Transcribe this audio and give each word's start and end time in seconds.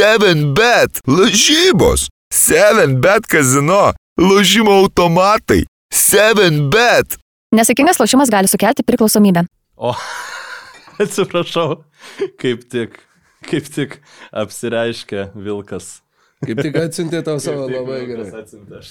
7bet, 0.00 1.00
lažybos, 1.06 2.08
7bet 2.32 3.26
kazino, 3.28 3.92
lažymo 4.16 4.72
automatai, 4.80 5.66
7bet. 5.92 7.18
Nesėkmingas 7.52 8.00
lošimas 8.00 8.32
gali 8.32 8.48
sukelti 8.48 8.80
priklausomybę. 8.86 9.42
O, 9.76 9.92
atsiprašau, 11.04 11.82
kaip 12.40 12.64
tik, 12.72 12.96
kaip 13.50 13.68
tik 13.74 13.98
apsireiškia 14.32 15.26
Vilkas. 15.36 15.98
Kaip 16.48 16.64
tik 16.64 16.80
atsiuntė 16.80 17.20
tau 17.26 17.36
savo 17.44 17.68
labai 17.68 18.00
gerai. 18.08 18.46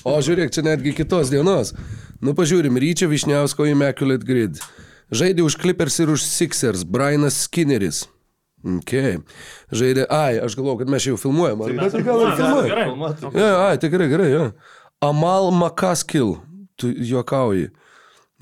O 0.05 0.14
žiūrėk, 0.21 0.54
čia 0.54 0.68
netgi 0.68 0.94
kitos 1.00 1.34
dienos. 1.34 1.73
Nu 2.21 2.38
pažiūrim, 2.38 2.78
Ryčio 2.78 3.10
Višniausko 3.10 3.66
Immaculate 3.71 4.30
Grid. 4.30 4.62
Žaidė 5.10 5.41
už 5.41 5.57
Clippers 5.57 5.98
ir 6.05 6.14
už 6.14 6.21
Sixers, 6.21 6.86
Brianas 6.86 7.48
Skinneris. 7.48 8.05
Ok. 8.60 8.94
Žaidė, 9.71 10.04
ai, 10.12 10.39
aš 10.44 10.57
galvoju, 10.59 10.82
kad 10.82 10.91
mes 10.91 11.05
jau 11.08 11.16
filmuojam. 11.20 11.62
Ar 11.64 11.76
bet 11.80 11.96
ir 11.96 12.04
gal 12.04 12.23
ir 12.26 12.34
filmuojam? 12.36 12.80
Filmuoti. 12.91 13.34
Ja, 13.40 13.52
ai, 13.70 13.77
tikrai 13.80 14.09
gerai, 14.12 14.30
jo. 14.34 14.45
Amal 15.05 15.52
Makaskil, 15.55 16.35
tu 16.80 16.91
juokauji. 16.91 17.70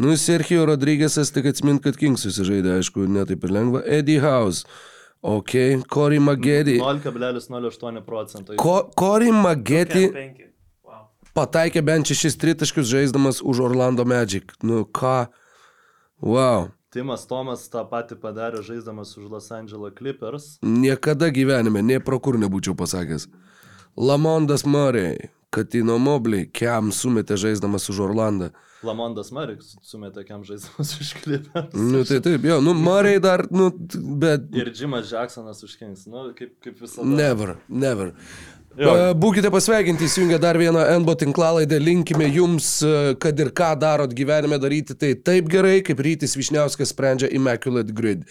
Nu, 0.02 0.14
Sergio 0.18 0.66
Rodrygėsas, 0.70 1.32
tik 1.34 1.50
atsimint, 1.50 1.82
kad 1.86 1.98
Kings 1.98 2.26
susižaidė, 2.26 2.80
aišku, 2.82 3.06
netaip 3.10 3.46
ir 3.46 3.54
lengva. 3.54 3.82
Eddie 3.86 4.20
House. 4.22 4.66
Ok, 5.26 5.54
Cory 5.90 6.20
Magedi. 6.22 6.78
0,08 6.82 8.04
procentų. 8.06 8.58
Ko, 8.62 8.76
Cory 8.98 9.32
Magedi 9.34 10.06
Penki. 10.14 10.46
Wow. 10.86 11.08
pataikė 11.36 11.82
bent 11.86 12.10
šešis 12.10 12.38
tritaškius 12.38 12.90
žaisdamas 12.90 13.42
už 13.42 13.64
Orlando 13.66 14.06
Magic. 14.06 14.54
Nu 14.62 14.86
ką? 14.86 15.28
Wow. 16.22 16.70
Timas 16.98 17.28
Tomas 17.30 17.68
tą 17.70 17.84
patį 17.86 18.16
padarė 18.18 18.64
žaisdamas 18.66 19.12
už 19.20 19.28
Los 19.30 19.52
Angeles 19.54 19.94
Clippers. 19.94 20.46
Niekada 20.66 21.30
gyvenime, 21.30 21.84
nie 21.86 22.00
pro 22.02 22.18
kur 22.18 22.40
nebūčiau 22.42 22.74
pasakęs. 22.74 23.28
Lamondas 23.98 24.66
Murray, 24.66 25.30
Katino 25.54 26.00
Mobley, 26.02 26.48
Kiam 26.50 26.90
sumetė 26.90 27.38
žaisdamas 27.38 27.86
už 27.94 28.02
Orlandą. 28.08 28.50
Lamondas 28.86 29.30
Mariks 29.34 29.76
sumetė 29.86 30.24
kiam 30.26 30.42
žaisdamas 30.46 30.96
už 31.02 31.14
Clippers. 31.22 31.78
Nu 31.78 32.02
tai 32.06 32.18
taip, 32.26 32.50
jo, 32.50 32.58
nu 32.66 32.74
Murray 32.78 33.22
dar, 33.22 33.46
nu, 33.54 33.70
bet 34.22 34.50
Ir 34.58 34.74
Jimas 34.74 35.14
Jacksonas 35.14 35.62
už 35.66 35.78
Kings. 35.78 36.06
Nu, 36.10 36.32
kaip, 36.38 36.56
kaip 36.66 36.82
visada. 36.82 37.06
never, 37.06 37.60
never. 37.70 38.14
Jo. 38.78 38.94
E, 38.94 39.14
Būkite 39.18 39.50
pasveikinti, 39.54 40.06
įsijungę 40.06 40.38
dar 40.42 40.58
vieną 40.62 40.84
NBO 41.02 41.16
tinklalaidę, 41.18 41.80
linkime 41.82 42.28
jums, 42.30 42.70
e, 42.86 43.16
kad 43.22 43.40
ir 43.42 43.50
ką 43.58 43.74
darot 43.82 44.14
gyvenime 44.14 44.60
daryti, 44.62 44.94
tai 44.94 45.16
taip 45.18 45.50
gerai, 45.50 45.80
kaip 45.86 46.02
Rytis 46.06 46.38
Višniauskas 46.38 46.94
sprendžia 46.94 47.32
Immaculate 47.34 47.96
Grid. 47.98 48.28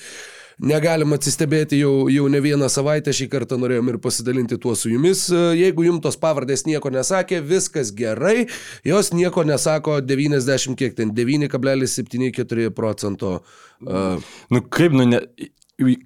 Negalim 0.56 1.12
atsistebėti 1.12 1.82
jau, 1.82 2.06
jau 2.08 2.30
ne 2.32 2.38
vieną 2.40 2.70
savaitę, 2.72 3.12
šį 3.12 3.26
kartą 3.28 3.58
norėjom 3.60 3.90
ir 3.92 3.98
pasidalinti 4.00 4.56
tuo 4.62 4.72
su 4.78 4.88
jumis. 4.92 5.26
E, 5.34 5.42
Jeigu 5.58 5.84
jums 5.88 6.04
tos 6.06 6.16
pavardės 6.22 6.62
nieko 6.68 6.94
nesakė, 6.94 7.42
viskas 7.44 7.90
gerai, 7.96 8.46
jos 8.86 9.10
nieko 9.12 9.44
nesako 9.44 9.98
90 10.00 10.78
kiek 10.78 10.94
ten, 10.96 11.10
9,74 11.16 12.70
procento. 12.70 13.40
Uh, 13.82 14.22
Nu 14.48 14.62
kaip, 14.62 14.94
nu, 14.96 15.04
ne, 15.10 15.18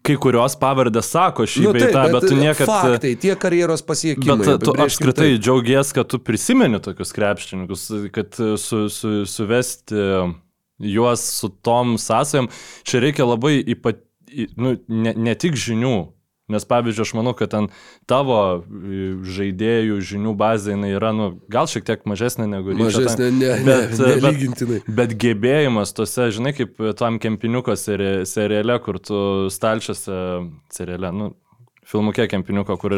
kai 0.02 0.16
kurios 0.18 0.56
pavardės 0.58 1.12
sako 1.14 1.46
šį 1.46 1.64
nu, 1.68 1.72
beitą, 1.76 2.02
bet, 2.08 2.14
bet 2.16 2.26
tu 2.26 2.38
niekad... 2.38 2.66
Faktai, 2.70 3.12
tie 3.22 3.36
karjeros 3.38 3.84
pasiekimai. 3.86 4.42
Bet 4.42 4.64
tu 4.66 4.74
apskritai 4.74 5.28
taip. 5.34 5.42
džiaugies, 5.44 5.92
kad 5.94 6.10
tu 6.10 6.18
prisimeni 6.22 6.80
tokius 6.82 7.14
krepšininkus, 7.14 7.84
kad 8.14 8.34
su, 8.58 8.88
su, 8.90 9.12
suvesti 9.30 10.06
juos 10.80 11.26
su 11.38 11.52
tom 11.62 11.98
sąsajom. 12.02 12.50
Čia 12.82 13.02
reikia 13.04 13.28
labai 13.28 13.60
ypat, 13.76 14.02
nu, 14.58 14.74
ne, 14.88 15.14
ne 15.14 15.36
tik 15.38 15.58
žinių. 15.58 15.96
Nes 16.50 16.66
pavyzdžiui, 16.66 17.04
aš 17.06 17.12
manau, 17.14 17.32
kad 17.38 17.52
ten 17.54 17.68
tavo 18.10 18.38
e, 18.58 19.02
žaidėjų 19.36 20.00
žinių 20.10 20.32
bazė 20.40 20.74
jinai 20.74 20.90
yra, 20.96 21.12
nu, 21.16 21.28
gal 21.52 21.68
šiek 21.70 21.86
tiek 21.86 22.02
mažesnė 22.10 22.48
negu 22.50 22.74
ryčio. 22.74 22.88
Mažesnė, 22.88 23.16
ten- 23.20 23.38
ne, 23.38 23.52
ne, 23.54 23.66
bet, 23.68 23.94
e, 23.94 24.08
bet, 24.16 24.24
nelygintinai. 24.26 24.80
Bet 25.00 25.14
gebėjimas 25.22 25.94
tose, 25.96 26.30
žinai, 26.34 26.52
kaip 26.58 26.80
tam 26.98 27.20
kempiniuko 27.22 27.76
seri, 27.78 28.26
seriale, 28.26 28.80
kur 28.82 28.98
tu 28.98 29.22
stalčiuose 29.54 30.18
seriale, 30.74 31.12
nu, 31.14 31.30
filmukė 31.90 32.26
kempiniuko, 32.30 32.76
kur 32.80 32.94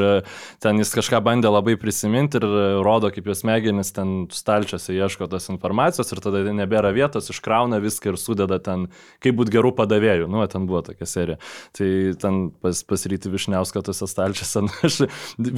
ten 0.63 0.81
jis 0.81 0.93
kažką 0.97 1.23
bandė 1.25 1.51
labai 1.53 1.77
prisiminti 1.81 2.39
ir 2.41 2.47
e, 2.47 2.65
rodo, 2.85 3.11
kaip 3.15 3.31
jos 3.31 3.43
smegenis 3.43 3.93
ten 3.97 4.27
stalčiuose 4.33 4.95
ieško 4.97 5.29
tos 5.33 5.49
informacijos 5.53 6.13
ir 6.13 6.23
tada 6.25 6.43
nebėra 6.57 6.93
vietos, 6.95 7.31
iškrauna 7.33 7.81
viską 7.83 8.13
ir 8.13 8.21
sudeda 8.21 8.61
ten, 8.63 8.89
kaip 9.25 9.39
būti 9.41 9.55
gerų 9.57 9.75
padavėjų. 9.79 10.29
Nu, 10.33 10.45
ten 10.53 10.69
buvo 10.69 10.83
tokia 10.87 11.09
serija. 11.09 11.41
Tai 11.77 11.89
ten 12.23 12.45
pas, 12.63 12.85
pasiryti 12.87 13.33
Višniausko 13.33 13.85
tose 13.87 14.09
stalčiuose. 14.11 14.67
Nu, 14.67 14.75
aš, 14.87 15.03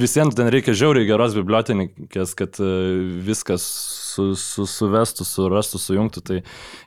visiems 0.05 0.37
ten 0.37 0.49
reikia 0.53 0.75
žiauriai 0.77 1.07
geros 1.09 1.37
bibliotekės, 1.37 2.35
kad 2.39 2.59
e, 2.63 2.71
viskas 3.25 3.69
su, 4.15 4.27
su, 4.39 4.67
suvestų, 4.69 5.27
surastų, 5.27 5.81
sujungtų. 5.81 6.23
Tai 6.25 6.41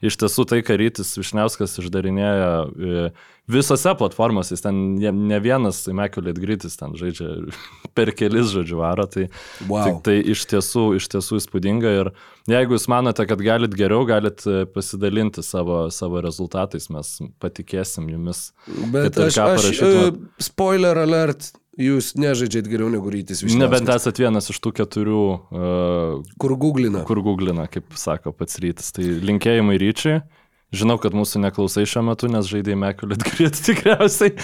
iš 0.05 0.19
tiesų 0.21 0.49
tai, 0.49 0.63
ką 0.67 0.79
Rytis 0.81 1.17
Višniauskas 1.21 1.77
išdarinėja 1.83 2.49
e, 2.65 3.11
visose 3.49 3.93
platformose, 3.99 4.53
jis 4.55 4.65
ten 4.65 4.79
ne, 4.99 5.13
ne 5.13 5.39
vienas 5.41 5.81
Immaculate 5.89 6.41
Gritis 6.41 6.77
ten 6.79 6.95
žaidžia 6.99 7.29
per 7.97 8.13
kelis 8.17 8.53
žodžių 8.55 8.81
varo, 8.81 9.09
tai, 9.11 9.29
Wow. 9.69 10.01
tai, 10.05 10.21
tai 10.23 10.33
iš, 10.35 10.45
tiesų, 10.51 10.85
iš 11.01 11.09
tiesų 11.13 11.41
įspūdinga 11.41 11.95
ir 12.03 12.13
jeigu 12.51 12.77
jūs 12.77 12.89
manote, 12.93 13.25
kad 13.29 13.43
galit 13.45 13.75
geriau, 13.77 14.05
galit 14.09 14.45
e, 14.49 14.65
pasidalinti 14.73 15.45
savo, 15.45 15.87
savo 15.95 16.23
rezultatais, 16.25 16.91
mes 16.93 17.15
patikėsim 17.43 18.11
jumis. 18.13 18.51
Bet 18.93 19.19
aš, 19.21 19.41
aš 19.49 19.83
uh, 19.85 20.13
spoiler 20.43 21.01
alert, 21.05 21.51
jūs 21.79 22.13
nežaidžiat 22.19 22.67
geriau 22.71 22.91
negu 22.93 23.11
rytis 23.15 23.43
Višniauskas. 23.45 23.63
Nebent 23.63 23.93
esat 23.95 24.19
vienas 24.21 24.51
iš 24.51 24.59
tų 24.65 24.73
keturių, 24.81 25.21
uh, 25.55 26.35
Kur 26.43 26.57
googlina. 26.59 27.05
kur 27.09 27.23
googlina, 27.23 27.69
kaip 27.71 27.95
sako 27.99 28.33
pats 28.35 28.59
rytis. 28.63 28.91
Tai 28.97 29.07
linkėjimai 29.31 29.79
ryčiai. 29.81 30.23
Žinau, 30.69 30.99
kad 31.01 31.15
mūsų 31.17 31.41
neklausai 31.41 31.87
šiuo 31.89 32.03
metu, 32.05 32.29
nes 32.29 32.45
žaidėjai 32.45 32.77
Mekulėt 32.77 33.23
Grit 33.25 33.57
tikriausiai, 33.67 34.35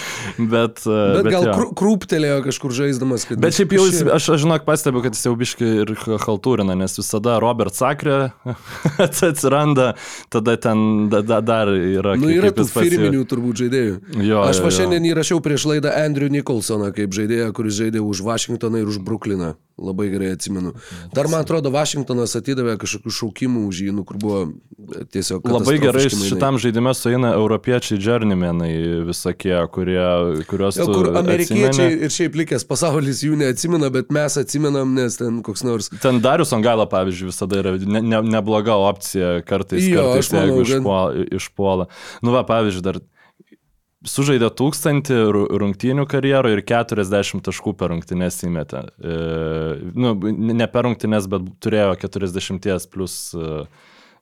bet... 0.41 0.79
uh, 0.89 0.95
Bet, 1.13 1.19
bet 1.21 1.27
gal 1.35 1.43
jo. 1.45 1.51
krū- 1.53 1.73
krūptelėjo 1.77 2.39
kažkur 2.47 2.73
žaisdamas, 2.73 3.27
kad... 3.29 3.37
Bet 3.43 3.53
šiaip 3.53 3.75
jau, 3.77 3.83
jis, 3.85 3.99
aš, 4.09 4.29
aš 4.33 4.41
žinok, 4.41 4.65
pastebiu, 4.65 5.03
kad 5.05 5.13
jis 5.13 5.21
jau 5.27 5.35
biški 5.37 5.67
ir 5.83 5.93
haltūrina, 6.25 6.73
nes 6.79 6.97
visada 6.97 7.35
Robert 7.43 7.77
Sakrė 7.77 8.31
atsiranda, 9.05 9.91
tada 10.33 10.57
ten 10.57 11.09
da, 11.13 11.21
da, 11.21 11.41
dar 11.45 11.69
yra... 11.75 12.15
Nu, 12.17 12.25
kaip- 12.31 12.39
yra 12.39 12.49
kaip 12.49 12.57
tų 12.57 12.65
jis 12.65 12.73
pats 12.73 12.87
jau- 12.87 12.95
firminių 12.95 13.21
turbūt 13.29 13.61
žaidėjų. 13.61 13.95
Jo, 14.25 14.41
Aš 14.49 14.63
va 14.65 14.73
šiandien 14.73 15.05
įrašiau 15.11 15.41
prieš 15.45 15.67
laidą 15.69 15.93
Andrew 15.93 16.33
Nicholsoną 16.33 16.89
kaip 16.95 17.13
žaidėją, 17.15 17.51
kuris 17.57 17.77
žaidė 17.83 18.01
už 18.01 18.25
Vašingtoną 18.25 18.81
ir 18.81 18.89
už 18.91 18.97
Brukliną. 19.05 19.53
Labai 19.75 20.07
gerai 20.07 20.29
atsimenu. 20.31 20.71
Dar 21.11 21.27
man 21.27 21.41
atrodo, 21.43 21.67
Vašingtonas 21.73 22.37
atidavė 22.39 22.77
kažkokių 22.79 23.11
šaukimų 23.11 23.63
už 23.67 23.81
jį, 23.83 23.95
nu, 23.97 24.05
kur 24.07 24.15
buvo 24.21 24.37
tiesiog... 25.11 25.43
Labai 25.51 25.75
gerai 25.83 26.05
šitam 26.07 26.55
žaidime 26.63 26.93
sueina 26.95 27.33
europiečiai 27.35 27.99
džernimenai 27.99 28.71
visokie, 29.09 29.57
kurie, 29.75 29.99
kuriuos... 30.47 30.79
Jo, 30.79 30.87
kur 30.93 31.09
amerikiečiai 31.19 31.67
atsimeni. 31.67 31.97
ir 32.07 32.13
šiaip 32.15 32.37
likęs 32.39 32.63
pasaulis 32.69 33.25
jų 33.27 33.35
neatsimena, 33.41 33.89
bet 33.91 34.15
mes 34.15 34.39
atsimenam, 34.39 34.95
nes 34.95 35.19
ten 35.19 35.41
koks 35.43 35.65
nors... 35.67 35.91
Ten 35.99 36.21
Darius 36.23 36.55
Ongaila, 36.55 36.87
pavyzdžiui, 36.95 37.33
visada 37.33 37.59
yra 37.59 37.75
ne, 37.81 37.99
ne, 37.99 38.21
nebloga 38.37 38.79
opcija 38.79 39.41
kartais, 39.43 39.83
Jo, 39.91 40.07
kartais 40.13 40.31
manau, 40.31 40.61
jeigu 40.61 40.69
išpuola, 40.69 41.27
išpuola. 41.41 41.89
Nu, 42.23 42.31
va, 42.37 42.47
pavyzdžiui, 42.47 42.85
dar 42.87 43.03
sužaidė 44.09 44.49
tūkstantį 44.59 45.17
ru- 45.35 45.47
rungtynių 45.61 46.05
karjerą 46.09 46.53
ir 46.55 46.61
40 46.67 47.43
taškų 47.45 47.75
per 47.79 47.93
rungtynės 47.93 48.39
įmetė. 48.47 48.85
E, 49.01 49.17
nu, 49.93 50.13
ne 50.31 50.67
per 50.71 50.87
rungtynės, 50.87 51.29
bet 51.31 51.49
turėjo 51.63 51.95
40 52.05 52.89
plus 52.93 53.17
e, 53.35 53.65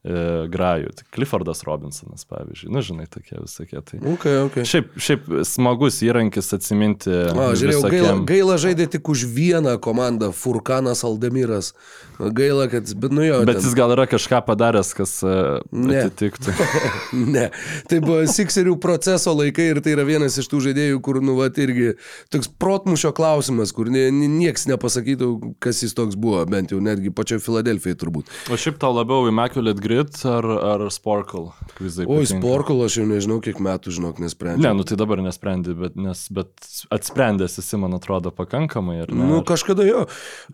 grajų. 0.04 0.90
Tai 1.00 1.06
Cliffordas 1.16 1.62
Robinsonas, 1.64 2.26
pavyzdžiui. 2.28 2.68
Nu, 2.76 2.82
žinai, 2.84 3.06
tokie 3.08 3.38
visokie. 3.40 3.80
Tai. 3.88 4.00
Ok, 4.12 4.26
ok. 4.50 4.58
Šiaip, 4.68 4.90
šiaip 5.00 5.30
smagus 5.48 6.02
įrankis 6.04 6.50
atsiminti. 6.58 7.08
A, 7.32 7.54
žiūrėjau, 7.56 7.86
gaila, 7.88 7.94
visokiem- 8.12 8.26
gaila 8.28 8.58
žaidė 8.60 8.88
tik 8.98 9.08
už 9.14 9.24
vieną 9.32 9.78
komandą, 9.80 10.34
Furkanas 10.36 11.06
Aldemiras. 11.08 11.72
Gaila, 12.20 12.68
kad, 12.68 12.92
bet 13.00 13.16
nu 13.16 13.24
jo. 13.24 13.38
Bet 13.48 13.56
ten- 13.62 13.64
jis 13.64 13.78
gal 13.80 13.94
yra 13.96 14.04
kažką 14.12 14.42
padaręs, 14.46 14.92
kas 14.98 15.14
e, 15.24 15.62
Ne. 15.72 16.04
atitiktų. 16.04 16.52
ne, 17.38 17.48
tai 17.88 18.02
buvo 18.04 18.20
Sikserių 18.28 18.76
proceso 18.84 19.32
laikai 19.40 19.70
ir 19.72 19.80
tai 19.82 19.96
yra 19.96 20.04
vienas 20.04 20.36
iš 20.38 20.52
tų 20.52 20.60
žaidėjų, 20.68 21.00
kur, 21.02 21.22
nu, 21.24 21.38
va, 21.40 21.48
irgi 21.48 21.94
toks 22.30 22.52
protmušio 22.60 23.14
klausimas, 23.16 23.72
kur 23.72 23.88
nie, 23.88 24.10
nie- 24.12 24.28
nieks 24.28 24.68
nepasakytų, 24.68 25.56
kas 25.64 25.80
jis 25.88 25.96
toks 25.96 26.20
buvo, 26.20 26.44
bent 26.46 26.76
jau 26.76 26.82
netgi 26.84 27.08
pačioje 27.16 27.40
Filadelfijoje 27.48 27.96
turbūt. 28.04 28.28
O 28.52 28.60
šiaip 28.60 28.78
tau 28.84 28.92
labiau 28.92 29.30
Immaculate 29.32 29.80
Grid 29.80 29.93
Grid 29.94 30.26
ar, 30.26 30.46
ar 30.46 30.84
Sporkle 30.92 31.52
kvizai? 31.78 32.06
Oi, 32.10 32.26
sporkul 32.28 32.82
aš 32.86 32.98
jau 33.00 33.06
nežinau, 33.08 33.40
kiek 33.44 33.60
metų, 33.64 33.94
žinok, 33.94 34.20
nesprendžiu. 34.24 34.64
Ne, 34.66 34.72
nu 34.78 34.86
tai 34.88 34.98
dabar 35.00 35.22
nesprendi, 35.24 35.76
bet, 35.78 35.96
nes, 36.00 36.26
bet 36.34 36.52
atsprendęs 36.94 37.60
esi, 37.62 37.78
man 37.82 37.94
atrodo, 37.98 38.34
pakankamai. 38.34 39.00
ar 39.06 39.14
ne? 39.14 39.28
Nu, 39.30 39.42
kažkada 39.46 39.86
jo. 39.88 40.06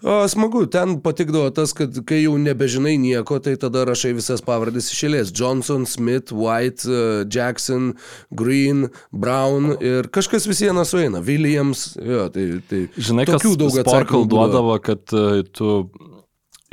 O, 0.03 0.17
smagu, 0.31 0.65
ten 0.71 0.97
patikdavo 1.05 1.51
tas, 1.55 1.73
kad 1.77 2.01
kai 2.07 2.21
jau 2.23 2.35
nebežinai 2.41 2.97
nieko, 3.01 3.39
tai 3.43 3.55
tada 3.61 3.85
rašai 3.87 4.13
visas 4.17 4.43
pavardės 4.45 4.91
išėlės. 4.93 5.33
Johnson, 5.35 5.87
Smith, 5.89 6.33
White, 6.35 6.87
uh, 6.89 7.23
Jackson, 7.29 7.93
Green, 8.35 8.89
Brown 9.11 9.75
ir 9.79 10.11
kažkas 10.13 10.49
vis 10.49 10.63
viena 10.65 10.85
sueina. 10.87 11.23
Williams, 11.23 11.93
jo, 11.95 12.27
tai... 12.33 12.49
tai 12.69 12.85
Žinai, 12.97 13.27
kas 13.29 13.45
daug 13.59 13.79
atsakymų 13.83 14.25
duodavo, 14.29 14.75
kad 14.83 15.13
e, 15.15 15.43
tu 15.55 15.79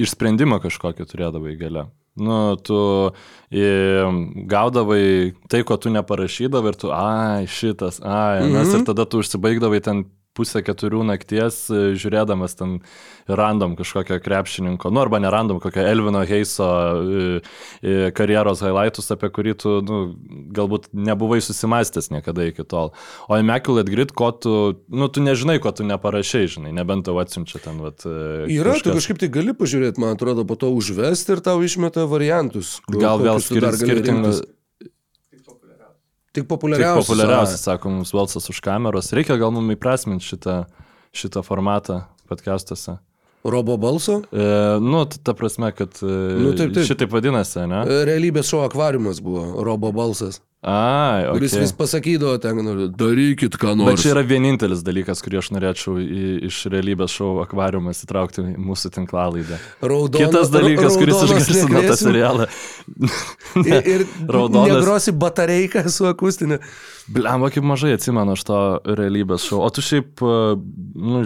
išsprendimą 0.00 0.58
kažkokį 0.64 1.06
turėdavai 1.08 1.54
gale. 1.60 1.86
Nu, 2.16 2.56
tu 2.56 3.12
gaudavai 4.48 5.34
tai, 5.48 5.62
ko 5.68 5.76
tu 5.76 5.90
neparašydavai 5.92 6.72
ir 6.72 6.78
tu, 6.80 6.90
ai, 6.92 7.44
šitas, 7.46 8.00
ai, 8.02 8.46
nes 8.48 8.68
Mhm. 8.68 8.80
ir 8.80 8.84
tada 8.88 9.04
tu 9.04 9.18
užsibaigdavai 9.20 9.80
ten 9.82 10.04
pusę 10.36 10.60
keturių 10.66 11.00
nakties, 11.08 11.62
e, 11.72 11.80
žiūrėdamas 11.98 12.54
ten 12.58 12.76
random 13.26 13.74
kažkokio 13.78 14.20
krepšininko, 14.22 14.92
nu 14.94 15.00
arba 15.02 15.18
nerandom 15.24 15.58
kokio 15.64 15.82
Elvino 15.82 16.20
Heiso 16.28 16.68
e, 16.68 17.40
e, 17.82 17.96
karjeros 18.14 18.60
highlightus, 18.62 19.08
apie 19.16 19.30
kurį 19.34 19.54
tu 19.64 19.72
nu, 19.82 19.98
galbūt 20.54 20.90
nebuvai 20.94 21.40
susimastęs 21.42 22.12
niekada 22.14 22.46
iki 22.52 22.62
tol. 22.68 22.92
O 23.26 23.38
Immaculate 23.40 23.90
Grid, 23.90 24.12
ko 24.16 24.30
tu, 24.36 24.54
nu, 24.92 25.08
tu 25.08 25.24
nežinai, 25.24 25.58
ko 25.64 25.72
tu 25.74 25.86
neparašai, 25.88 26.44
žinai, 26.58 26.74
nebent 26.76 27.08
tau 27.08 27.18
atsiunčia 27.22 27.62
ten, 27.64 27.80
vat. 27.82 28.04
Yra, 28.06 28.76
tu 28.78 28.92
kažkas. 28.92 29.00
kažkaip 29.00 29.22
tai 29.24 29.32
gali 29.32 29.56
pažiūrėti, 29.56 29.98
man 30.02 30.14
atrodo, 30.14 30.44
po 30.46 30.54
to 30.60 30.70
užvesti 30.76 31.34
ir 31.36 31.42
tau 31.42 31.58
išmeta 31.66 32.04
variantus. 32.10 32.76
ko- 32.86 33.00
Gal 33.02 33.18
vėl 33.24 33.40
tu 33.42 33.48
skir 33.56 33.66
skirtingas. 33.74 34.44
Tik 36.36 36.44
Tik 36.44 36.50
populiariausias. 36.52 37.06
populiariausias, 37.06 37.62
sako 37.64 37.90
mums 37.94 38.12
balsas 38.12 38.50
už 38.52 38.60
kameros. 38.60 39.08
Reikia 39.16 39.38
gal 39.40 39.54
mums 39.56 39.72
įprasminti 39.72 40.28
šitą, 40.28 40.56
šitą 41.16 41.40
formatą 41.46 42.02
podcastuose. 42.28 42.98
Robo 43.50 43.76
balso. 43.80 44.20
E, 44.32 44.48
nu, 44.82 45.04
ta 45.06 45.34
prasme, 45.38 45.70
kad 45.76 45.98
e, 46.02 46.10
Nu, 46.40 46.52
taip, 46.58 46.74
taip. 46.76 46.86
šitaip 46.88 47.12
vadinasi, 47.14 47.64
ne? 47.70 47.84
Realybės 48.08 48.50
šou 48.52 48.64
akvariumas 48.66 49.22
buvo, 49.24 49.46
Robo 49.66 49.92
balsas. 49.96 50.42
Ai, 50.66 51.28
Kuris 51.30 51.52
okay. 51.52 51.62
vis 51.62 51.72
pasakydavo 51.78 52.38
ten, 52.42 52.58
nu, 52.64 52.86
darykit 52.98 53.54
ką 53.60 53.68
Bet 53.76 53.78
nors. 53.78 54.02
čia 54.02 54.14
yra 54.16 54.22
vienintelis 54.26 54.80
dalykas, 54.82 55.20
kurį 55.22 55.38
aš 55.38 55.50
norėčiau 55.54 55.94
į, 56.02 56.22
iš 56.48 56.62
realybės 56.72 57.12
šou 57.14 57.28
akvariumas 57.44 58.00
įtraukti 58.02 58.42
į 58.42 58.54
mūsų 58.64 58.90
tinklalaidą. 58.96 59.60
Raudona, 59.84 60.24
Kitas 60.26 60.50
dalykas, 60.50 60.96
kuris 60.98 61.22
išgarsino 61.28 61.84
tą 61.86 61.94
serialą. 62.00 62.48
Ir, 63.62 63.78
ir 63.78 64.04
Raudonas. 64.34 64.72
negrosi 64.72 65.14
batareiką 65.14 65.84
su 65.92 66.08
akustinė. 66.10 66.58
Blemba, 67.14 67.52
kaip 67.54 67.62
mažai 67.68 67.94
atsimenu 67.94 68.34
aš 68.34 68.42
to 68.48 68.60
realybės 68.90 69.46
šou. 69.46 69.62
O 69.62 69.70
tu 69.70 69.84
šiaip, 69.86 70.18
e, 70.18 70.58
nu, 70.98 71.22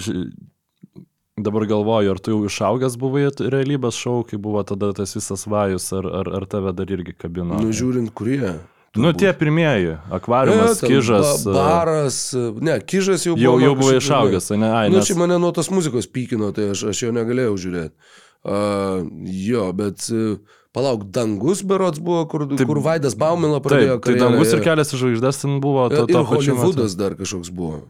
dabar 1.46 1.66
galvoju, 1.70 2.10
ar 2.14 2.18
tu 2.22 2.34
jau 2.34 2.42
išaugęs 2.48 2.96
buvai 3.00 3.28
realybės 3.40 3.96
šou, 4.00 4.20
kai 4.28 4.38
buvo 4.40 4.62
tada 4.66 4.92
tas 4.96 5.14
visas 5.16 5.46
vajus, 5.50 5.88
ar, 5.96 6.06
ar, 6.20 6.30
ar 6.40 6.46
tave 6.50 6.72
dar 6.76 6.92
irgi 6.92 7.14
kabino? 7.16 7.58
Nu, 7.60 7.72
žiūrint, 7.74 8.12
kurie. 8.16 8.54
nu 8.96 9.12
tie 9.14 9.30
pirmieji, 9.32 9.96
akvariumas, 10.10 10.78
E, 10.78 10.80
ten 10.80 10.90
kižas. 10.94 11.44
Ba 11.46 11.50
e, 11.50 11.54
baras. 11.54 12.16
Ne, 12.60 12.80
kižas 12.82 13.26
jau 13.26 13.36
Jau, 13.38 13.52
buvo. 13.58 13.64
jau 13.64 13.74
kažkaip 13.78 14.02
išaugęs, 14.02 14.50
ne? 14.58 14.70
Ai, 14.70 14.88
Nu, 14.90 14.98
nes, 14.98 15.06
čia 15.06 15.14
mane 15.18 15.38
nuo 15.38 15.52
tos 15.54 15.70
muzikos 15.70 16.10
pykino, 16.10 16.50
tai 16.56 16.72
aš, 16.74 16.88
aš 16.90 17.04
jo 17.06 17.12
negalėjau 17.14 17.54
žiūrėti. 17.66 17.94
Uh, 18.40 19.04
jo, 19.28 19.66
bet 19.76 20.06
uh, 20.16 20.38
palauk, 20.72 21.02
dangus 21.12 21.60
berots 21.62 22.00
buvo, 22.00 22.24
kur, 22.30 22.46
Taip, 22.48 22.64
kur 22.70 22.80
Vaidas 22.80 23.12
Baumila 23.18 23.58
pradėjo 23.60 23.98
taip, 23.98 24.04
tai 24.06 24.14
karjerą, 24.14 24.30
dangus 24.30 24.54
ir 24.56 24.62
kelias 24.64 24.92
žvaigždės 24.96 25.42
ten 25.42 25.58
buvo. 25.60 25.88
To, 25.92 26.06
to 26.08 26.08
ir 26.08 26.14
metu. 26.16 26.30
Hollywoodas 26.32 26.96
dar 26.96 27.18
kažkoks 27.20 27.52
buvo. 27.52 27.82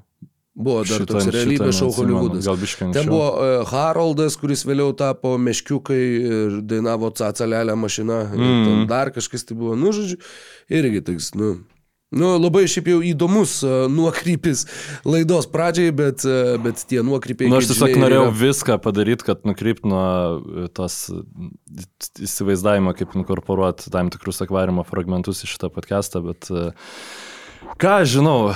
Buvo 0.61 0.85
dar 0.85 1.01
Šitą- 1.01 1.17
toks 1.17 1.31
realybės 1.33 1.81
šou 1.81 1.91
Hollywoodas. 1.97 2.49
Ten 2.93 3.09
buvo 3.09 3.27
uh, 3.33 3.65
Haroldas, 3.71 4.37
kuris 4.41 4.67
vėliau 4.69 4.93
tapo 4.99 5.35
meškiukai 5.41 6.01
ir 6.21 6.61
dainavo 6.69 7.09
Cacalelę 7.17 7.77
mašiną. 7.81 8.23
Mm. 8.37 8.87
Dar 8.91 9.13
kažkas 9.15 9.49
tai 9.49 9.57
buvo, 9.57 9.79
nu, 9.81 9.95
žodžiu, 9.97 10.21
irgi 10.69 11.05
toks, 11.07 11.33
nu. 11.41 11.55
Nu, 12.11 12.33
labai 12.43 12.65
šiaip 12.67 12.89
jau 12.91 12.99
įdomus 13.07 13.53
uh, 13.63 13.85
nuokrypis 13.87 14.65
laidos 15.07 15.47
pradžiai, 15.47 15.93
bet, 15.95 16.25
uh, 16.27 16.57
bet 16.59 16.83
tie 16.91 17.05
nuokrypiai... 17.07 17.47
Na, 17.47 17.55
nu, 17.55 17.61
aš 17.63 17.69
tiesiog 17.71 17.93
žinia, 17.93 18.03
norėjau 18.03 18.25
yra- 18.27 18.39
viską 18.41 18.79
padaryti, 18.83 19.27
kad 19.29 19.47
nukrypt 19.47 19.87
nuo 19.87 20.67
tos 20.75 20.97
įsivaizdavimo, 22.19 22.97
kaip 22.99 23.15
inkorporuoti 23.15 23.93
tam 23.95 24.11
tikrus 24.11 24.43
akvariumo 24.43 24.83
fragmentus 24.89 25.45
į 25.47 25.53
šitą 25.53 25.71
podcastą, 25.71 26.25
bet 26.27 26.51
e, 26.51 26.73
ką 27.79 28.01
žinau, 28.11 28.51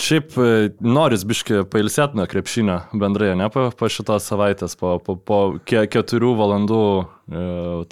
šiaip 0.00 0.34
e, 0.38 0.48
noris 0.84 1.24
biški 1.28 1.62
pailsėti 1.72 2.18
nuo 2.18 2.26
krepšinio 2.30 2.76
bendrai, 3.00 3.32
ne 3.38 3.48
po, 3.52 3.68
po 3.76 3.88
šitos 3.92 4.26
savaitės, 4.28 4.76
po, 4.80 4.96
po, 5.02 5.16
po 5.16 5.38
ke, 5.64 5.86
keturių 5.92 6.34
valandų 6.38 6.80
e, 7.00 7.06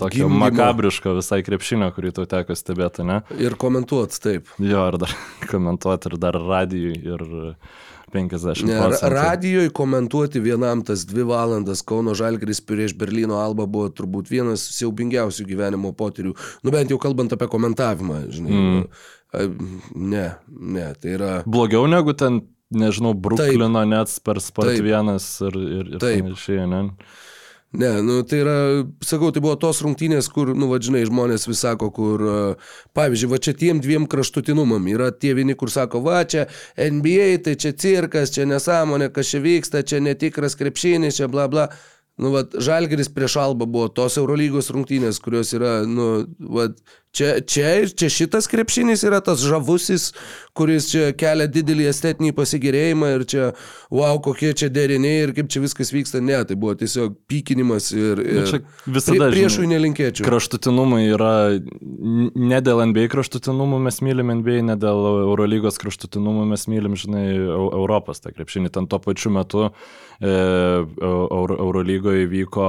tokio 0.00 0.26
Gimdymo. 0.28 0.42
makabriško 0.44 1.16
visai 1.18 1.40
krepšinio, 1.46 1.88
kurį 1.96 2.12
tau 2.18 2.28
teko 2.30 2.56
stebėti, 2.58 3.06
ne? 3.08 3.22
Ir 3.40 3.56
komentuot, 3.60 4.14
taip. 4.24 4.52
Jo, 4.62 4.86
ir 4.92 5.00
dar 5.06 5.16
komentuoti, 5.52 6.12
ir 6.12 6.20
dar 6.22 6.38
radijui, 6.44 6.94
ir 7.14 7.26
50 8.14 8.62
Ne, 8.68 8.76
procentų. 8.78 9.08
radijoje 9.10 9.70
komentuoti 9.74 10.38
vienam 10.44 10.84
tas 10.86 11.02
dvi 11.08 11.24
valandas 11.26 11.80
Kauno 11.82 12.12
Žalgris 12.14 12.60
prieš 12.62 12.92
Berlyno 12.94 13.40
Alba 13.42 13.66
buvo 13.66 13.88
turbūt 13.90 14.30
vienas 14.30 14.62
siaubingiausių 14.76 15.48
gyvenimo 15.48 15.90
potyrių. 15.98 16.36
Nu 16.62 16.70
bent 16.70 16.92
jau 16.94 17.00
kalbant 17.02 17.34
apie 17.34 17.48
komentavimą, 17.50 18.20
žinai. 18.30 18.54
Mm. 18.54 18.86
Ne, 19.94 20.26
ne, 20.48 20.88
tai 21.00 21.14
yra... 21.18 21.34
Blogiau 21.46 21.86
negu 21.90 22.14
ten, 22.18 22.42
nežinau, 22.74 23.14
Bruklino 23.14 23.68
net 23.88 24.12
per 24.24 24.40
Spart 24.42 24.74
Taip. 24.74 24.86
vienas 24.86 25.28
ir, 25.44 25.60
ir, 25.60 25.94
ir 25.96 26.02
Taip. 26.02 26.24
panašiai, 26.24 26.66
ne? 26.70 26.82
Ne, 27.74 28.00
nu 28.00 28.20
tai 28.22 28.38
yra, 28.38 28.56
sakau, 29.02 29.32
tai 29.34 29.40
buvo 29.42 29.56
tos 29.58 29.80
rungtynės, 29.82 30.28
kur, 30.30 30.52
nu 30.54 30.68
vadžinai, 30.70 31.00
žmonės 31.08 31.48
vis 31.48 31.64
sako, 31.64 31.88
kur, 31.96 32.22
pavyzdžiui, 32.94 33.30
va 33.32 33.40
čia 33.42 33.54
tiem 33.58 33.80
dviem 33.82 34.06
kraštutinumam 34.10 34.86
yra 34.92 35.08
tie 35.10 35.32
vieni, 35.34 35.56
kur 35.58 35.72
sako, 35.74 36.04
va 36.04 36.20
čia 36.22 36.44
NBA, 36.78 37.26
tai 37.42 37.56
čia 37.58 37.72
cirkas, 37.74 38.30
čia 38.36 38.46
nesąmonė, 38.46 39.10
kas 39.10 39.32
čia 39.34 39.42
vyksta, 39.42 39.82
čia 39.82 39.98
netikras 40.06 40.54
krepšinis, 40.60 41.18
čia 41.18 41.26
bla 41.32 41.48
bla. 41.50 41.66
Nu, 42.14 42.30
va, 42.30 42.44
Žalgeris 42.46 43.10
prieš 43.10 43.40
Alba 43.42 43.66
buvo 43.66 43.88
tos 43.90 44.20
Eurolygos 44.22 44.70
rungtynės, 44.70 45.18
kurios 45.18 45.50
yra, 45.58 45.80
nu, 45.82 46.28
va, 46.38 46.68
čia, 47.14 47.28
čia, 47.46 47.68
čia 47.94 48.08
šitas 48.10 48.48
krepšinis 48.50 49.04
yra 49.06 49.20
tas 49.24 49.42
žavusis, 49.46 50.10
kuris 50.56 50.88
čia 50.90 51.12
kelia 51.18 51.46
didelį 51.50 51.86
estetinį 51.90 52.32
pasigėrėjimą 52.36 53.10
ir 53.16 53.24
čia, 53.30 53.44
wow, 53.94 54.18
kokie 54.24 54.52
čia 54.58 54.70
deriniai 54.72 55.22
ir 55.28 55.34
kaip 55.36 55.50
čia 55.52 55.62
viskas 55.64 55.92
vyksta. 55.94 56.22
Ne, 56.24 56.40
tai 56.48 56.58
buvo 56.58 56.74
tiesiog 56.78 57.16
pykinimas 57.30 57.90
ir, 57.94 58.22
ir 58.22 58.40
Nu, 58.42 58.46
čia 58.50 58.60
visada, 58.86 59.30
priešui 59.30 59.64
žinai, 59.64 59.76
nelinkėčiau. 59.76 60.26
Kraštutinumai 60.26 61.04
yra 61.12 61.34
ne 61.60 62.60
dėl 62.64 62.84
NBA 62.90 63.08
kraštutinumų 63.14 63.80
mes 63.86 64.00
mylim 64.04 64.34
NBA, 64.40 64.60
ne 64.70 64.78
dėl 64.80 65.08
Eurolygos 65.24 65.78
kraštutinumų 65.82 66.48
mes 66.50 66.66
mylim, 66.70 66.98
žinai, 66.98 67.26
Eu- 67.34 67.70
Europos 67.78 68.22
tą 68.24 68.32
krepšinį. 68.34 68.72
Ten 68.74 68.88
tuo 68.90 68.98
pačiu 69.02 69.30
metu 69.34 69.68
e, 69.68 70.30
Euro, 70.30 71.58
Eurolygoje 71.58 72.26
vyko 72.30 72.68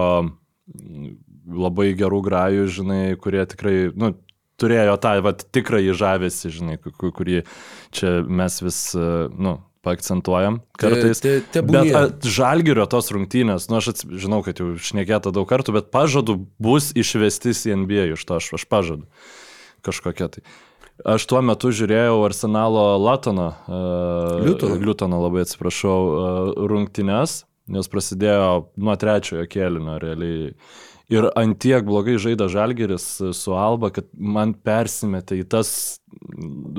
labai 1.46 1.92
gerų 1.98 2.22
grajų, 2.26 2.68
žinai, 2.80 3.02
kurie 3.22 3.44
tikrai, 3.50 3.76
nu, 3.96 4.14
turėjo 4.62 4.98
tą, 5.04 5.16
vat, 5.26 5.46
tikrąjį 5.56 5.94
žavesį, 6.00 6.52
žinai, 6.60 6.78
ku- 6.82 6.92
ku- 6.96 7.12
kurį 7.16 7.44
čia 7.96 8.22
mes 8.28 8.62
vis, 8.64 8.80
e, 8.96 9.08
nu, 9.36 9.58
paakcentuojam 9.86 10.62
kartais. 10.82 11.20
Te, 11.22 11.40
te, 11.46 11.62
Bet 11.62 11.70
tebūnie. 11.70 11.94
a, 11.94 12.08
žalgerio 12.26 12.88
tos 12.90 13.12
rungtynės, 13.14 13.68
nu 13.70 13.78
aš 13.78 13.92
ats- 13.94 14.08
žinau, 14.18 14.40
kad 14.46 14.58
jau 14.58 14.72
šnekėta 14.82 15.30
daug 15.36 15.46
kartų, 15.50 15.76
bet 15.78 15.92
pažadu 15.94 16.40
bus 16.58 16.92
išvestis 16.98 17.66
į 17.70 17.76
NBA 17.86 18.08
iš 18.16 18.24
to, 18.26 18.40
aš, 18.42 18.54
aš 18.58 18.66
pažadu 18.66 19.06
kažkokia 19.86 20.32
tai. 20.34 20.42
Aš 21.06 21.26
tuo 21.28 21.42
metu 21.44 21.70
žiūrėjau 21.76 22.24
Arsenalo 22.26 22.96
Latono, 22.98 23.50
uh, 23.68 24.40
Liutono. 24.42 24.78
Liutono 24.80 25.18
labai 25.22 25.44
atsiprašau, 25.44 26.00
uh, 26.08 26.68
rungtynes, 26.72 27.44
nes 27.68 27.90
prasidėjo 27.92 28.70
nuo 28.80 28.96
trečiojo 28.96 29.44
kėlinio 29.52 30.00
realiai. 30.02 30.54
Ir 31.12 31.28
antiek 31.38 31.86
blogai 31.86 32.16
žaidė 32.22 32.48
Žalgeris 32.50 33.06
su 33.38 33.54
Alba, 33.54 33.92
kad 33.94 34.08
man 34.18 34.56
persimetė 34.58 35.38
į 35.44 35.46
tas 35.54 35.70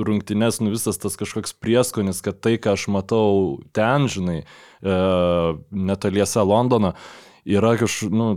rungtynes, 0.08 0.58
nu 0.58 0.72
visas 0.72 0.98
tas 0.98 1.14
kažkoks 1.18 1.54
prieskonis, 1.62 2.22
kad 2.26 2.40
tai, 2.42 2.56
ką 2.58 2.74
aš 2.74 2.88
matau 2.90 3.60
ten, 3.76 4.08
žinai, 4.10 4.40
e, 4.42 4.96
netoliese 5.70 6.42
Londono, 6.42 6.96
yra 7.46 7.76
kažkoks, 7.78 8.10
nu, 8.10 8.28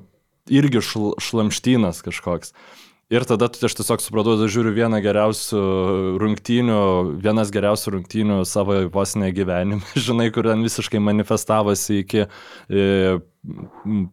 irgi 0.50 0.84
šl 0.86 1.16
šlamštynas 1.26 2.04
kažkoks. 2.06 2.54
Ir 3.10 3.24
tada 3.26 3.48
tu- 3.50 3.66
aš 3.66 3.74
tiesiog 3.74 4.04
supratau, 4.06 4.36
aš 4.38 4.52
žiūriu 4.54 4.70
vieną 4.76 5.00
geriausių 5.02 5.60
rungtynių, 6.22 6.76
vienas 7.24 7.50
geriausių 7.50 7.96
rungtynių 7.96 8.36
savo 8.46 8.76
vos 8.94 9.16
ne 9.18 9.32
gyvenime, 9.34 9.82
žinai, 10.06 10.28
kur 10.36 10.46
ten 10.46 10.62
visiškai 10.62 11.02
manifestavosi 11.02 12.04
iki 12.04 12.28
e, 12.28 13.18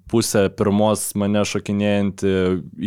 pusę 0.09 0.47
pirmos 0.57 1.11
mane 1.19 1.43
šokinėjantį 1.45 2.33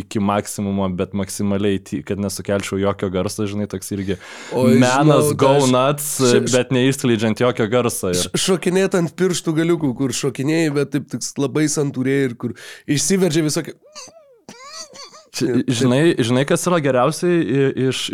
iki 0.01 0.21
maksimumo, 0.23 0.89
bet 0.97 1.13
maksimaliai, 1.13 1.77
kad 2.07 2.17
nesukelčiau 2.25 2.81
jokio 2.81 3.11
garso, 3.13 3.45
žinai, 3.45 3.69
toks 3.69 3.93
irgi 3.93 4.17
Oi, 4.57 4.79
menas 4.81 5.29
žinau, 5.29 5.37
go 5.45 5.53
aš- 5.59 5.71
nuts, 5.77 6.09
š- 6.25 6.39
š- 6.41 6.53
bet 6.57 6.73
neįskleidžiant 6.73 7.45
jokio 7.45 7.69
garso. 7.69 8.15
Ir... 8.17 8.25
Šokinėt 8.49 8.97
ant 8.97 9.13
pirštų 9.19 9.53
galiukų, 9.61 9.93
kur 10.01 10.15
šokinėjai, 10.25 10.73
bet 10.81 10.95
taip 10.97 11.05
tik 11.13 11.21
labai 11.37 11.67
santūriai 11.69 12.31
ir 12.31 12.39
kur 12.39 12.57
išsiveržia 12.89 13.45
visokie... 13.45 13.77
Žinai, 15.37 16.15
žinai, 16.25 16.45
kas 16.49 16.65
yra 16.69 16.79
geriausiai 16.83 17.65
iš, 17.89 18.07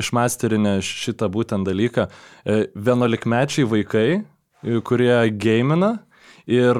išmasterinę 0.00 0.78
šitą 0.84 1.28
būtent 1.32 1.68
dalyką? 1.68 2.08
E, 2.08 2.62
Vienuolikmečiai 2.72 3.68
vaikai, 3.68 4.06
kurie 4.86 5.14
gamina 5.36 5.98
ir 6.46 6.78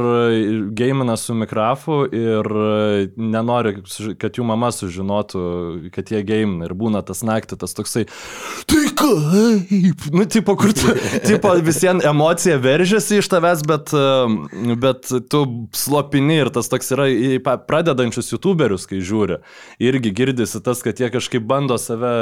gamina 0.74 1.16
su 1.16 1.34
mikrafu 1.34 2.02
ir 2.10 2.48
e, 2.50 3.08
nenori, 3.16 3.76
kad 4.18 4.38
jų 4.38 4.46
mama 4.46 4.72
sužinotų, 4.74 5.44
kad 5.94 6.10
jie 6.10 6.22
gamina 6.26 6.66
ir 6.66 6.74
būna 6.78 7.04
tas 7.06 7.22
naktį, 7.26 7.60
tas 7.62 7.76
toksai, 7.78 8.06
tai 8.66 8.81
kaip, 8.98 10.06
nu, 10.14 10.24
tipo, 10.30 10.54
kur 10.58 10.72
tu, 10.76 10.94
tipo, 11.28 11.52
visiems 11.64 12.06
emocija 12.08 12.56
veržiasi 12.62 13.20
iš 13.22 13.28
tavęs, 13.32 13.64
bet, 13.68 13.92
bet 14.82 15.10
tu 15.32 15.42
slopini 15.76 16.40
ir 16.42 16.52
tas 16.54 16.70
toks 16.72 16.94
yra 16.96 17.08
pradedančius 17.68 18.32
youtuberius, 18.34 18.88
kai 18.90 19.02
žiūri. 19.04 19.42
Irgi 19.82 20.14
girdisi 20.16 20.62
tas, 20.64 20.82
kad 20.84 21.00
jie 21.00 21.10
kažkaip 21.12 21.44
bando 21.48 21.78
save 21.80 22.14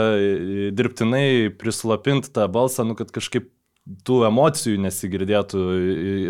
dirbtinai 0.76 1.50
prislopinti 1.60 2.32
tą 2.34 2.48
balsą, 2.52 2.88
nu, 2.88 2.98
kad 2.98 3.12
kažkaip 3.14 3.50
tų 4.06 4.20
emocijų 4.28 4.80
nesigirdėtų 4.84 5.62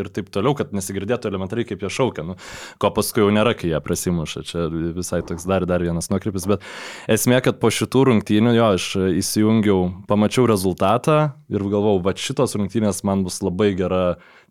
ir 0.01 0.11
taip 0.15 0.31
toliau, 0.35 0.55
kad 0.59 0.75
nesigirdėtų 0.77 1.31
elementariai, 1.31 1.69
kaip 1.69 1.85
jie 1.85 1.91
šaukia. 1.93 2.25
Nu, 2.27 2.37
ko 2.81 2.93
paskui 2.97 3.25
jau 3.25 3.31
nėra, 3.35 3.55
kai 3.59 3.73
jie 3.73 3.81
prasimuša. 3.85 4.45
Čia 4.49 4.67
visai 4.97 5.23
toks 5.27 5.47
dar, 5.49 5.67
dar 5.69 5.85
vienas 5.85 6.11
nuokrypis. 6.13 6.49
Bet 6.51 6.67
esmė, 7.11 7.41
kad 7.45 7.61
po 7.63 7.73
šitų 7.75 8.07
rungtynių 8.11 8.55
jo 8.57 8.71
aš 8.77 8.89
įsijungiau, 9.21 9.91
pamačiau 10.11 10.49
rezultatą 10.51 11.21
ir 11.53 11.67
galvau, 11.71 11.99
va 12.05 12.17
šitos 12.17 12.57
rungtynės 12.59 13.05
man 13.09 13.25
bus 13.27 13.41
labai 13.45 13.73
gera 13.79 14.05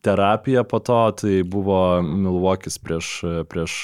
terapija 0.06 0.64
po 0.68 0.80
to. 0.84 1.02
Tai 1.20 1.36
buvo 1.48 1.82
Milvokis 2.06 2.80
prieš, 2.82 3.20
prieš 3.52 3.82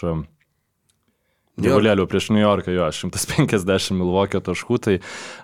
Dievulėlių 1.62 2.04
prieš 2.12 2.32
New 2.36 2.42
Yorką, 2.42 2.74
jo, 2.76 2.88
150 2.92 3.96
Milvokio 3.96 4.42
taškų, 4.44 4.80
tai 4.84 4.96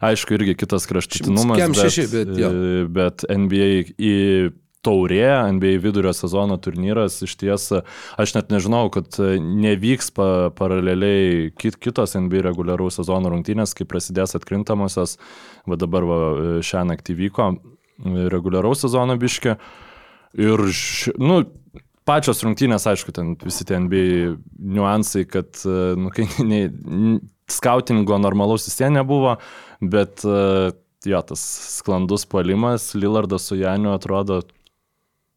aišku 0.04 0.36
irgi 0.36 0.58
kitas 0.60 0.88
kraštutinumas. 0.90 1.62
Kem 1.62 1.76
šeši, 1.78 2.08
bet 2.12 2.34
jo. 2.36 2.50
e, 2.52 2.82
bet 2.92 3.24
NBA 3.32 3.70
į 3.96 4.18
taurė, 4.84 5.28
NBA 5.54 5.78
vidurio 5.82 6.12
sezono 6.16 6.58
turnyras, 6.62 7.20
iš 7.26 7.36
ties, 7.40 7.68
aš 8.20 8.34
net 8.36 8.50
nežinau, 8.54 8.88
kad 8.94 9.20
nevyks 9.22 10.10
pa, 10.18 10.28
paraleliai 10.58 11.52
kit, 11.62 11.78
kitos 11.82 12.18
NBA 12.18 12.44
reguliaraus 12.50 12.98
sezono 13.00 13.32
rungtynės, 13.32 13.76
kai 13.78 13.86
prasidės 13.90 14.36
atkrintamosios, 14.40 15.20
va 15.70 15.78
dabar 15.80 16.08
va, 16.10 16.20
šią 16.66 16.88
naktį 16.90 17.18
vyko 17.20 17.52
reguliaraus 18.34 18.82
sezono 18.82 19.18
biškė. 19.22 19.58
Ir, 20.42 20.66
š, 20.72 21.14
nu, 21.22 21.44
pačios 22.08 22.42
rungtynės, 22.46 22.88
aišku, 22.90 23.14
ten 23.16 23.34
visi 23.42 23.68
ten 23.68 23.88
bei 23.92 24.32
niuansai, 24.58 25.26
kad, 25.30 25.54
e, 25.66 25.94
nu, 26.00 26.14
kai 26.14 26.28
ne, 26.52 26.64
ne, 26.70 27.20
skautingo 27.52 28.18
normalaus 28.22 28.70
vis 28.70 28.80
tiek 28.80 28.94
nebuvo, 28.94 29.36
bet 29.82 30.26
e, 30.26 30.72
jo, 31.08 31.22
tas 31.28 31.44
sklandus 31.78 32.26
puolimas, 32.30 32.94
Lillardas 32.98 33.50
su 33.50 33.60
Janiu 33.60 33.94
atrodo 33.96 34.42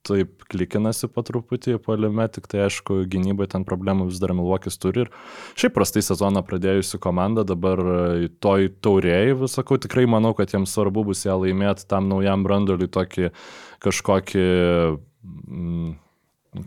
taip 0.05 0.45
klikinasi 0.53 1.09
po 1.09 1.23
truputį 1.25 1.79
puolime, 1.81 2.27
tik 2.29 2.45
tai 2.53 2.67
aišku, 2.67 2.99
gynybai 3.09 3.47
ten 3.49 3.65
problemų 3.65 4.11
vis 4.11 4.21
dar 4.21 4.35
Milvokis 4.37 4.77
turi 4.77 5.07
ir 5.07 5.11
šiaip 5.57 5.73
prastai 5.73 6.03
sezoną 6.05 6.43
pradėjusi 6.45 7.01
komanda, 7.01 7.47
dabar 7.49 7.81
e, 7.81 8.29
toj 8.45 8.69
taurėjai, 8.85 9.49
sakau, 9.53 9.81
tikrai 9.81 10.05
manau, 10.11 10.35
kad 10.37 10.53
jiems 10.53 10.77
svarbu 10.77 11.07
bus 11.09 11.25
ją 11.25 11.39
laimėti 11.41 11.89
tam 11.89 12.11
naujam 12.13 12.45
brandoliui 12.45 12.91
tokį 12.93 13.33
kažkokį 13.85 14.45
mm, 14.45 15.93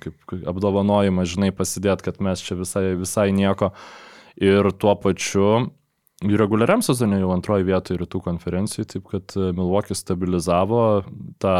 kaip 0.03 0.35
apdovanojimą, 0.51 1.25
žinai, 1.29 1.51
pasidėti, 1.55 2.07
kad 2.07 2.21
mes 2.23 2.43
čia 2.43 2.59
visai, 2.59 2.91
visai 2.99 3.29
nieko. 3.35 3.71
Ir 4.37 4.69
tuo 4.77 4.93
pačiu 5.01 5.71
reguliariam 6.21 6.81
sezonė 6.85 7.21
jau 7.21 7.33
antroji 7.33 7.67
vietoje 7.67 8.01
rytų 8.01 8.21
konferencijai, 8.25 8.87
taip 8.89 9.05
kad 9.09 9.33
e, 9.37 9.51
Milvokis 9.57 10.03
stabilizavo 10.03 10.81
tą 11.41 11.57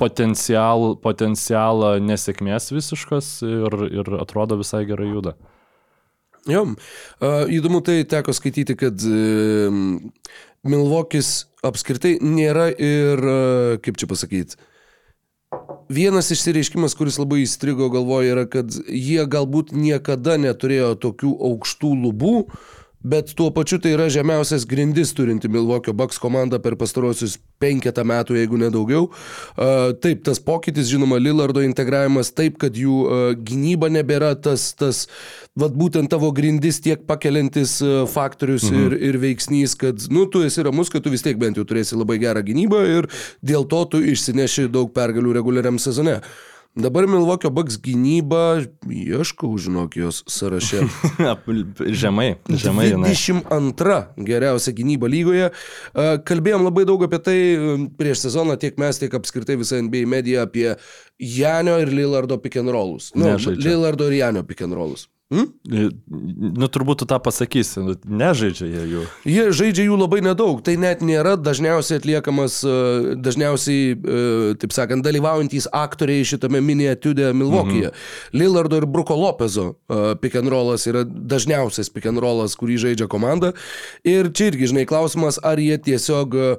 potencial, 0.00 0.94
potencialą 1.00 1.96
nesėkmės 2.04 2.70
visiškas 2.72 3.30
ir, 3.46 3.76
ir 4.00 4.10
atrodo 4.20 4.58
visai 4.60 4.84
gerai 4.88 5.08
juda. 5.08 5.36
Jo, 6.46 6.62
įdomu 7.50 7.80
tai 7.82 8.04
teko 8.06 8.30
skaityti, 8.36 8.76
kad 8.78 9.02
uh, 9.02 9.78
Milvokis 10.62 11.30
apskritai 11.66 12.12
nėra 12.22 12.68
ir, 12.70 13.18
uh, 13.18 13.72
kaip 13.82 13.98
čia 13.98 14.06
pasakyti, 14.06 14.60
Vienas 15.88 16.32
išsireiškimas, 16.34 16.96
kuris 16.98 17.18
labai 17.20 17.44
įstrigo 17.44 17.86
galvoje, 17.94 18.32
yra, 18.34 18.46
kad 18.50 18.72
jie 18.90 19.22
galbūt 19.30 19.70
niekada 19.76 20.34
neturėjo 20.42 20.96
tokių 20.98 21.30
aukštų 21.50 21.90
lubų, 22.02 22.32
bet 23.06 23.30
tuo 23.38 23.52
pačiu 23.54 23.78
tai 23.78 23.92
yra 23.94 24.08
žemiausias 24.10 24.66
grindis 24.66 25.14
turinti 25.14 25.46
Milvokio 25.52 25.94
Bucks 25.94 26.18
komanda 26.18 26.58
per 26.58 26.74
pastarosius 26.80 27.36
penketą 27.62 28.02
metų, 28.02 28.34
jeigu 28.40 28.58
nedaugiau. 28.58 29.12
Taip, 30.02 30.24
tas 30.26 30.42
pokytis, 30.42 30.90
žinoma, 30.90 31.20
Lillardo 31.22 31.62
integravimas, 31.62 32.32
taip, 32.34 32.58
kad 32.58 32.74
jų 32.74 33.36
gynyba 33.46 33.92
nebėra 33.94 34.34
tas, 34.34 34.72
tas 34.74 35.06
vad 35.56 35.76
būtent 35.76 36.10
tavo 36.12 36.30
grindis 36.36 36.80
tiek 36.84 37.06
pakeliantis 37.08 37.78
uh, 37.84 38.02
faktorius 38.10 38.68
mhm. 38.70 38.82
ir, 38.82 38.98
ir 39.10 39.20
veiksnys, 39.22 39.76
kad, 39.80 40.08
nu, 40.12 40.26
tu 40.30 40.44
esi 40.46 40.64
ramus, 40.66 40.92
kad 40.92 41.04
tu 41.04 41.12
vis 41.12 41.24
tiek 41.24 41.38
bent 41.40 41.58
jau 41.58 41.64
turėsi 41.68 41.98
labai 41.98 42.20
gerą 42.22 42.44
gynybą 42.46 42.82
ir 42.98 43.08
dėl 43.44 43.64
to 43.70 43.86
tu 43.94 44.02
išsineši 44.14 44.68
daug 44.72 44.92
pergalių 44.96 45.38
reguliariam 45.40 45.80
sezone. 45.82 46.20
Dabar 46.76 47.06
Milvokio 47.08 47.48
Bucks 47.48 47.78
gynyba, 47.80 48.58
ieškau, 48.84 49.54
žinok, 49.56 49.94
jos 49.96 50.18
sąraše. 50.28 50.82
žemai, 52.02 52.34
žemai 52.52 52.90
jinai. 52.90 53.14
22 53.16 53.96
geriausia 54.28 54.74
gynyba 54.76 55.08
lygoje. 55.08 55.48
E, 55.48 56.04
Kalbėjom 56.28 56.66
labai 56.68 56.84
daug 56.84 57.06
apie 57.08 57.22
tai 57.24 57.38
e, 57.40 57.72
prieš 57.96 58.26
sezoną, 58.26 58.58
tiek 58.60 58.76
mes, 58.76 59.00
tiek 59.00 59.16
apskritai 59.16 59.56
visa 59.56 59.80
NBA 59.80 60.04
medija 60.04 60.44
apie 60.44 60.74
Janio 61.16 61.80
ir 61.80 61.96
Lillardo 61.96 62.36
pick 62.44 62.60
and 62.60 62.68
rollus. 62.76 63.08
Nu. 63.16 63.38
Lillardo 63.56 64.12
ir 64.12 64.20
Janio 64.20 64.44
pick 64.44 64.60
and 64.68 64.76
rollus. 64.76 65.08
Hm? 65.26 65.46
Nu, 66.54 66.68
turbūt 66.70 67.00
tu 67.02 67.06
tą 67.10 67.16
pasakysi, 67.18 67.80
nu, 67.82 67.96
nežaidžia 68.06 68.66
jie 68.70 68.82
jų. 68.92 69.00
Jie 69.26 69.46
žaidžia 69.58 69.86
jų 69.88 69.96
labai 69.98 70.20
nedaug, 70.22 70.60
tai 70.62 70.76
net 70.78 71.02
nėra 71.02 71.32
dažniausiai 71.34 71.98
atliekamas, 71.98 72.60
e, 72.62 73.16
dažniausiai, 73.26 73.96
e, 73.96 74.20
taip 74.62 74.76
sakant, 74.76 75.02
dalyvaujantys 75.02 75.66
aktoriai 75.74 76.22
šitame 76.30 76.62
mini 76.62 76.86
etiudė 76.92 77.32
Milvokyje. 77.34 77.90
Mhm. 77.90 78.38
Lillardo 78.38 78.78
ir 78.78 78.86
Bruko 78.86 79.18
Lopezo 79.18 79.72
e, 79.74 80.14
pick 80.22 80.38
and 80.38 80.52
rollas 80.54 80.86
yra 80.86 81.02
dažniausias 81.02 81.90
pick 81.90 82.06
and 82.06 82.22
rollas, 82.22 82.54
kurį 82.54 82.78
žaidžia 82.86 83.10
komanda. 83.10 83.50
Ir 84.06 84.30
čia 84.30 84.52
irgi, 84.52 84.70
žinai, 84.70 84.86
klausimas, 84.86 85.42
ar 85.42 85.58
jie 85.58 85.74
tiesiog 85.90 86.38
e, 86.38 86.50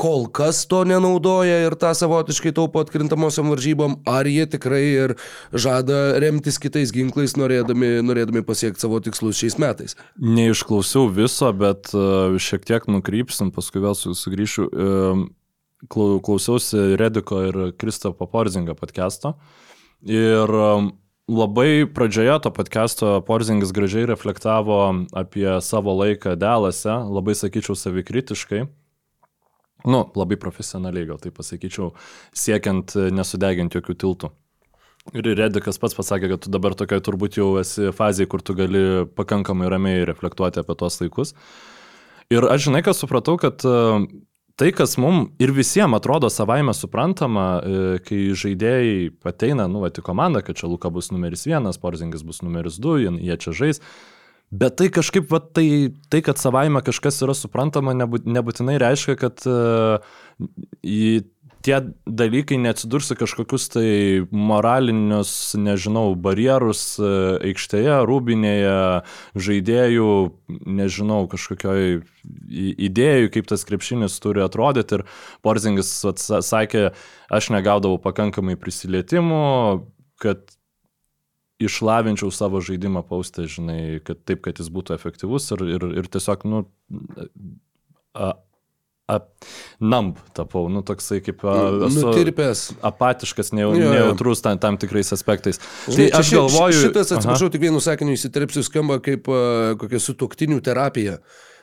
kol 0.00 0.24
kas 0.32 0.62
to 0.70 0.78
nenaudoja 0.88 1.58
ir 1.66 1.74
tą 1.76 1.90
savotiškai 1.98 2.54
taupo 2.56 2.80
atkrintamosiam 2.80 3.50
varžybom, 3.52 3.98
ar 4.08 4.24
jie 4.30 4.46
tikrai 4.48 4.82
ir 4.88 5.14
žada 5.52 6.16
remtis 6.22 6.56
kitais 6.62 6.88
ginklais, 6.96 7.36
norėdami, 7.36 7.98
norėdami 8.08 8.40
pasiekti 8.48 8.80
savo 8.80 9.02
tikslus 9.04 9.36
šiais 9.42 9.58
metais. 9.60 9.96
Neišklausiau 10.16 11.10
viso, 11.12 11.50
bet 11.52 11.92
uh, 11.92 12.38
šiek 12.40 12.64
tiek 12.64 12.88
nukrypsim, 12.88 13.52
paskui 13.52 13.84
vėl 13.84 13.98
su- 13.98 14.16
sugrįšiu. 14.16 14.70
Klau- 15.90 16.20
Klausiausi 16.24 16.96
Rediko 17.00 17.38
ir 17.48 17.60
Kristopo 17.80 18.26
Porzingo 18.28 18.74
podcast'o. 18.76 19.34
Ir 20.04 20.48
um, 20.48 20.90
labai 21.28 21.84
pradžioje 21.88 22.34
to 22.44 22.50
podcast'o 22.56 23.14
Porzingis 23.24 23.72
gražiai 23.72 24.08
reflektavo 24.08 24.80
apie 25.16 25.48
savo 25.64 25.92
laiką 26.00 26.36
Dalase, 26.40 26.92
labai 27.08 27.36
sakyčiau 27.36 27.76
savikritiškai. 27.76 28.64
Nu, 29.84 30.04
labai 30.18 30.36
profesionaliai 30.40 31.08
gal 31.08 31.20
tai 31.22 31.32
pasakyčiau, 31.34 31.92
siekiant 32.36 32.96
e, 32.96 33.08
nesudeginti 33.14 33.80
jokių 33.80 33.96
tiltų. 34.04 34.30
Ir 35.16 35.26
Redikas 35.32 35.80
pats 35.80 35.96
pasakė, 35.96 36.28
kad 36.34 36.42
tu 36.44 36.50
dabar 36.52 36.76
tokiai 36.76 37.00
turbūt 37.00 37.38
jau 37.40 37.54
esi 37.60 37.88
fazėje, 37.96 38.28
kur 38.30 38.42
tu 38.44 38.54
gali 38.58 39.06
pakankamai 39.16 39.70
ramiai 39.72 40.04
reflektuoti 40.08 40.60
apie 40.60 40.76
tuos 40.76 41.00
laikus. 41.00 41.32
Ir 42.30 42.44
aš 42.46 42.68
žinai, 42.68 42.82
ką 42.86 42.92
supratau, 42.94 43.38
kad 43.40 43.64
e, 43.64 44.04
tai, 44.60 44.70
kas 44.76 44.98
mums 45.00 45.32
ir 45.40 45.54
visiems 45.56 45.96
atrodo 45.96 46.28
savaime 46.30 46.76
suprantama, 46.76 47.46
e, 47.58 47.82
kai 48.04 48.20
žaidėjai 48.36 49.10
ateina, 49.32 49.66
nu, 49.72 49.82
ati 49.88 50.04
komanda, 50.04 50.44
kad 50.44 50.60
čia 50.60 50.68
Luka 50.68 50.92
bus 50.92 51.08
numeris 51.14 51.46
vienas, 51.48 51.80
Porzingis 51.80 52.22
bus 52.26 52.44
numeris 52.44 52.76
du, 52.78 52.98
jie 53.00 53.40
čia 53.40 53.56
žais. 53.56 53.82
Bet 54.50 54.80
tai 54.80 54.88
kažkaip, 54.90 55.28
va, 55.30 55.38
tai, 55.38 55.92
tai, 56.10 56.24
kad 56.26 56.40
savaime 56.42 56.82
kažkas 56.82 57.20
yra 57.22 57.36
suprantama, 57.38 57.94
nebūt, 57.94 58.26
nebūtinai 58.26 58.80
reiškia, 58.82 59.14
kad 59.20 59.44
uh, 59.46 60.02
į 60.82 61.22
tie 61.64 61.78
dalykai 62.06 62.58
neatsidursi 62.60 63.16
kažkokius 63.20 63.68
tai 63.74 63.88
moralinius, 64.32 65.32
nežinau, 65.60 66.14
barjerus 66.16 66.82
e, 67.00 67.10
aikštėje, 67.50 67.98
rūbinėje, 68.08 68.76
žaidėjų, 69.46 70.12
nežinau, 70.80 71.20
kažkokioj 71.32 72.00
idėjų, 72.88 73.32
kaip 73.36 73.50
tas 73.50 73.66
krepšinis 73.68 74.16
turi 74.24 74.44
atrodyti. 74.44 75.00
Ir 75.00 75.06
Porzingis 75.44 75.92
sakė, 76.48 76.90
aš 77.28 77.52
negaudavau 77.54 78.00
pakankamai 78.02 78.56
prisilietimų, 78.60 79.44
kad 80.20 80.48
išlavinčiau 81.60 82.30
savo 82.32 82.60
žaidimą 82.64 83.02
paustę, 83.06 83.46
žinai, 83.50 84.00
kad 84.04 84.22
taip, 84.24 84.42
kad 84.46 84.60
jis 84.60 84.70
būtų 84.72 84.94
efektyvus 84.96 85.50
ir, 85.56 85.64
ir, 85.76 85.84
ir 86.02 86.08
tiesiog, 86.12 86.46
nu, 86.48 86.62
a, 88.16 88.30
a, 89.10 89.18
namb 89.82 90.18
tapau, 90.36 90.64
nu, 90.72 90.82
toksai 90.86 91.20
kaip 91.24 91.44
a, 91.44 91.56
Nu, 91.76 91.90
Nutirpęs. 91.92 92.64
apatiškas, 92.86 93.52
nejau, 93.56 93.74
jo. 93.76 93.92
nejautrus 93.92 94.42
tam, 94.44 94.58
tam 94.62 94.80
tikrais 94.80 95.12
aspektais. 95.16 95.60
Žinai, 95.86 96.08
tai 96.08 96.22
aš 96.22 96.32
galvoju, 96.38 96.80
Šitas, 96.86 97.14
atsiprašau, 97.18 97.52
tik 97.52 97.68
vienu 97.68 97.84
sakiniu 97.84 98.16
įsiterpsiu, 98.16 98.64
skamba 98.66 99.00
kaip 99.04 99.28
uh, 99.30 99.76
kokia 99.80 100.02
sutoktinių 100.02 100.60
terapija. 100.64 101.20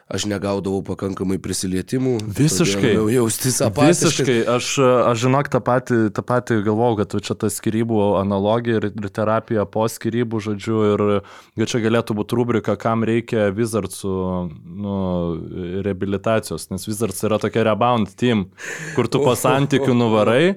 Aš 0.07 0.23
negaudavau 0.23 0.79
pakankamai 0.87 1.35
prisilietimų. 1.43 2.13
Visiškai. 2.31 2.93
todėl 2.93 3.09
Jaustis 3.11 3.57
apatiškai. 3.59 4.07
Visiškai, 4.07 4.37
aš, 4.53 4.69
aš 5.11 5.17
žinok 5.25 5.49
tą 5.51 5.59
patį, 5.67 5.97
tą 6.15 6.23
patį 6.23 6.61
galvojau, 6.63 6.95
kad 7.01 7.15
čia 7.27 7.35
ta 7.35 7.49
skirybų 7.51 7.97
analogija 8.21 8.79
ir, 8.79 8.87
ir 8.87 9.09
terapija 9.11 9.65
po 9.67 9.83
skirybų, 9.91 10.39
žodžiu, 10.47 10.77
ir 10.93 11.03
kad 11.59 11.73
čia 11.73 11.83
galėtų 11.83 12.15
būti 12.21 12.39
rubrika, 12.39 12.77
kam 12.79 13.03
reikia 13.03 13.49
Wizardsų 13.51 14.15
nu, 14.79 14.95
reabilitacijos, 15.83 16.69
nes 16.71 16.87
Wizards 16.87 17.19
yra 17.27 17.41
tokia 17.43 17.67
rebound 17.67 18.15
team, 18.15 18.47
kur 18.95 19.11
tu 19.11 19.19
po 19.27 19.35
santykių 19.43 19.91
nuvarai. 19.91 20.55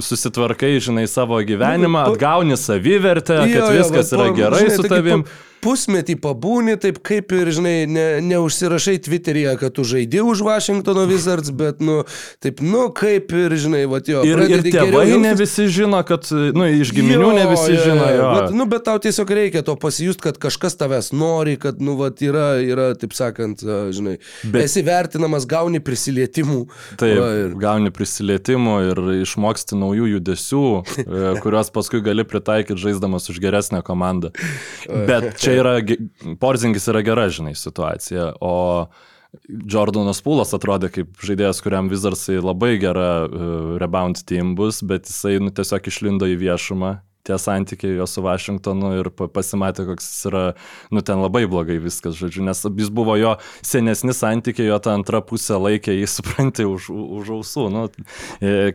Susitvarkai, 0.00 0.78
žinai, 0.80 1.04
savo 1.08 1.36
gyvenimą, 1.44 2.06
Nu, 2.08 2.12
atgauni 2.16 2.56
savivertę, 2.56 3.36
kad 3.36 3.52
Jo, 3.52 3.68
jo, 3.68 3.82
viskas 3.82 4.12
va, 4.12 4.16
yra 4.24 4.32
gerai 4.36 4.62
žinai, 4.64 4.76
su 4.76 4.82
taigi 4.82 4.94
tavim. 4.96 5.22
pu- 5.28 5.42
Pusmetį 5.64 6.18
pabūni, 6.20 6.74
taip 6.80 6.98
kaip 7.04 7.32
ir, 7.32 7.48
žinai, 7.56 7.74
ne, 7.88 8.04
neužsirašai 8.24 8.98
Twitter'yje, 9.06 9.54
kad 9.62 9.72
tu 9.76 9.84
žaidži 9.88 10.20
už 10.20 10.42
Washingtono 10.44 11.06
Wizards, 11.08 11.48
bet, 11.56 11.80
nu, 11.80 12.02
taip, 12.44 12.60
nu, 12.60 12.90
kaip 12.92 13.32
ir, 13.32 13.54
žinai, 13.60 13.84
va, 13.88 14.02
jo. 14.04 14.20
Ir, 14.28 14.42
ir 14.52 14.64
tėvai 14.66 15.06
ne 15.14 15.30
jaustis. 15.32 15.40
visi 15.40 15.66
žino, 15.78 16.02
kad, 16.04 16.28
nu, 16.30 16.66
iš 16.68 16.92
giminių 16.96 17.30
ne 17.38 17.46
visi 17.48 17.78
žino. 17.80 18.08
Jo. 18.12 18.28
Bet, 18.36 18.52
nu, 18.58 18.66
bet 18.68 18.84
tau 18.90 19.00
tiesiog 19.00 19.32
reikia 19.38 19.64
to 19.64 19.76
pasijust, 19.80 20.20
kad 20.24 20.36
kažkas 20.42 20.76
tavęs 20.80 21.10
nori, 21.16 21.56
kad, 21.60 21.80
nu, 21.80 21.96
vat, 22.00 22.20
yra, 22.24 22.58
yra, 22.60 22.90
taip 23.00 23.16
sakant, 23.16 23.64
žinai, 23.64 24.18
bet... 24.44 24.52
Bet- 24.58 24.68
esi 24.68 24.84
vertinamas, 24.84 25.48
gauni 25.48 25.80
prisilietimų. 25.84 26.60
Taip, 27.00 27.16
Va, 27.22 27.30
ir- 27.46 27.56
gauni 27.60 27.92
prisilietimų 27.94 28.76
ir 28.90 29.02
išmoksti 29.22 29.80
naujų 29.80 30.10
judesių, 30.18 30.62
e, 31.04 31.24
kuriuos 31.44 31.72
paskui 31.74 32.02
gali 32.04 32.24
pritaikyti 32.28 32.76
žaisdamas 32.84 33.30
už 33.32 33.40
geresnę 33.44 33.80
komandą. 33.86 34.32
Bet 35.08 35.32
čia 35.40 35.53
yra, 35.60 35.74
ge- 35.86 35.98
Porzingis 36.42 36.88
yra 36.92 37.02
gera, 37.06 37.28
žinai, 37.32 37.54
situacija, 37.58 38.32
o 38.44 38.54
Jordanas 39.70 40.20
Pūlas 40.22 40.54
atrodė 40.54 40.90
kaip 40.94 41.16
žaidėjas, 41.26 41.58
kuriam 41.64 41.88
Wizardsai 41.90 42.36
labai 42.38 42.76
gera 42.82 43.08
uh, 43.26 43.74
rebound 43.82 44.20
team 44.28 44.54
bus, 44.58 44.78
bet 44.86 45.08
jisai 45.10 45.38
nu, 45.42 45.50
tiesiog 45.54 45.90
išlindo 45.90 46.28
į 46.30 46.36
viešumą. 46.44 46.92
Tie 47.24 47.38
santykiai 47.40 47.94
jo 47.96 48.04
su 48.10 48.20
Vašingtonu 48.20 48.90
ir 48.98 49.08
pa- 49.16 49.30
pasimatė, 49.32 49.86
koks 49.88 50.04
jis 50.10 50.26
yra, 50.28 50.42
nu 50.92 51.00
ten 51.00 51.22
labai 51.24 51.46
blogai 51.48 51.78
viskas, 51.80 52.18
žodžiu, 52.20 52.42
nes 52.44 52.60
jis 52.68 52.90
buvo 52.92 53.14
jo 53.16 53.30
senesni 53.64 54.12
santykiai, 54.12 54.66
jo 54.68 54.76
ta 54.84 54.92
antra 54.92 55.22
pusė 55.24 55.56
laikė 55.56 55.94
jį, 55.96 56.04
supranti, 56.18 56.66
už, 56.68 56.90
už 56.92 57.32
ausų, 57.38 57.64
nu 57.72 57.86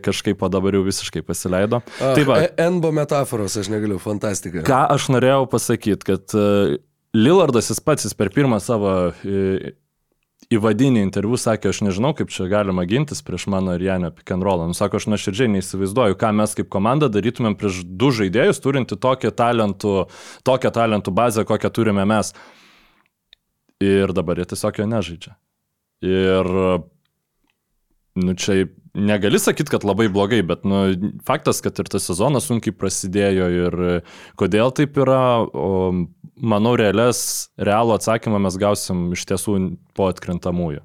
kažkaip 0.02 0.42
o 0.42 0.48
dabar 0.50 0.74
jau 0.74 0.82
visiškai 0.86 1.22
pasileido. 1.26 1.78
Ah, 2.00 2.14
Tai 2.18 2.24
va, 2.26 2.40
e- 2.42 2.52
Enbo 2.66 2.90
metaforos, 2.94 3.54
aš 3.60 3.70
negaliu, 3.70 4.00
fantastika. 4.02 4.64
ką 4.66 4.80
aš 4.96 5.06
norėjau 5.14 5.46
pasakyti, 5.50 6.10
kad 6.10 6.34
e, 6.34 6.78
Lillardas 7.14 7.70
jis 7.70 7.80
pats 7.82 8.04
jis 8.06 8.14
per 8.18 8.28
pirmą 8.34 8.58
savo 8.62 8.92
įvadinį 10.50 11.04
interviu 11.04 11.38
sakė, 11.38 11.70
aš 11.70 11.82
nežinau, 11.86 12.10
kaip 12.18 12.32
čia 12.34 12.48
galima 12.50 12.82
gintis 12.88 13.22
prieš 13.22 13.46
mano 13.52 13.76
ir 13.78 13.86
and 13.90 14.42
roll. 14.42 14.66
Nu, 14.66 14.74
sako, 14.74 14.98
aš 14.98 15.06
nuoširdžiai 15.12 15.50
neįsivaizduoju, 15.54 16.18
ką 16.18 16.32
mes 16.34 16.54
kaip 16.58 16.68
komanda 16.68 17.08
darytumėm 17.08 17.56
prieš 17.56 17.84
du 17.84 18.10
žaidėjus, 18.10 18.62
turinti 18.62 18.98
tokią 18.98 19.30
talentų, 19.30 19.94
tokią 20.42 20.70
talentų 20.74 21.14
bazę, 21.14 21.44
kokią 21.46 21.70
turime 21.70 22.04
mes. 22.04 22.34
Ir 23.80 24.12
dabar 24.12 24.38
jie 24.42 24.50
tiesiog 24.50 24.82
jo 24.82 24.88
nežaidžia. 24.90 25.36
Ir 26.04 26.50
Nu, 28.14 28.34
čia 28.34 28.66
negali 28.94 29.38
sakyti, 29.38 29.70
kad 29.70 29.84
labai 29.86 30.08
blogai, 30.10 30.40
bet 30.42 30.64
nu, 30.66 30.82
faktas, 31.26 31.60
kad 31.62 31.78
ir 31.78 31.86
tas 31.90 32.08
sezonas 32.10 32.48
sunkiai 32.50 32.74
prasidėjo 32.74 33.46
ir 33.54 33.76
kodėl 34.40 34.72
taip 34.74 34.98
yra, 34.98 35.38
o, 35.46 35.92
manau, 36.42 36.74
realias, 36.78 37.50
realų 37.60 37.96
atsakymą 37.98 38.40
mes 38.42 38.56
gausim 38.60 39.10
iš 39.16 39.26
tiesų 39.30 39.58
po 39.96 40.10
atkrintamųjų. 40.10 40.84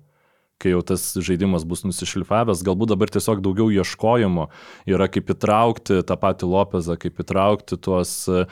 Kai 0.55 0.71
jau 0.71 0.79
tas 0.87 1.03
žaidimas 1.19 1.65
bus 1.67 1.81
nusišlifavęs, 1.83 2.61
galbūt 2.63 2.93
dabar 2.93 3.11
tiesiog 3.11 3.41
daugiau 3.43 3.67
ieškojimo 3.75 4.45
yra 4.87 5.09
kaip 5.11 5.33
įtraukti 5.33 5.97
tą 6.07 6.15
patį 6.21 6.47
Lopezą, 6.47 6.95
kaip 6.99 7.19
įtraukti 7.19 7.75
tuos 7.75 8.13
e, 8.31 8.45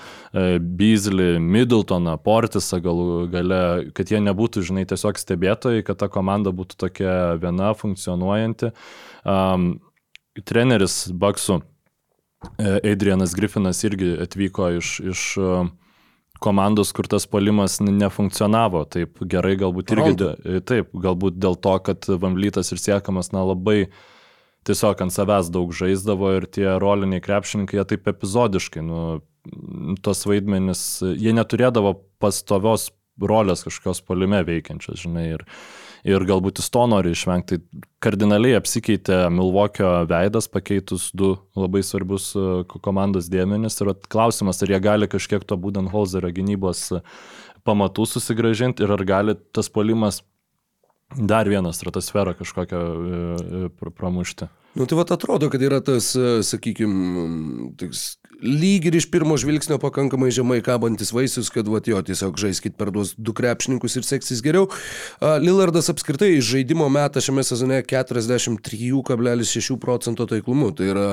Beasley, 0.59 1.39
Middletoną, 1.39 2.17
Portisą 2.25 2.81
galų 2.83 3.29
gale, 3.31 3.61
kad 3.95 4.11
jie 4.11 4.19
nebūtų, 4.19 4.65
žinai, 4.67 4.83
tiesiog 4.89 5.21
stebėtojai, 5.21 5.85
kad 5.87 6.01
ta 6.03 6.11
komanda 6.11 6.51
būtų 6.51 6.81
tokia 6.83 7.15
viena 7.39 7.71
funkcionuojanti. 7.79 8.73
Um, 9.23 9.69
treneris 10.43 11.07
Baksu, 11.07 11.61
e, 12.59 12.91
Adrianas 12.91 13.31
Griffinas 13.39 13.79
irgi 13.87 14.11
atvyko 14.27 14.73
iš, 14.81 14.97
iš 15.13 15.25
e, 15.39 15.55
komandos, 16.43 16.91
kur 16.95 17.07
tas 17.09 17.25
polimas 17.29 17.79
n- 17.81 17.95
nefunkcionavo 18.01 18.83
taip 18.91 19.21
gerai, 19.31 19.55
galbūt 19.61 19.93
irgi, 19.95 20.15
Toronto. 20.19 20.31
de, 20.43 20.63
taip, 20.67 20.91
galbūt 21.05 21.39
dėl 21.41 21.55
to, 21.63 21.75
kad 21.87 22.09
Vamlytas 22.21 22.73
ir 22.75 22.81
Siekamas, 22.83 23.31
na, 23.35 23.45
labai 23.47 23.87
tiesiog 24.67 25.01
ant 25.03 25.15
savęs 25.15 25.51
daug 25.51 25.71
žaisdavo 25.75 26.33
ir 26.37 26.47
tie 26.51 26.67
roliniai 26.79 27.23
krepšininkai, 27.23 27.79
jie 27.79 27.87
taip 27.93 28.11
epizodiškai, 28.13 28.83
nu, 28.85 28.99
tos 30.03 30.23
vaidmenis, 30.29 30.83
jie 31.03 31.33
neturėdavo 31.35 31.97
pastovios 32.23 32.91
rolės 33.19 33.65
kažkokios 33.67 33.99
polime 34.07 34.39
veikiančios, 34.47 35.03
žinai, 35.03 35.25
ir, 35.35 35.43
ir 36.03 36.25
galbūt 36.27 36.59
jis 36.59 36.69
to 36.73 36.83
nori 36.91 37.13
išvengti. 37.15 37.59
Tai 37.61 37.83
kardinaliai 38.03 38.57
apsikeitė 38.59 39.21
Milvokio 39.31 39.91
veidas, 40.09 40.49
pakeitus 40.51 41.09
du 41.15 41.33
labai 41.55 41.83
svarbius 41.85 42.31
e, 42.35 42.43
ko- 42.67 42.81
komandos 42.83 43.29
dėmenis. 43.31 43.79
Ir 43.81 43.93
vat 43.93 44.07
klausimas, 44.11 44.59
ar 44.65 44.73
jie 44.73 44.79
gali 44.83 45.07
kažkiek 45.11 45.45
to 45.47 45.57
Budenholzerio 45.59 46.31
gynybos 46.35 46.85
e, 46.97 47.01
pamatų 47.63 48.07
susigražinti 48.15 48.83
ir 48.83 48.91
ar 48.97 49.03
gali 49.07 49.37
tas 49.55 49.71
polimas 49.71 50.21
dar 51.13 51.47
vieną 51.47 51.71
stratosferą 51.75 52.33
kažkokią 52.39 52.83
e, 52.83 53.63
pr- 53.79 53.93
pramušti. 53.95 54.49
Nu 54.75 54.87
tai 54.89 54.97
va 54.97 55.05
atrodo, 55.05 55.51
kad 55.53 55.61
yra 55.61 55.77
tas, 55.85 56.11
sakykime, 56.49 57.69
lyg 58.43 58.87
ir 58.89 58.97
iš 58.99 59.07
pirmo 59.11 59.37
žvilgsnio 59.39 59.79
pakankamai 59.81 60.31
žemai 60.35 60.59
kabantis 60.65 61.13
vaisius, 61.15 61.49
kad 61.53 61.67
va 61.71 61.81
jo 61.87 62.01
tiesiog 62.03 62.37
žaiskit 62.39 62.75
per 62.79 62.91
duos 62.93 63.13
du 63.17 63.33
krepšininkus 63.35 63.97
ir 63.99 64.07
seksis 64.07 64.43
geriau. 64.43 64.69
Lillardas 65.43 65.89
apskritai 65.93 66.33
iš 66.37 66.51
žaidimo 66.51 66.89
metą 66.91 67.23
šiame 67.23 67.45
sezone 67.47 67.81
43,6 67.87 69.79
procento 69.81 70.27
taiklumu. 70.29 70.71
Tai 70.75 70.89
yra, 70.91 71.09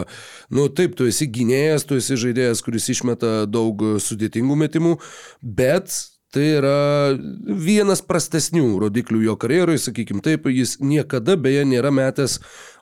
nu 0.51 0.69
taip, 0.69 0.97
tu 0.99 1.09
esi 1.11 1.31
gynėjas, 1.31 1.87
tu 1.87 1.99
esi 2.01 2.19
žaidėjas, 2.21 2.65
kuris 2.67 2.91
išmeta 2.93 3.45
daug 3.51 3.83
sudėtingų 4.03 4.59
metimų, 4.67 4.97
bet 5.43 5.95
Tai 6.31 6.43
yra 6.47 6.75
vienas 7.43 8.05
prastesnių 8.07 8.77
rodiklių 8.85 9.25
jo 9.25 9.33
karjeroje, 9.41 9.81
sakykime 9.83 10.23
taip, 10.23 10.45
jis 10.47 10.77
niekada 10.79 11.35
beje 11.35 11.65
nėra 11.67 11.91
metęs 11.91 12.37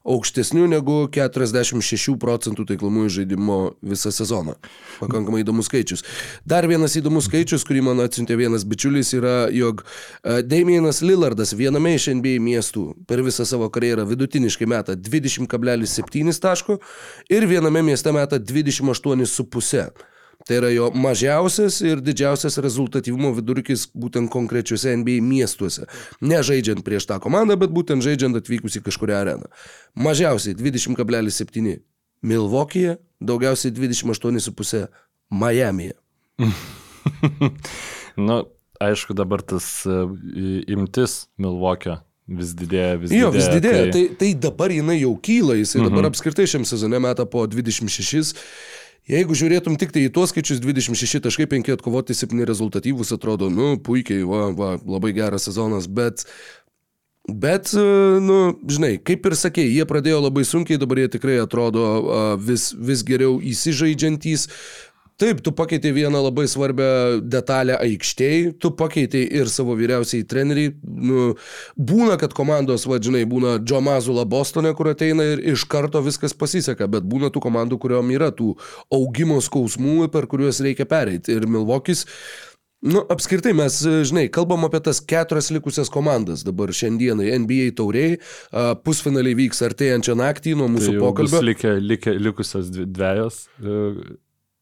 aukštesnių 0.09 0.67
negu 0.69 0.97
46 1.13 2.19
procentų 2.21 2.67
taiklumų 2.69 3.07
žaidimo 3.13 3.57
visą 3.81 4.13
sezoną. 4.13 4.59
Pakankamai 4.99 5.41
įdomus 5.47 5.71
skaičius. 5.71 6.05
Dar 6.49 6.69
vienas 6.69 6.99
įdomus 7.01 7.31
skaičius, 7.31 7.65
kurį 7.65 7.87
man 7.89 8.05
atsiuntė 8.05 8.37
vienas 8.37 8.69
bičiulis, 8.69 9.15
yra, 9.17 9.37
jog 9.55 9.81
e, 9.81 10.43
Damienas 10.45 11.01
Lillardas 11.01 11.55
viename 11.57 11.95
iš 11.97 12.11
NBA 12.21 12.37
miestų 12.45 12.85
per 13.09 13.25
visą 13.25 13.49
savo 13.49 13.71
karjerą 13.73 14.05
vidutiniškai 14.13 14.69
meta 14.69 14.93
20,7 14.93 16.45
taško 16.45 16.79
ir 17.33 17.49
viename 17.49 17.85
mieste 17.89 18.13
meta 18.13 18.37
28,5. 18.37 20.18
Tai 20.49 20.57
yra 20.63 20.71
jo 20.73 20.89
mažiausias 20.97 21.83
ir 21.85 22.01
didžiausias 22.01 22.57
rezultatyvumo 22.65 23.35
vidurkis 23.37 23.85
būtent 23.93 24.31
konkrečiuose 24.33 24.95
NBA 24.97 25.21
miestuose. 25.25 25.85
Ne 26.25 26.41
žaidžiant 26.41 26.81
prieš 26.87 27.09
tą 27.11 27.19
komandą, 27.21 27.59
bet 27.61 27.75
būtent 27.75 28.05
žaidžiant 28.05 28.41
atvykus 28.41 28.79
į 28.81 28.85
kažkurią 28.87 29.21
areną. 29.21 29.53
Mažiausiai 30.09 30.57
20,7 30.57 31.77
Milvokyje, 32.25 32.97
daugiausiai 33.21 33.75
28,5 33.77 34.89
Miami'e. 35.31 35.95
nu, 38.27 38.41
aišku, 38.81 39.15
dabar 39.15 39.45
tas 39.45 39.69
e, 39.87 40.01
imtis 40.73 41.27
Milvokio 41.39 42.01
vis 42.29 42.53
didėja, 42.57 42.97
vis 43.01 43.13
Jo, 43.15 43.31
didėja. 43.31 43.37
vis 43.37 43.49
didėja. 43.53 43.85
Tai, 43.93 43.93
Tai, 43.93 44.17
tai 44.21 44.33
dabar 44.49 44.73
jinai 44.73 44.99
jau 45.01 45.15
kyla, 45.23 45.57
jisai 45.61 45.83
mhm. 45.83 45.93
dabar 45.93 46.11
apskritai 46.11 46.49
šiam 46.51 46.67
sezone 46.69 47.01
meta 47.03 47.29
po 47.29 47.47
26. 47.49 48.35
Jeigu 49.09 49.37
žiūrėtum 49.41 49.79
tik 49.81 49.95
tai 49.95 50.03
į 50.05 50.13
tuos 50.13 50.35
skaičius 50.35 50.61
26.5 50.61 51.73
atkovoti 51.73 52.17
7 52.17 52.45
rezultatyvus, 52.49 53.15
atrodo, 53.17 53.49
nu, 53.49 53.77
puikiai, 53.81 54.21
va, 54.29 54.49
va, 54.53 54.75
labai 54.85 55.15
geras 55.17 55.49
sezonas, 55.49 55.89
bet 55.89 56.27
Bet, 57.29 57.75
nu, 58.25 58.37
žinai, 58.73 58.95
kaip 59.05 59.27
ir 59.29 59.35
sakė, 59.37 59.61
jie 59.69 59.85
pradėjo 59.85 60.23
labai 60.25 60.47
sunkiai, 60.49 60.79
dabar 60.81 61.03
jie 61.03 61.11
tikrai 61.13 61.35
atrodo 61.43 61.83
vis, 62.41 62.71
vis 62.73 63.03
geriau 63.05 63.35
įsižaidžiantys. 63.45 64.47
Taip, 65.19 65.41
tu 65.43 65.51
pakeitei 65.51 65.91
vieną 65.97 66.21
labai 66.23 66.45
svarbią 66.47 67.19
detalę 67.27 67.75
aikštėje, 67.83 68.53
tu 68.63 68.71
pakeitei 68.79 69.25
ir 69.35 69.49
savo 69.51 69.75
vyriausiai 69.79 70.23
treneriai. 70.31 70.71
Nu, 70.87 71.33
būna, 71.75 72.15
kad 72.21 72.37
komandos, 72.39 72.85
vadžinai, 72.87 73.25
būna 73.27 73.57
Džo 73.59 73.81
Mazula 73.83 74.23
Bostone, 74.31 74.71
kur 74.79 74.93
ateina 74.93 75.27
ir 75.33 75.43
iš 75.55 75.65
karto 75.71 76.05
viskas 76.07 76.37
pasiseka, 76.39 76.87
bet 76.87 77.03
būna 77.03 77.33
tų 77.35 77.43
komandų, 77.49 77.81
kuriuom 77.83 78.13
yra 78.15 78.31
tų 78.31 78.53
augimo 78.95 79.41
skausmų, 79.43 80.07
per 80.15 80.31
kuriuos 80.31 80.63
reikia 80.63 80.87
pereiti. 80.87 81.35
Ir 81.35 81.51
Milvokis 81.51 82.07
Nu, 82.79 83.01
apskritai 83.11 83.51
mes, 83.59 83.81
žinai, 84.07 84.29
kalbam 84.31 84.63
apie 84.69 84.79
tas 84.87 85.01
keturias 85.03 85.49
likusias 85.51 85.89
komandas 85.91 86.45
dabar 86.47 86.71
šiandienai 86.71 87.33
NBA 87.43 87.73
tauriai, 87.75 88.21
pusfinaliai 88.87 89.35
vyks 89.41 89.65
artėjančią 89.67 90.15
naktį 90.21 90.55
nuo 90.61 90.69
mūsų 90.77 90.95
tai 90.95 91.03
pokalbio. 91.03 91.43
Likę, 91.43 91.75
likę, 91.83 92.15
likusios 92.23 92.71
dvi- 92.71 92.87
dviejos. 92.87 93.43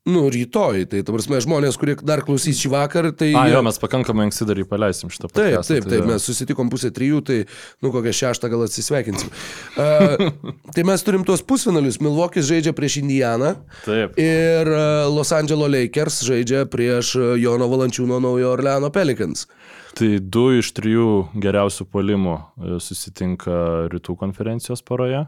Nu, 0.07 0.21
rytoj, 0.31 0.85
tai 0.87 1.01
ta 1.03 1.11
prasme, 1.11 1.41
žmonės, 1.43 1.75
kurie 1.81 1.97
dar 2.07 2.21
klausys 2.23 2.61
šį 2.63 2.71
vakarą, 2.71 3.11
tai... 3.11 3.33
A, 3.35 3.47
jie- 3.49 3.57
jo, 3.57 3.63
mes 3.67 3.81
pakankamai 3.83 4.29
anksti 4.29 4.47
dar 4.47 4.61
jį 4.61 4.67
paleisim 4.71 5.11
šitą 5.11 5.27
Taip, 5.27 5.35
podcastą, 5.35 5.75
taip, 5.75 5.89
tai 5.89 5.97
taip, 5.97 6.05
jo. 6.05 6.11
mes 6.13 6.27
susitikom 6.31 6.71
pusę 6.71 6.93
trijų, 6.95 7.23
tai, 7.27 7.39
nu, 7.83 7.91
kokią 7.91 8.13
šeštą 8.21 8.51
gal 8.53 8.63
atsisveikinsim. 8.69 9.33
Uh, 9.75 10.29
tai 10.77 10.85
mes 10.87 11.03
turim 11.07 11.27
tuos 11.27 11.43
pusfinalius. 11.43 11.99
Milvokis 11.99 12.47
žaidžia 12.47 12.71
prieš 12.79 13.01
Indianą 13.03 13.57
Taip. 13.83 14.15
ir 14.23 14.71
uh, 14.71 15.09
Los 15.11 15.35
Angeles 15.35 15.73
Lakers 15.75 16.21
žaidžia 16.29 16.63
prieš 16.71 17.17
Jono 17.43 17.67
Valančiūno 17.73 18.21
Naujo 18.23 18.53
Orleano 18.55 18.93
Pelicans. 18.95 19.49
Tai 19.97 20.13
du 20.21 20.51
iš 20.59 20.71
trijų 20.77 21.09
geriausių 21.41 21.87
polimų 21.89 22.35
e, 22.37 22.75
susitinka 22.85 23.55
rytų 23.89 24.13
konferencijos 24.21 24.83
poroje. 24.85 25.23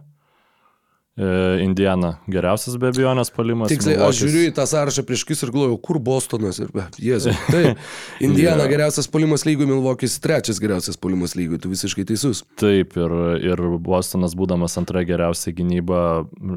E, 1.19 1.63
Indiana 1.65 2.13
geriausias 2.31 2.77
be 2.79 2.93
abejonės 2.93 3.33
polimas. 3.35 3.73
Tiksliai, 3.73 3.97
aš 3.99 4.21
Milwaukee'is- 4.21 4.21
žiūriu 4.23 4.51
į 4.51 4.55
tą 4.55 4.67
sąrašą 4.71 5.03
prieš 5.09 5.25
akis 5.27 5.41
ir 5.43 5.51
galvoju, 5.51 5.79
kur 5.83 5.99
Bostonas 5.99 6.61
ir, 6.63 6.69
jezu, 7.03 7.33
tai 7.51 7.73
Indiana 8.29 8.69
Jo. 8.69 8.71
geriausias 8.71 9.09
polimas 9.11 9.43
lygų, 9.49 9.67
Milvokis 9.67 10.15
trečias 10.23 10.61
geriausias 10.63 10.95
polimas 11.01 11.35
lygų, 11.35 11.59
tu 11.65 11.73
visiškai 11.73 12.07
teisus. 12.07 12.45
Taip, 12.63 12.95
ir, 13.03 13.17
ir 13.51 13.65
Bostonas, 13.83 14.37
būdamas 14.39 14.79
antra 14.79 15.03
geriausia 15.09 15.51
gynyba 15.59 16.05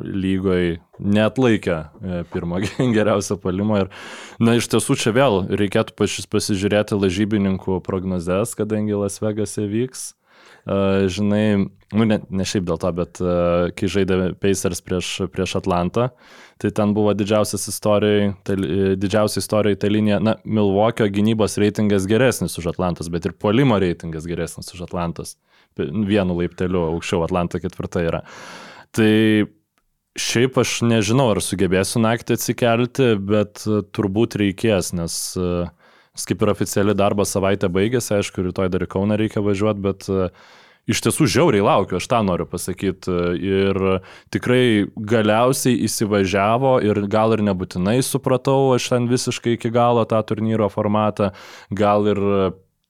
lygoje, 0.06 0.78
net 1.02 1.42
laikė 1.42 1.78
e, 1.82 2.22
pirmą 2.30 2.62
geriausią 2.98 3.40
palimą. 3.42 3.88
Ir, 3.88 3.92
na, 4.38 4.60
iš 4.62 4.70
tiesų 4.70 5.00
čia 5.02 5.16
vėl 5.18 5.42
reikėtų 5.50 5.98
pašis 5.98 6.30
pasižiūrėti 6.30 7.02
lažybininkų 7.02 7.82
prognozes, 7.86 8.54
kadangi 8.60 8.94
Las 8.94 9.18
Vegase 9.26 9.66
vyks. 9.66 10.12
Uh, 10.62 11.08
žinai, 11.10 11.46
nu 11.98 12.06
ne, 12.06 12.20
ne 12.30 12.46
šiaip 12.46 12.68
dėl 12.68 12.78
to, 12.82 12.90
bet 12.94 13.22
uh, 13.24 13.72
kai 13.74 13.88
žaidė 13.90 14.18
Pacers 14.42 14.84
prieš, 14.86 15.10
prieš 15.34 15.56
Atlantą, 15.58 16.12
tai 16.62 16.70
ten 16.78 16.94
buvo 16.94 17.16
didžiausias 17.18 17.66
istorijai, 17.72 18.34
tai, 18.46 18.58
didžiausia 19.02 19.42
istorija 19.42 19.80
ta 19.82 19.90
linija, 19.90 20.20
na, 20.22 20.36
Milvokio 20.46 21.08
gynybos 21.10 21.58
reitingas 21.62 22.06
geresnis 22.10 22.60
už 22.62 22.70
Atlantos, 22.76 23.10
bet 23.10 23.26
ir 23.26 23.34
polimo 23.34 23.80
reitingas 23.82 24.30
geresnis 24.30 24.70
už 24.76 24.86
Atlantos. 24.86 25.34
Vienu 25.80 26.36
laipteliu 26.38 26.84
aukščiau 26.92 27.24
Atlanta 27.26 27.62
ketvirta 27.64 28.04
yra. 28.04 28.22
Tai 28.94 29.12
šiaip 30.20 30.58
aš 30.62 30.82
nežinau, 30.84 31.30
ar 31.32 31.40
sugebėsiu 31.42 32.04
naktį 32.04 32.38
atsikelti, 32.38 33.14
bet 33.18 33.64
turbūt 33.96 34.38
reikės, 34.44 34.92
nes 34.94 35.16
nes 35.40 35.72
kaip 36.20 36.44
ir 36.44 36.52
oficiali 36.54 36.96
darbo 36.98 37.26
savaitė 37.28 37.70
baigėsi, 37.72 38.18
aišku, 38.18 38.44
rytoj 38.50 38.72
dar 38.72 38.84
į 38.84 38.90
Kauną 38.92 39.18
reikia 39.20 39.44
važiuoti, 39.44 39.84
bet 39.84 40.08
e, 40.12 40.28
iš 40.92 41.04
tiesų 41.06 41.28
žiauriai 41.32 41.64
laukiu, 41.66 42.00
aš 42.02 42.10
tą 42.12 42.22
noriu 42.28 42.48
pasakyti. 42.50 43.16
Ir 43.40 43.80
tikrai 44.34 44.90
galiausiai 44.96 45.80
įsivažiavo 45.88 46.78
ir 46.88 47.04
gal 47.12 47.38
ir 47.38 47.46
nebūtinai 47.48 48.00
supratau, 48.06 48.74
aš 48.76 48.92
ten 48.94 49.08
visiškai 49.12 49.56
iki 49.58 49.72
galo 49.74 50.04
tą 50.10 50.20
turnyro 50.28 50.68
formatą, 50.74 51.32
gal 51.72 52.12
ir 52.12 52.22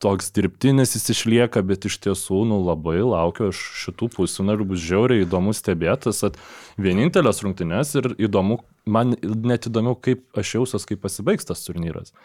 toks 0.02 0.32
dirbtinis 0.34 0.96
jis 0.96 1.12
išlieka, 1.14 1.62
bet 1.66 1.86
iš 1.86 2.00
tiesų, 2.04 2.42
nu, 2.50 2.58
labai 2.66 3.00
laukiu 3.06 3.50
aš 3.52 3.62
šitų 3.84 4.10
pusfinalių, 4.16 4.68
bus 4.74 4.84
žiauriai 4.84 5.26
įdomu 5.26 5.54
stebėtis, 5.56 6.24
kad 6.26 6.40
vienintelės 6.82 7.44
rungtynės 7.46 7.94
ir 8.02 8.12
įdomu, 8.18 8.62
man 8.90 9.16
net 9.22 9.70
įdomu, 9.70 9.96
kaip 10.02 10.26
aš 10.38 10.56
jausiuos, 10.58 10.88
kaip 10.90 11.04
pasibaigs 11.06 11.48
tas 11.48 11.62
turnyras. 11.68 12.16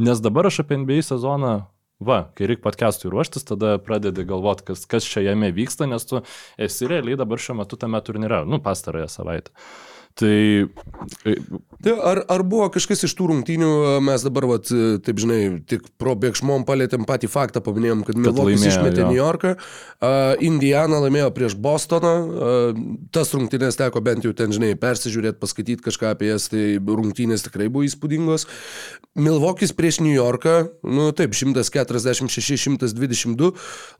Nes 0.00 0.22
dabar 0.24 0.48
aš 0.48 0.62
apie 0.64 0.80
NBA 0.80 1.02
sezoną, 1.06 1.54
va, 2.00 2.20
kai 2.36 2.48
reikia 2.50 2.64
podcast'ui 2.64 3.12
ruoštis, 3.12 3.44
tada 3.48 3.76
pradedi 3.84 4.24
galvoti, 4.28 4.66
kas, 4.72 4.86
kas 4.88 5.08
čia 5.08 5.26
jame 5.28 5.52
vyksta, 5.56 5.88
nes 5.88 6.08
tu 6.08 6.22
esi 6.60 6.88
realiai 6.88 7.20
dabar 7.20 7.40
šiuo 7.40 7.60
metu 7.60 7.78
tame 7.80 8.00
turnyre, 8.04 8.44
nu, 8.48 8.60
pastarąją 8.64 9.12
savaitę. 9.12 9.52
Tai 10.16 10.36
Tai 11.82 11.92
ar, 12.02 12.24
ar 12.32 12.42
buvo 12.42 12.70
kažkas 12.72 13.04
iš 13.06 13.12
tų 13.18 13.26
rungtynių, 13.30 13.68
mes 14.02 14.22
dabar, 14.24 14.46
vat, 14.48 14.70
taip 15.04 15.18
žinai, 15.20 15.60
tik 15.68 15.84
probėgšmom 16.00 16.64
palėtėm 16.66 17.04
patį 17.06 17.28
faktą, 17.30 17.60
paminėjom, 17.64 18.04
kad 18.08 18.16
Milvokis 18.18 18.64
išmetė. 18.70 19.04
New 19.04 19.18
Yorką, 19.18 19.50
uh, 19.54 19.58
Indiana 20.42 20.98
laimėjo 21.04 21.30
prieš 21.36 21.54
Bostoną, 21.60 22.14
uh, 22.24 22.30
tas 23.14 23.32
rungtynės 23.36 23.78
teko 23.78 23.98
bent 24.02 24.24
jau 24.26 24.32
ten, 24.36 24.48
žinai, 24.56 24.72
persižiūrėti, 24.80 25.38
paskaityti 25.42 25.86
kažką 25.86 26.06
apie 26.16 26.26
jas, 26.32 26.44
tai 26.50 26.62
rungtynės 26.80 27.44
tikrai 27.46 27.68
buvo 27.70 27.84
įspūdingos. 27.86 28.42
Milvokis 29.20 29.72
prieš 29.76 30.00
New 30.02 30.14
Yorką, 30.16 30.54
nu 30.90 31.02
taip, 31.16 31.30
146-122, 31.36 33.52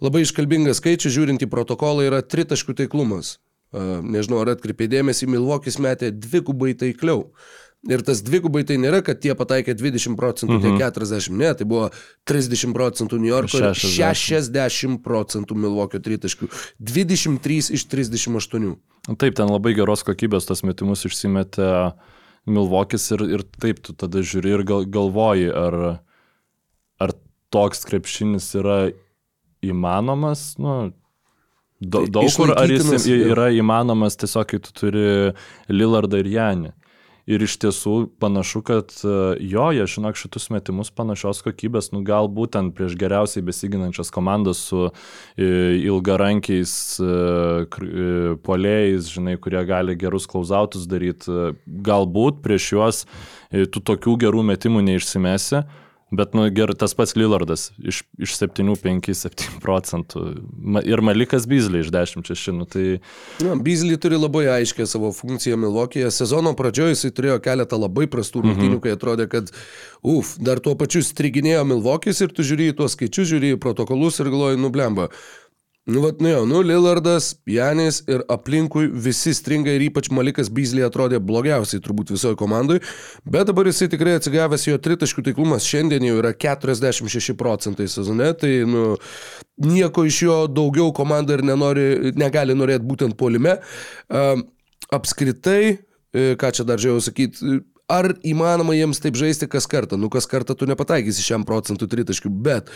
labai 0.03 0.21
iškalbingas 0.27 0.77
skaičius, 0.81 1.15
žiūrint 1.21 1.41
į 1.45 1.53
protokolą, 1.53 2.01
yra 2.09 2.21
tritaškų 2.25 2.73
taiklumas. 2.83 3.29
Nežinau, 3.75 4.41
ar 4.45 4.55
atkreipė 4.55 4.87
dėmesį, 4.91 5.29
Milvokis 5.31 5.81
metė 5.83 6.13
dvigubai 6.15 6.75
taikliau. 6.79 7.27
Ir 7.87 8.03
tas 8.03 8.19
dvigubai 8.25 8.65
tai 8.67 8.79
nėra, 8.83 8.99
kad 9.05 9.21
tie 9.23 9.35
pataikė 9.39 9.77
20 9.79 10.17
procentų, 10.19 10.57
tie 10.63 10.73
40, 10.81 11.37
ne, 11.39 11.53
tai 11.55 11.67
buvo 11.69 11.91
30 12.27 12.75
procentų 12.75 13.21
New 13.21 13.31
Yorko 13.31 13.61
ir 13.61 13.79
60. 13.79 14.49
60 14.49 15.03
procentų 15.05 15.59
Milvokio 15.67 16.01
tritaškių. 16.03 16.49
23 16.83 17.59
iš 17.77 17.87
38. 17.93 18.73
Taip, 19.15 19.37
ten 19.39 19.53
labai 19.53 19.77
geros 19.79 20.03
kokybės 20.07 20.49
tas 20.49 20.65
metimus 20.67 21.07
išsimetė 21.07 21.71
Milvokis 22.51 23.07
ir, 23.15 23.23
ir 23.39 23.47
taip 23.63 23.83
tu 23.87 23.95
tada 23.95 24.23
žiūri 24.23 24.57
ir 24.57 24.67
gal, 24.67 24.87
galvoji, 24.91 25.51
ar, 25.51 25.79
ar 27.03 27.15
toks 27.55 27.87
krepšinis 27.87 28.51
yra 28.59 28.79
įmanomas, 29.67 30.57
nu, 30.63 30.91
da, 31.81 32.01
Tai 32.01 32.09
daug 32.19 32.33
kur, 32.33 32.55
ar 32.57 32.73
jis 32.73 33.07
yra 33.13 33.51
įmanomas 33.53 34.17
tiesiog, 34.17 34.49
kai 34.49 34.61
tu 34.65 34.75
turi 34.77 35.07
Lillardą 35.69 36.23
ir 36.23 36.33
Janį. 36.33 36.75
Ir 37.27 37.43
iš 37.43 37.57
tiesų 37.59 37.95
panašu, 38.23 38.61
kad 38.63 38.93
e, 39.03 39.13
jo, 39.51 39.65
jie 39.75 39.83
žinok 39.91 40.15
šitus 40.15 40.45
metimus 40.55 40.93
panašios 40.95 41.41
kokybės, 41.43 41.89
nu 41.91 42.05
gal 42.07 42.29
būtent 42.31 42.71
prieš 42.79 42.95
geriausiai 43.01 43.43
besiginančias 43.43 44.13
komandas 44.15 44.61
su 44.69 44.85
e, 44.87 45.49
ilgarankiais 45.89 46.75
e, 47.03 48.37
polėjais, 48.47 49.11
žinai, 49.17 49.35
kurie 49.43 49.65
gali 49.67 49.99
gerus 49.99 50.31
klausautus 50.31 50.87
daryti, 50.87 51.51
galbūt 51.67 52.39
prieš 52.47 52.71
juos 52.77 53.03
tu 53.51 53.83
tokių 53.83 54.15
gerų 54.23 54.47
metimų 54.47 54.87
neišsimesi. 54.87 55.65
Bet, 56.15 56.37
nu, 56.39 56.45
ger, 56.55 56.71
tas 56.79 56.93
pats 56.95 57.17
Lillardas 57.19 57.73
iš, 57.83 58.05
iš 58.23 58.37
7-5-7 58.39 59.57
procentų. 59.59 60.21
Ma, 60.55 60.79
ir 60.87 61.01
Malikas 61.03 61.49
Bizley 61.51 61.83
iš 61.83 61.91
10-6. 61.91 62.53
Nu, 62.55 62.67
tai 62.71 63.01
Na, 63.43 63.57
Beasley 63.59 63.99
turi 63.99 64.21
labai 64.21 64.45
aiškę 64.55 64.87
savo 64.87 65.11
funkciją 65.17 65.59
Milvokėje. 65.59 66.13
Sezono 66.15 66.53
pradžioje 66.59 66.95
jisai 66.95 67.11
turėjo 67.17 67.41
keletą 67.43 67.81
labai 67.83 68.07
prastų 68.13 68.45
rungtynių, 68.45 68.79
kai 68.85 68.95
atrodė, 68.95 69.27
kad, 69.33 69.51
uf, 70.07 70.37
dar 70.39 70.63
tuo 70.63 70.77
pačiu 70.79 71.03
striginėjo 71.03 71.67
Milvokis 71.73 72.23
ir 72.23 72.31
tu 72.31 72.47
žiūri 72.47 72.71
į 72.71 72.79
tuos 72.79 72.95
skaičius, 72.95 73.33
žiūri 73.33 73.57
į 73.57 73.61
protokolus 73.67 74.23
ir 74.23 74.31
galvoji, 74.31 74.63
nublemba. 74.63 75.11
Nu, 75.87 76.01
vat, 76.01 76.21
nu 76.21 76.29
jo, 76.29 76.45
nu, 76.45 76.61
Lillardas, 76.67 77.37
Janis 77.47 78.01
ir 78.11 78.25
aplinkui 78.27 78.89
visi 78.91 79.31
stringa 79.39 79.71
ir 79.71 79.85
ypač 79.87 80.09
Malikas 80.11 80.49
Beasley 80.51 80.83
atrodė 80.83 81.21
blogiausiai 81.23 81.79
turbūt 81.85 82.11
visoje 82.11 82.35
komandai, 82.41 82.81
bet 83.23 83.47
dabar 83.47 83.71
jisai 83.71 83.87
tikrai 83.93 84.17
atsigavęs, 84.19 84.65
jo 84.67 84.81
tritaškių 84.83 85.23
taiklumas 85.29 85.69
šiandien 85.71 86.09
jau 86.09 86.17
yra 86.19 86.33
46 86.35 87.37
procentai 87.39 87.87
sezone, 87.93 88.33
tai, 88.41 88.51
nu, 88.67 88.97
nieko 89.63 90.03
iš 90.11 90.19
jo 90.25 90.41
daugiau 90.51 90.91
komanda 90.91 91.39
ir 91.39 91.47
nenori, 91.47 91.87
negali 92.19 92.59
norėti 92.59 92.91
būtent 92.91 93.15
polime. 93.15 93.55
Apskritai, 94.91 95.63
e, 95.71 96.29
ką 96.35 96.51
čia 96.51 96.67
dar 96.67 96.83
žiūrėjau 96.83 97.07
sakyti, 97.13 97.61
ar 97.91 98.09
įmanoma 98.27 98.75
jiems 98.75 98.99
taip 99.03 99.17
žaisti 99.19 99.47
kas 99.51 99.69
kartą? 99.71 99.99
Nu, 100.01 100.11
kas 100.11 100.27
kartą 100.31 100.57
tu 100.59 100.67
nepataikysi 100.67 101.23
šiam 101.23 101.45
procentų 101.47 101.87
tritaškių, 101.91 102.31
bet 102.31 102.71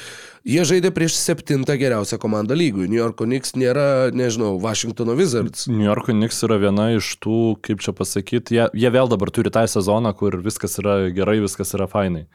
jie 0.46 0.62
žaidė 0.66 0.92
prieš 0.94 1.16
septintą 1.18 1.74
geriausią 1.80 2.18
komandą 2.22 2.54
lygų. 2.58 2.86
New 2.86 3.00
Yorko 3.00 3.26
Knicks 3.26 3.56
nėra, 3.58 4.14
nežinau, 4.14 4.54
Washingtono 4.62 5.16
Wizards. 5.18 5.66
New 5.70 5.86
Yorko 5.88 6.14
Knicks 6.14 6.38
yra 6.46 6.60
viena 6.62 6.90
iš 6.94 7.16
tų, 7.22 7.40
kaip 7.66 7.82
čia 7.82 7.94
pasakyti, 7.96 8.60
jie, 8.60 8.68
jie 8.84 8.92
vėl 8.94 9.10
dabar 9.10 9.32
turi 9.34 9.50
tą 9.54 9.66
sezoną, 9.70 10.14
kur 10.18 10.38
viskas 10.44 10.78
yra 10.82 11.00
gerai, 11.14 11.40
viskas 11.42 11.74
yra 11.78 11.90
fainai. 11.90 12.28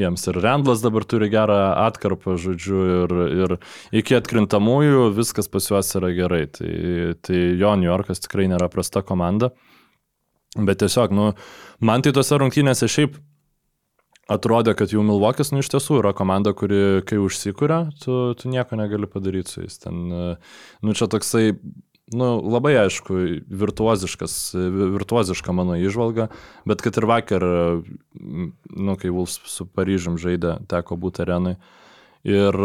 Jiems 0.00 0.24
ir 0.30 0.38
Randlas 0.40 0.80
dabar 0.80 1.04
turi 1.04 1.28
gerą 1.28 1.58
atkarpą, 1.82 2.38
žodžiu, 2.40 2.78
ir, 3.02 3.12
ir 3.42 3.54
iki 4.00 4.16
atkrintamųjų 4.16 5.10
viskas 5.18 5.52
pas 5.52 5.68
juos 5.68 5.92
yra 6.00 6.14
gerai. 6.16 6.46
Tai, 6.48 6.72
tai 7.20 7.42
jo, 7.60 7.74
New 7.76 7.90
Yorkas 7.90 8.24
tikrai 8.24 8.48
nėra 8.48 8.72
prasta 8.72 9.04
komanda. 9.04 9.52
Bet 10.56 10.82
tiesiog, 10.82 11.14
nu, 11.16 11.30
man 11.80 12.02
tai 12.04 12.12
tose 12.12 12.36
rungtynėse 12.36 12.88
šiaip 12.90 13.16
atrodė, 14.32 14.74
kad 14.78 14.92
jau 14.92 15.04
Milvokis, 15.04 15.50
nu, 15.52 15.62
iš 15.62 15.70
tiesų 15.72 16.02
yra 16.02 16.12
komanda, 16.16 16.52
kuri, 16.56 17.00
kai 17.08 17.18
užsikūrė, 17.20 17.80
tu, 18.02 18.18
tu 18.38 18.52
nieko 18.52 18.76
negali 18.78 19.08
padaryti 19.10 19.52
su 19.52 19.64
jais. 19.64 19.80
Ten, 19.82 20.04
nu, 20.12 20.94
čia 20.96 21.08
toksai 21.10 21.56
nu, 22.12 22.28
labai 22.52 22.74
aišku, 22.82 23.16
virtuoziškas, 23.62 24.36
virtuoziška 24.92 25.54
mano 25.56 25.78
išvalga, 25.80 26.28
bet 26.68 26.84
kad 26.84 27.00
ir 27.00 27.08
vakar, 27.08 27.46
nu, 28.12 28.96
kai 29.00 29.12
Vulfs 29.14 29.40
su 29.48 29.66
Paryžium 29.66 30.20
žaidė, 30.20 30.58
teko 30.70 30.98
būti 31.00 31.24
arenai. 31.24 31.56
Ir 32.28 32.58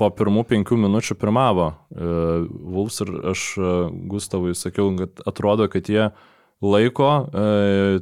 po 0.00 0.08
pirmų 0.16 0.46
penkių 0.48 0.78
minučių 0.80 1.14
pirmavo 1.20 1.68
Vulfs 1.92 3.02
ir 3.04 3.12
aš 3.34 3.46
Gustavui 4.10 4.56
sakiau, 4.58 4.88
kad 4.98 5.22
atrodo, 5.28 5.68
kad 5.70 5.90
jie 5.92 6.08
laiko 6.64 7.10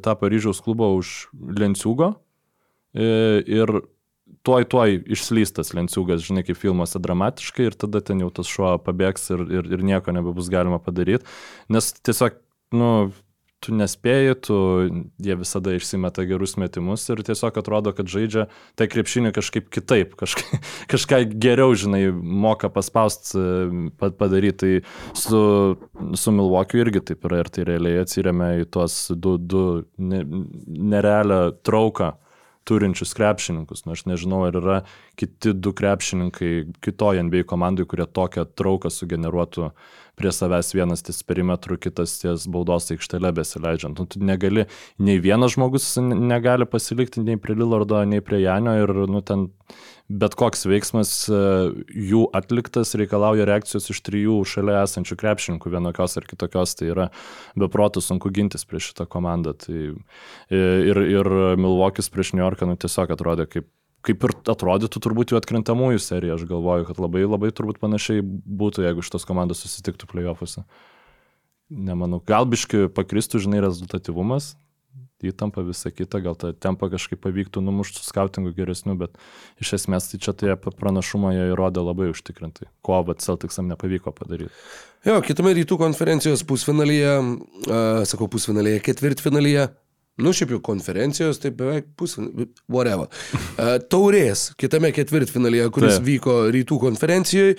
tą 0.03 0.15
Paryžiaus 0.19 0.63
klubą 0.65 0.91
už 0.99 1.29
Lenciugo 1.59 2.15
ir 2.95 3.73
tuoj, 4.47 4.67
tuoj 4.71 4.99
išslystas 5.15 5.73
lenciūgas, 5.77 6.25
žinai, 6.27 6.45
kaip 6.47 6.59
filmuose 6.61 7.01
dramatiškai 7.03 7.69
ir 7.69 7.77
tada 7.79 8.03
ten 8.05 8.23
jau 8.23 8.31
tas 8.35 8.51
šuo 8.51 8.77
pabėgs 8.85 9.31
ir, 9.35 9.45
ir, 9.61 9.71
ir 9.77 9.85
nieko 9.87 10.15
nebebus 10.15 10.51
galima 10.53 10.81
padaryti. 10.83 11.27
Nes 11.73 11.93
tiesiog, 12.03 12.39
nu, 12.77 12.91
tu 13.65 13.75
nespėjai, 13.75 14.35
tu, 14.47 14.57
jie 15.23 15.37
visada 15.39 15.75
išsimeta 15.75 16.25
gerus 16.29 16.55
metimus 16.61 17.07
ir 17.11 17.23
tiesiog 17.27 17.59
atrodo, 17.59 17.93
kad 17.97 18.11
žaidžia 18.11 18.47
tai 18.79 18.87
krepšinį 18.91 19.33
kažkaip 19.37 19.67
kitaip, 19.75 20.15
kažką, 20.21 20.61
kažką 20.93 21.21
geriau, 21.43 21.75
žinai, 21.79 22.05
moka 22.13 22.71
paspausti 22.73 23.43
padaryti. 23.99 24.57
Tai 24.59 25.19
su, 25.19 25.41
su 26.19 26.33
Milvokiu 26.35 26.81
irgi 26.83 27.03
taip 27.11 27.27
yra 27.29 27.43
ir 27.43 27.51
tai 27.53 27.67
realiai 27.69 28.01
atsiriame 28.03 28.55
į 28.63 28.71
tuos 28.75 28.97
du, 29.15 29.37
du 29.39 29.67
ne, 29.99 30.23
nerealią 30.67 31.43
trauką 31.67 32.15
turinčius 32.69 33.15
krepšininkus. 33.17 33.85
Na, 33.87 33.93
nu, 33.93 33.97
aš 33.97 34.05
nežinau, 34.11 34.43
ar 34.49 34.59
yra 34.61 34.79
kiti 35.19 35.55
du 35.57 35.73
krepšininkai 35.77 36.53
kitoje 36.85 37.25
NBA 37.25 37.47
komandai, 37.49 37.87
kurie 37.89 38.07
tokią 38.07 38.45
trauką 38.59 38.93
sugeneruotų 38.93 39.71
prie 40.19 40.33
savęs 40.35 40.73
vienas 40.77 41.05
ties 41.07 41.23
perimetru, 41.27 41.79
kitas 41.81 42.19
ties 42.23 42.49
baudos 42.51 42.91
aikštelė 42.95 43.33
besileidžiant. 43.39 43.99
Nu, 43.99 44.09
tu 44.11 44.23
negali, 44.23 44.67
nei 44.99 45.21
vienas 45.23 45.55
žmogus 45.57 45.95
negali 46.03 46.69
pasilikti 46.69 47.25
nei 47.25 47.39
prie 47.41 47.57
Lillardo, 47.59 48.03
nei 48.09 48.25
prie 48.25 48.43
Janio 48.43 48.75
ir 48.83 48.95
nu, 49.11 49.23
ten 49.23 49.49
bet 50.09 50.35
koks 50.41 50.65
veiksmas 50.69 51.11
e, 51.29 51.39
jų 52.09 52.25
atliktas 52.37 52.95
reikalauja 52.97 53.45
reakcijos 53.49 53.91
iš 53.93 54.01
trijų 54.07 54.39
šalia 54.49 54.81
esančių 54.87 55.19
krepšininkų 55.21 55.73
vienokios 55.75 56.17
ar 56.17 56.29
kitokios, 56.29 56.75
tai 56.79 56.89
yra 56.95 57.09
beprotų 57.61 58.03
sunku 58.05 58.33
gintis 58.33 58.65
prieš 58.69 58.93
šitą 58.93 59.09
komandą. 59.13 59.53
Tai 59.61 59.77
e, 59.85 60.63
ir, 60.89 61.03
ir 61.13 61.33
Milvokis 61.61 62.09
prieš 62.13 62.33
New 62.35 62.45
Yorką 62.45 62.71
nu, 62.71 62.79
tiesiog 62.81 63.13
atrodė 63.15 63.49
kaip 63.53 63.69
kaip 64.07 64.25
ir 64.25 64.35
atrodytų 64.55 65.03
turbūt 65.03 65.33
jų 65.33 65.41
atkrintamųjų 65.41 66.03
serija. 66.03 66.37
Aš 66.39 66.47
galvoju, 66.51 66.87
kad 66.89 67.01
labai 67.03 67.25
labai 67.27 67.51
turbūt 67.55 67.81
panašiai 67.83 68.23
būtų, 68.23 68.87
jeigu 68.87 69.05
šitos 69.05 69.27
komandos 69.29 69.65
susitiktų 69.65 70.09
playoffuose. 70.11 70.65
Nemanau, 71.69 72.23
gal 72.25 72.47
biški 72.49 72.87
pakristų, 72.97 73.43
žinai, 73.45 73.61
rezultatyvumas, 73.61 74.55
įtampa 75.27 75.65
visą 75.67 75.91
kitą, 75.91 76.21
gal 76.23 76.37
tą 76.39 76.53
tempą 76.55 76.89
kažkaip 76.93 77.21
pavyktų 77.25 77.61
numušti 77.65 78.01
su 78.01 78.07
skautingu 78.07 78.53
geresniu, 78.57 78.95
bet 78.99 79.19
iš 79.61 79.75
esmės 79.81 80.09
tai 80.13 80.21
čia 80.23 80.35
tai 80.39 80.55
pranašumą 80.57 81.35
jie 81.35 81.49
įrodė 81.51 81.83
labai 81.83 82.09
užtikrintai, 82.13 82.71
ko 82.87 83.01
bet 83.09 83.25
Celticsam 83.25 83.69
nepavyko 83.69 84.15
padaryti. 84.15 84.55
Jo, 85.07 85.19
kitame 85.25 85.53
rytų 85.59 85.79
konferencijos 85.81 86.45
pusfinalyje, 86.47 87.13
uh, 87.19 88.07
sakau 88.09 88.31
pusfinalyje, 88.31 88.81
ketvirtfinalyje, 88.87 89.69
Nu, 90.19 90.33
šiaip 90.35 90.57
jau 90.57 90.59
konferencijos, 90.67 91.39
tai 91.39 91.53
beveik 91.55 91.93
pusė, 91.99 92.25
whatever. 92.67 93.07
Uh, 93.07 93.77
taurės, 93.91 94.49
kitame 94.59 94.91
ketvirtfinalyje, 94.97 95.69
kuris 95.75 95.97
Taip. 95.99 96.09
vyko 96.09 96.37
rytų 96.55 96.81
konferencijoje, 96.83 97.55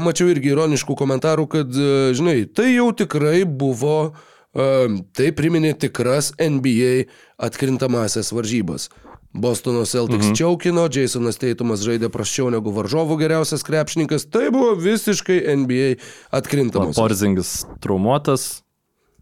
mačiau 0.00 0.30
irgi 0.32 0.54
ironiškų 0.54 0.96
komentarų, 0.96 1.46
kad, 1.58 1.76
uh, 1.76 2.08
žinai, 2.16 2.38
tai 2.48 2.70
jau 2.72 2.88
tikrai 2.96 3.44
buvo, 3.44 3.98
uh, 4.14 4.98
tai 5.16 5.28
priminė 5.36 5.74
tikras 5.84 6.32
NBA 6.40 7.10
atkrintamasias 7.50 8.32
varžybas. 8.32 8.88
Bostono 9.32 9.84
Celtics 9.84 10.26
mhm. 10.26 10.34
čiaukino, 10.34 10.88
Jasonas 10.90 11.38
Teitumas 11.38 11.84
žaidė 11.86 12.10
prašiau 12.10 12.48
negu 12.50 12.72
varžovų 12.74 13.20
geriausias 13.20 13.62
krepšininkas, 13.66 14.26
tai 14.26 14.48
buvo 14.50 14.72
visiškai 14.80 15.38
NBA 15.62 15.92
atkrintamas. 16.34 16.98
Porzingis 16.98 17.60
traumuotas, 17.84 18.64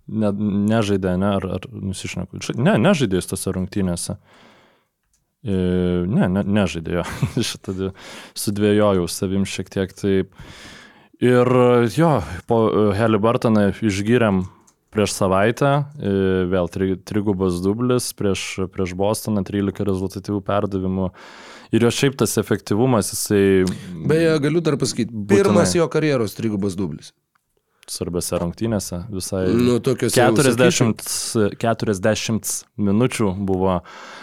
ne, 0.09 0.33
nežaidė, 0.73 1.15
ne, 1.21 1.33
ar, 1.39 1.47
ar 1.59 1.69
nusišneku. 1.73 2.41
Ne, 2.57 2.77
nežaidė 2.81 3.21
jis 3.21 3.31
tose 3.33 3.53
rungtynėse. 3.55 4.19
E, 5.45 5.57
ne, 6.09 6.29
ne, 6.33 6.45
nežaidė 6.59 6.99
jo. 6.99 7.07
Šitą 7.51 7.93
sudvėjojau 8.39 9.09
savim 9.13 9.47
šiek 9.49 9.71
tiek 9.75 9.95
taip. 9.97 10.33
Ir 11.25 11.51
jo, 11.99 12.13
po 12.47 12.59
Helibartoną 12.95 13.73
išgyrėm 13.83 14.45
prieš 14.95 15.17
savaitę, 15.19 15.71
e, 16.01 16.13
vėl 16.49 16.71
tri, 16.73 16.93
trigubas 16.97 17.59
dublis, 17.65 18.13
prieš, 18.17 18.45
prieš 18.73 18.95
Bostoną 18.99 19.43
13 19.47 19.85
rezultatyvių 19.89 20.41
perdavimų. 20.47 21.11
Ir 21.77 21.85
jo 21.85 21.91
šiaip 21.93 22.17
tas 22.17 22.39
efektyvumas, 22.41 23.11
jisai... 23.13 23.67
Beje, 24.09 24.31
galiu 24.41 24.63
dar 24.65 24.79
pasakyti, 24.81 25.13
pirmas 25.29 25.75
jo 25.77 25.85
karjeros 25.93 26.39
trigubas 26.39 26.79
dublis 26.79 27.13
svarbiose 27.93 28.39
rungtynėse. 28.43 29.03
Visai 29.13 29.45
nu, 29.55 29.79
40, 29.83 31.05
40 31.63 32.55
minučių 32.89 33.33
buvo, 33.49 33.81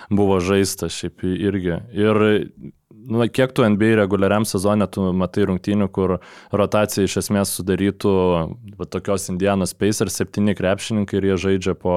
buvo 0.10 0.40
žaista 0.44 0.90
šiaip 0.92 1.26
irgi. 1.26 1.80
Ir 1.96 2.22
nu, 3.10 3.26
kiek 3.30 3.54
tu 3.56 3.66
NBA 3.70 3.94
reguliariam 4.02 4.46
sezonė 4.48 4.88
tu 4.92 5.06
matai 5.16 5.46
rungtynių, 5.50 5.88
kur 5.94 6.18
rotacija 6.56 7.06
iš 7.06 7.18
esmės 7.24 7.54
sudarytų 7.58 8.14
va, 8.80 8.88
tokios 8.90 9.30
Indianos 9.34 9.76
Pacers 9.78 10.18
septyni 10.22 10.56
krepšininkai 10.58 11.20
ir 11.20 11.30
jie 11.30 11.38
žaidžia 11.46 11.76
po 11.80 11.96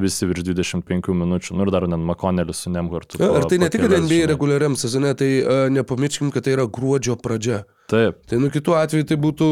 visi 0.00 0.28
virš 0.28 0.46
25 0.50 1.14
minučių. 1.22 1.56
Nu 1.58 1.66
ir 1.66 1.72
dar 1.74 1.88
net 1.90 2.02
Makonelis 2.10 2.64
su 2.64 2.72
Nemhartu. 2.74 3.20
Ar 3.22 3.48
tai 3.50 3.60
ne 3.62 3.70
tik 3.72 3.86
NBA 3.88 4.28
reguliariam 4.32 4.76
sezone, 4.78 5.14
tai 5.18 5.32
uh, 5.40 5.66
nepamirškim, 5.72 6.32
kad 6.34 6.46
tai 6.46 6.56
yra 6.58 6.68
gruodžio 6.70 7.18
pradžia. 7.20 7.64
Taip. 7.88 8.18
Tai 8.28 8.36
nu 8.36 8.50
kitu 8.52 8.74
atveju 8.76 9.06
tai 9.08 9.16
būtų, 9.16 9.46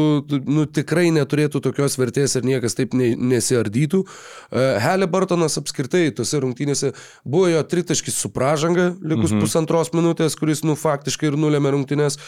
nu 0.45 0.67
tikrai 0.69 1.07
neturėtų 1.15 1.57
tokios 1.65 1.95
vertės 1.97 2.35
ir 2.37 2.45
niekas 2.45 2.77
taip 2.77 2.93
ne, 2.93 3.15
nesiardytų. 3.17 4.03
Uh, 4.03 4.77
Halibartonas 4.83 5.57
apskritai 5.57 6.11
tose 6.13 6.37
rungtynėse 6.43 6.91
buvo 7.25 7.49
jo 7.49 7.63
tritaškis 7.65 8.19
su 8.21 8.29
pražanga, 8.33 8.91
likus 9.01 9.33
mhm. 9.33 9.41
pusantros 9.41 9.89
minutės, 9.95 10.37
kuris 10.37 10.61
nu 10.67 10.77
faktiškai 10.97 11.31
ir 11.31 11.39
nulėmė 11.39 11.77
rungtynės. 11.77 12.19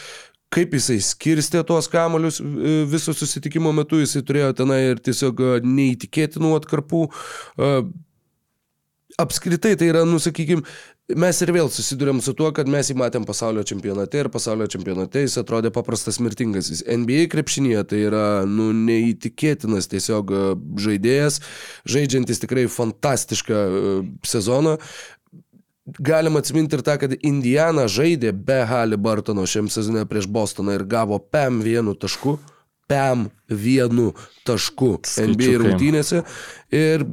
Kaip 0.50 0.72
jisai 0.74 0.96
skirstė 1.04 1.62
tuos 1.66 1.86
kamolius 1.90 2.40
e, 2.42 2.80
viso 2.90 3.14
susitikimo 3.14 3.70
metu, 3.74 4.00
jisai 4.02 4.24
turėjo 4.26 4.54
tenai 4.58 4.80
ir 4.88 5.02
tiesiog 5.02 5.42
e, 5.46 5.50
neįtikėtinų 5.62 6.56
atkarpų. 6.58 7.04
Uh, 7.54 7.84
apskritai 9.20 9.76
tai 9.78 9.90
yra, 9.90 10.02
nusakykime, 10.08 10.64
mes 11.18 11.40
ir 11.42 11.52
vėl 11.54 11.70
susidurėm 11.72 12.20
su 12.22 12.34
tuo, 12.38 12.50
kad 12.54 12.68
mes 12.70 12.90
jį 12.90 12.96
matėm 13.00 13.26
pasaulio 13.28 13.64
čempionate 13.66 14.22
ir 14.22 14.30
pasaulio 14.32 14.68
čempionate 14.70 15.24
jis 15.24 15.38
atrodė 15.42 15.72
paprastas 15.74 16.20
mirtingas. 16.22 16.70
Jis 16.72 16.84
NBA 16.86 17.26
krepšinėje 17.32 17.84
tai 17.90 18.02
yra 18.08 18.24
nu, 18.48 18.70
neįtikėtinas 18.76 19.90
tiesiog 19.90 20.34
e, 20.34 20.44
žaidėjas, 20.86 21.40
žaidžiantis 21.90 22.42
tikrai 22.44 22.66
fantastišką 22.70 23.60
e, 23.60 23.96
sezoną. 24.26 24.78
Galim 25.86 26.36
atsiminti 26.36 26.76
ir 26.76 26.84
tą, 26.84 26.98
kad 27.00 27.14
Indiana 27.26 27.86
žaidė 27.90 28.34
be 28.36 28.60
Halibartono 28.68 29.46
šiam 29.48 29.70
sezone 29.72 30.04
prieš 30.06 30.28
Bostoną 30.30 30.76
ir 30.76 30.84
gavo 30.84 31.18
PM 31.18 31.62
vienu 31.64 31.96
tašku. 31.96 32.36
PM 32.90 33.28
vienu 33.48 34.10
tašku 34.46 34.98
Skaičiukai. 35.06 35.34
NBA 35.34 35.58
rungtynėse. 35.64 36.22
Ir 36.74 37.06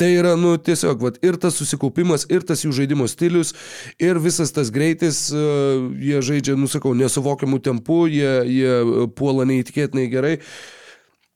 Tai 0.00 0.08
yra, 0.16 0.30
nu, 0.32 0.54
tiesiog, 0.56 1.02
vat, 1.04 1.18
ir 1.20 1.36
tas 1.36 1.58
susikaupimas, 1.60 2.22
ir 2.32 2.40
tas 2.48 2.62
jų 2.64 2.70
žaidimo 2.72 3.04
stilius, 3.10 3.50
ir 4.00 4.16
visas 4.24 4.48
tas 4.56 4.70
greitis, 4.72 5.26
uh, 5.34 5.90
jie 6.00 6.22
žaidžia, 6.24 6.54
nusakau, 6.56 6.94
nesuvokiamų 6.96 7.58
tempų, 7.66 7.98
jie, 8.08 8.30
jie 8.48 8.78
puola 9.18 9.44
neįtikėtinai 9.50 10.06
gerai. 10.08 10.38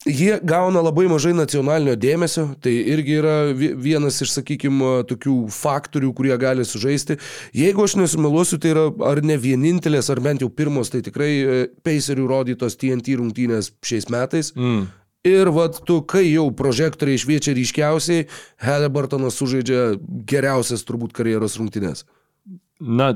Jie 0.05 0.35
gauna 0.45 0.83
labai 0.85 1.07
mažai 1.09 1.33
nacionalinio 1.33 1.95
dėmesio, 1.97 2.51
tai 2.61 2.75
irgi 2.93 3.15
yra 3.23 3.37
vi- 3.57 3.73
vienas 3.73 4.21
iš, 4.21 4.35
sakykime, 4.37 5.07
tokių 5.09 5.37
faktorių, 5.49 6.11
kurie 6.13 6.37
gali 6.37 6.65
sužaisti. 6.69 7.17
Jeigu 7.57 7.87
aš 7.87 7.95
nesumeluosiu, 7.97 8.59
tai 8.61 8.75
yra 8.75 8.85
ar 9.09 9.23
ne 9.25 9.39
vienintelės, 9.41 10.11
ar 10.13 10.21
bent 10.21 10.45
jau 10.45 10.51
pirmos, 10.53 10.91
tai 10.93 11.01
tikrai 11.01 11.31
e, 11.41 11.69
Pacerių 11.83 12.29
rodytos 12.29 12.77
TNT 12.77 13.17
rungtynės 13.17 13.73
šiais 13.81 14.11
metais. 14.13 14.53
Mm. 14.53 14.91
Ir 15.25 15.49
vad 15.57 15.81
tu, 15.89 16.03
kai 16.05 16.27
jau 16.29 16.51
prožektoriai 16.53 17.17
šviečia 17.17 17.57
ryškiausiai, 17.57 18.27
Halliburtonas 18.61 19.41
sužaidžia 19.41 19.97
geriausias 20.29 20.85
turbūt 20.85 21.17
karjeros 21.17 21.57
rungtynės. 21.57 22.05
Na, 22.79 23.15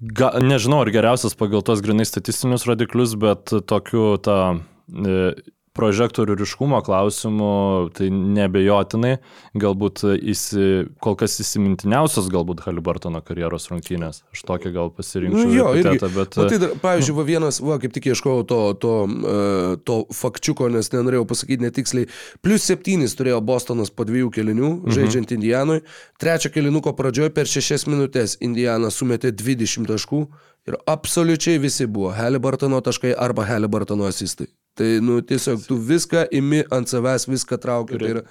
ga, 0.00 0.32
nežinau, 0.40 0.80
ar 0.80 0.88
geriausias 0.88 1.36
pagal 1.36 1.60
tos 1.60 1.84
grinai 1.84 2.08
statistinius 2.08 2.64
rodiklius, 2.64 3.18
bet 3.20 3.52
tokiu 3.68 4.14
tą 4.16 4.62
e, 4.88 5.34
prožektorių 5.76 6.34
ryškumo 6.40 6.80
klausimu, 6.82 7.50
tai 7.94 8.08
nebejotinai, 8.10 9.12
galbūt 9.54 10.02
įsi, 10.18 10.88
kol 11.02 11.14
kas 11.20 11.36
įsimintiniausias 11.44 12.26
galbūt 12.32 12.64
Halibartono 12.64 13.20
karjeros 13.22 13.68
rungtynės. 13.70 14.24
Aš 14.34 14.42
tokią 14.48 14.72
gal 14.74 14.90
pasirinkčiau. 14.96 15.46
Nu, 15.46 15.54
jo, 15.54 15.68
epitetą, 15.78 16.10
bet... 16.16 16.34
Bet, 16.34 16.50
tai, 16.50 16.58
dar, 16.64 16.74
pavyzdžiui, 16.82 17.16
va, 17.20 17.26
vienas, 17.28 17.60
va, 17.62 17.78
kaip 17.82 17.94
tik 17.94 18.10
ieškojau 18.10 18.44
to, 18.50 18.60
to, 18.82 18.94
uh, 19.06 19.78
to 19.86 20.00
fakčiuko, 20.18 20.68
nes 20.74 20.90
nenorėjau 20.92 21.24
pasakyti 21.30 21.68
netiksliai. 21.68 22.10
Plus 22.42 22.66
septynis 22.66 23.14
turėjo 23.18 23.38
Bostonas 23.46 23.94
po 23.94 24.08
dviejų 24.08 24.34
kelinių, 24.34 24.70
Mhm. 24.80 24.94
žaidžiant 24.96 25.34
Indijanui. 25.38 25.80
Trečią 26.20 26.50
kelinuko 26.52 26.92
pradžioje 26.98 27.30
per 27.34 27.46
šešias 27.46 27.86
minutės 27.86 28.36
Indijanas 28.42 28.98
sumetė 28.98 29.30
20 29.32 29.86
taškų 29.86 30.26
ir 30.68 30.76
absoliučiai 30.86 31.58
visi 31.62 31.86
buvo 31.86 32.10
Halliburtono 32.14 32.80
taškai 32.84 33.14
arba 33.16 33.46
Halliburtono 33.48 34.04
asistai. 34.10 34.50
Tai, 34.80 34.88
nu, 35.04 35.18
tiesiog 35.20 35.60
tu 35.68 35.76
viską 35.76 36.24
imi 36.32 36.62
ant 36.72 36.88
savęs, 36.88 37.26
viską 37.28 37.58
trauki. 37.60 37.98
Tai 38.00 38.12
yra, 38.14 38.22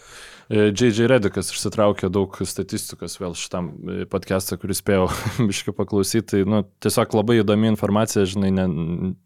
J.J. 0.50 1.06
Redikas 1.12 1.52
išsitraukė 1.54 2.10
daug 2.10 2.34
statistikos 2.50 3.20
vėl 3.22 3.36
šitam 3.38 3.68
e, 3.70 4.08
podcast'ą, 4.10 4.58
kurį 4.58 4.80
spėjau 4.80 5.04
biškai 5.52 5.76
paklausyti. 5.78 6.26
Tai, 6.32 6.40
nu, 6.50 6.64
tiesiog 6.82 7.14
labai 7.20 7.38
įdomi 7.44 7.70
informacija, 7.70 8.26
žinai, 8.30 8.50
ne, 8.56 8.66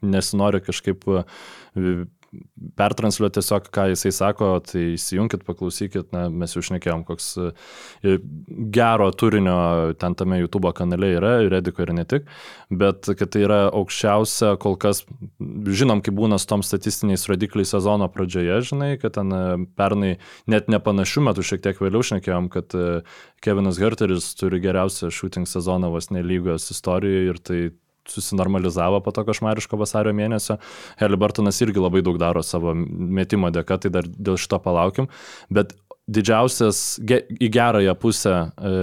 nesinori 0.03 0.59
kažkaip 0.65 1.07
e, 1.07 1.23
pertransliuoti 2.77 3.39
tiesiog, 3.39 3.67
ką 3.73 3.87
jisai 3.91 4.11
sako, 4.15 4.49
tai 4.65 4.93
įsijunkit, 4.93 5.43
paklausykit, 5.47 6.09
na, 6.15 6.25
mes 6.31 6.55
jau 6.55 6.63
šnekėjom, 6.65 7.03
koks 7.07 7.29
e, 7.41 8.15
gero 8.73 9.09
turinio 9.17 9.57
ten 9.99 10.15
tame 10.19 10.39
YouTube 10.41 10.71
kanale 10.77 11.13
yra, 11.17 11.35
Rediko 11.53 11.85
ir 11.85 11.93
ne 11.97 12.05
tik, 12.09 12.29
bet 12.73 13.09
kad 13.19 13.33
tai 13.33 13.43
yra 13.45 13.59
aukščiausia 13.69 14.55
kol 14.63 14.77
kas, 14.81 15.03
žinom, 15.39 16.01
kaip 16.05 16.17
būna 16.17 16.39
su 16.41 16.49
tom 16.49 16.65
statistiniais 16.65 17.27
rodikliais 17.29 17.73
sezono 17.75 18.09
pradžioje, 18.13 18.61
žinai, 18.71 18.91
kad 19.01 19.17
ten 19.19 19.33
e, 19.33 19.43
pernai 19.77 20.15
net 20.49 20.71
nepanašių 20.71 21.27
metų 21.29 21.47
šiek 21.51 21.63
tiek 21.67 21.83
vėliau 21.83 22.05
šnekėjom, 22.09 22.49
kad 22.53 22.77
e, 22.77 22.89
Kevinas 23.43 23.81
Herteris 23.81 24.33
turi 24.39 24.61
geriausią 24.63 25.11
shooting 25.13 25.49
sezoną 25.49 25.91
vos 25.93 26.09
nelygos 26.13 26.69
istorijoje 26.73 27.31
ir 27.33 27.41
tai 27.43 27.61
susinormalizavo 28.09 28.99
po 29.03 29.13
to 29.15 29.23
košmariško 29.27 29.79
vasario 29.79 30.13
mėnesio. 30.15 30.59
Helibartonas 30.99 31.61
irgi 31.63 31.81
labai 31.81 32.03
daug 32.05 32.19
daro 32.21 32.43
savo 32.43 32.73
metimo 32.75 33.51
dėka, 33.53 33.79
tai 33.83 33.93
dar 33.93 34.07
dėl 34.07 34.39
šito 34.41 34.59
palaukim. 34.63 35.09
Bet 35.53 35.75
didžiausias 36.11 36.99
ge, 37.03 37.23
į 37.39 37.49
gerąją 37.53 37.95
pusę 37.99 38.35
e, 38.35 38.77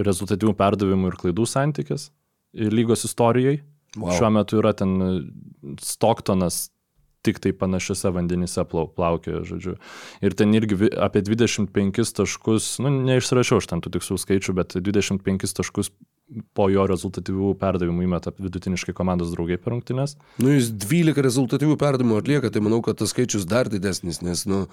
rezultatyvių 0.00 0.54
perdavimų 0.58 1.12
ir 1.12 1.18
klaidų 1.20 1.48
santykis 1.48 2.10
lygos 2.54 3.04
istorijai. 3.04 3.58
Wow. 3.96 4.14
Šiuo 4.16 4.30
metu 4.34 4.58
yra 4.58 4.72
ten 4.76 4.94
e, 5.02 5.10
Stocktonas 5.82 6.68
tik 7.24 7.40
tai 7.40 7.54
panašiose 7.56 8.10
vandenyse 8.12 8.64
plau, 8.68 8.84
plaukioja, 8.92 9.44
žodžiu. 9.48 9.78
Ir 10.24 10.34
ten 10.36 10.52
irgi 10.56 10.90
apie 11.00 11.22
25 11.24 12.12
taškus, 12.18 12.66
nu, 12.84 12.92
neišsirašiau 13.08 13.62
aš 13.62 13.70
ten 13.70 13.80
tų 13.84 13.94
tikslų 13.96 14.18
skaičių, 14.20 14.56
bet 14.58 14.76
25 14.76 15.56
taškus 15.56 15.90
po 16.56 16.68
jo 16.72 16.86
rezultatyvių 16.88 17.52
perdavimų 17.60 18.06
įmeta 18.06 18.32
vidutiniškai 18.40 18.94
komandos 18.96 19.32
draugai 19.34 19.58
per 19.60 19.74
rungtynes. 19.76 20.16
Nu, 20.40 20.54
jis 20.54 20.70
12 20.72 21.20
rezultatyvių 21.24 21.76
perdavimų 21.80 22.20
atlieka, 22.22 22.50
tai 22.54 22.62
manau, 22.64 22.80
kad 22.84 22.98
tas 23.00 23.12
skaičius 23.12 23.44
dar 23.48 23.68
didesnis, 23.72 24.22
nes, 24.24 24.46
nu, 24.48 24.64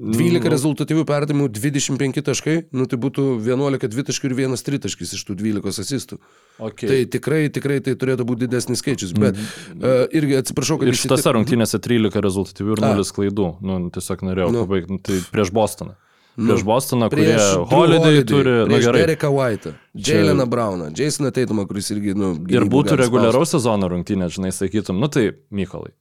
12 0.00 0.42
Nu. 0.42 0.50
rezultatyvių 0.50 1.04
perdavimų, 1.06 1.44
25 1.54 2.24
taškai, 2.26 2.54
nu, 2.74 2.86
tai 2.90 2.98
būtų 2.98 3.26
11 3.46 3.86
dvitaškių 3.92 4.26
ir 4.26 4.34
1 4.48 4.64
tritaškis 4.66 5.12
iš 5.14 5.22
tų 5.28 5.36
12 5.38 5.84
asistų. 5.84 6.18
Okay. 6.58 6.88
Tai 6.88 6.98
tikrai, 7.14 7.42
tikrai 7.54 7.76
tai 7.84 7.94
turėtų 8.00 8.26
būti 8.26 8.48
didesnis 8.48 8.82
skaičius, 8.82 9.12
bet 9.14 9.38
uh, 9.38 10.08
irgi 10.10 10.40
atsiprašau, 10.40 10.80
kad 10.80 10.90
Ir 10.90 10.98
šitose 10.98 11.30
rungtynėse 11.36 11.78
13 11.78 12.24
rezultatyvių 12.26 12.74
ir 12.74 12.82
A. 12.82 12.90
0 12.96 13.06
klaidų. 13.14 13.46
Nu, 13.62 13.78
tiesiog 13.94 14.26
norėjau 14.26 14.50
Nu. 14.50 14.64
nu. 14.64 14.66
pabaigti. 14.66 14.96
Nu, 14.96 14.98
tai 14.98 15.20
prieš 15.30 15.54
Bostoną. 15.54 15.94
Prieš 16.36 16.64
Bostoną, 16.66 17.08
kurie 17.10 17.28
prieš 17.34 17.42
Drew 17.54 17.66
Holiday 17.70 18.24
turi, 18.26 18.54
na 18.60 18.64
prieš 18.66 18.84
gerai. 18.88 19.02
Dereką 19.06 19.28
White'ą, 19.30 19.74
Čia- 19.94 20.16
Jaleną 20.22 20.46
Browną, 20.50 20.90
Jasoną 20.98 21.30
Teitumą, 21.30 21.66
kuris 21.70 21.90
irgi, 21.94 22.14
nu, 22.18 22.34
Ir 22.50 22.66
būtų 22.66 22.96
reguliaraus 22.98 23.54
sezono 23.54 23.86
rungtynė, 23.88 24.26
žinai, 24.34 24.50
sakytum, 24.50 24.98
nu 24.98 25.06
tai, 25.08 25.30
Mykolai, 25.54 25.92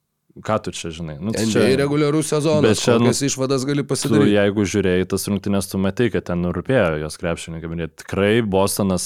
ką 0.42 0.56
tu 0.66 0.72
čia 0.74 0.90
žinai? 0.90 1.20
Nu, 1.22 1.30
tai 1.30 1.44
spaust. 1.46 1.54
NBA 1.62 1.76
reguliarus 1.84 2.26
sezonas, 2.34 2.66
Bet 2.66 2.80
čia, 2.82 2.96
nu, 2.98 3.06
kokias 3.12 3.22
išvadas 3.30 3.66
gali 3.70 3.84
Tu, 3.84 3.88
pasidaryti. 3.92 4.34
jeigu 4.34 4.66
žiūrėjai 4.66 5.06
tas 5.14 5.28
rungtynės, 5.30 5.70
tu 5.70 5.78
matai, 5.78 6.10
kad 6.10 6.26
ten 6.26 6.42
rūpėjo 6.50 6.98
jos 7.04 7.18
krepšininkam. 7.22 7.78
Ir 7.78 7.92
tikrai 7.94 8.42
Bostonas, 8.42 9.06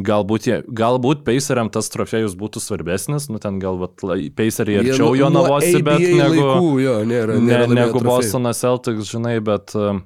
galbūt, 0.00 0.48
jie, 0.48 0.62
galbūt 0.64 1.20
Paceriam 1.28 1.68
tas 1.68 1.92
trofėjus 1.92 2.32
būtų 2.40 2.64
svarbesnis, 2.64 3.28
nu 3.28 3.36
ten 3.38 3.60
galbūt 3.60 4.00
Paceriai 4.34 4.80
arčiau 4.80 5.12
jo 5.14 5.28
navosi, 5.28 5.82
bet 5.84 6.00
negu, 6.00 6.40
laikų, 6.40 6.72
jo, 6.80 6.96
nėra, 7.04 7.36
ne, 7.36 7.44
nėra 7.52 7.68
laimėję 7.68 7.74
negu 7.84 8.00
trofėjų. 8.00 8.08
Bostonas 8.08 8.64
Celtics, 8.64 9.12
žinai, 9.12 9.36
bet, 9.44 9.76
e, 9.76 10.00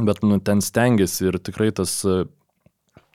bet 0.00 0.22
nu, 0.22 0.40
ten 0.40 0.62
stengiasi 0.64 1.30
ir 1.30 1.38
tikrai 1.38 1.70
tas... 1.74 2.00
e, 2.04 2.24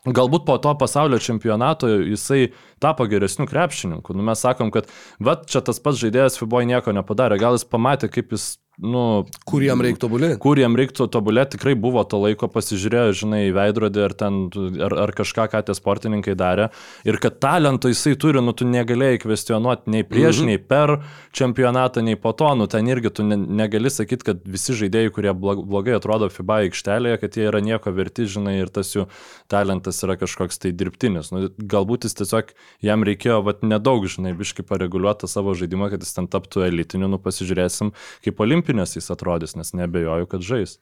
Galbūt 0.08 0.46
po 0.48 0.56
to 0.64 0.72
pasaulio 0.80 1.18
čempionato 1.20 1.90
jisai 1.92 2.54
tapo 2.80 3.04
geresniu 3.12 3.50
krepšininku. 3.52 4.14
Nu, 4.16 4.24
mes 4.24 4.40
sakom, 4.40 4.72
kad 4.72 4.88
va 5.20 5.36
čia 5.44 5.60
tas 5.60 5.82
pats 5.84 6.00
žaidėjas 6.00 6.40
Fiboj 6.40 6.64
nieko 6.70 6.94
nepadarė. 6.96 7.36
Gal 7.42 7.58
jis 7.58 7.68
pamatė, 7.68 8.08
kaip 8.08 8.32
jis, 8.32 8.54
nu, 8.82 9.26
Kur 9.46 9.64
jam 9.64 9.82
reikia 9.84 10.00
tobulėti? 10.06 10.38
kur 10.40 10.60
jam 10.60 10.76
reiktų 10.80 11.08
tobulėti, 11.12 11.58
tikrai 11.58 11.76
buvo 11.80 12.04
to 12.08 12.20
laiko, 12.22 12.48
pasižiūrėjo, 12.52 13.16
žinai, 13.24 13.42
į 13.50 13.56
veidrodį 13.58 14.04
ar, 14.06 14.16
ten, 14.18 14.38
ar, 14.86 14.96
ar 15.06 15.14
kažką, 15.18 15.50
ką 15.52 15.62
tie 15.68 15.76
sportininkai 15.76 16.36
darė. 16.40 16.70
Ir 17.08 17.20
kad 17.22 17.40
talento 17.44 17.92
jisai 17.92 18.16
turi, 18.20 18.42
nu 18.44 18.54
tu 18.56 18.68
negalėjai 18.70 19.20
kvestionuoti 19.26 19.92
nei 19.92 20.04
prieš, 20.08 20.40
mm 20.40 20.44
-hmm. 20.44 20.48
nei 20.48 20.58
per 20.58 20.96
čempionatą, 21.36 22.04
nei 22.04 22.16
po 22.16 22.32
to, 22.32 22.56
nu 22.56 22.68
ten 22.68 22.88
irgi 22.88 23.10
tu 23.10 23.24
ne, 23.24 23.38
negali 23.38 23.90
sakyti, 23.90 24.24
kad 24.24 24.42
visi 24.46 24.74
žaidėjai, 24.74 25.12
kurie 25.12 25.34
blo- 25.34 25.66
blogai 25.66 25.96
atrodo 25.96 26.30
FIBA 26.30 26.70
aikštelėje, 26.70 27.20
kad 27.20 27.38
jie 27.38 27.48
yra 27.52 27.60
nieko 27.60 27.92
verti, 27.92 28.26
žinai, 28.26 28.60
ir 28.60 28.70
tas 28.70 28.96
jų 28.96 29.08
talentas 29.48 30.04
yra 30.04 30.16
kažkoks 30.16 30.60
tai 30.60 30.72
dirbtinis. 30.72 31.32
Nu, 31.32 31.50
galbūt 31.58 32.08
jis 32.08 32.14
tiesiog, 32.14 32.54
jam 32.82 33.04
reikėjo, 33.04 33.44
vat, 33.44 33.62
nedaug, 33.64 34.08
žinai, 34.08 34.34
biškai 34.34 34.64
pareguliuoti 34.64 35.28
savo 35.28 35.54
žaidimą, 35.54 35.90
kad 35.90 36.02
jis 36.02 36.14
ten 36.14 36.28
taptų 36.28 36.66
elitiniu, 36.68 37.08
nu 37.12 37.20
pasižiūrėsim, 37.22 37.92
kaip 38.26 38.40
olimpinės 38.70 38.96
jis 38.98 39.10
atrodys, 39.12 39.56
nes 39.58 39.74
nebejoju, 39.74 40.28
kad 40.30 40.42
žais. 40.42 40.78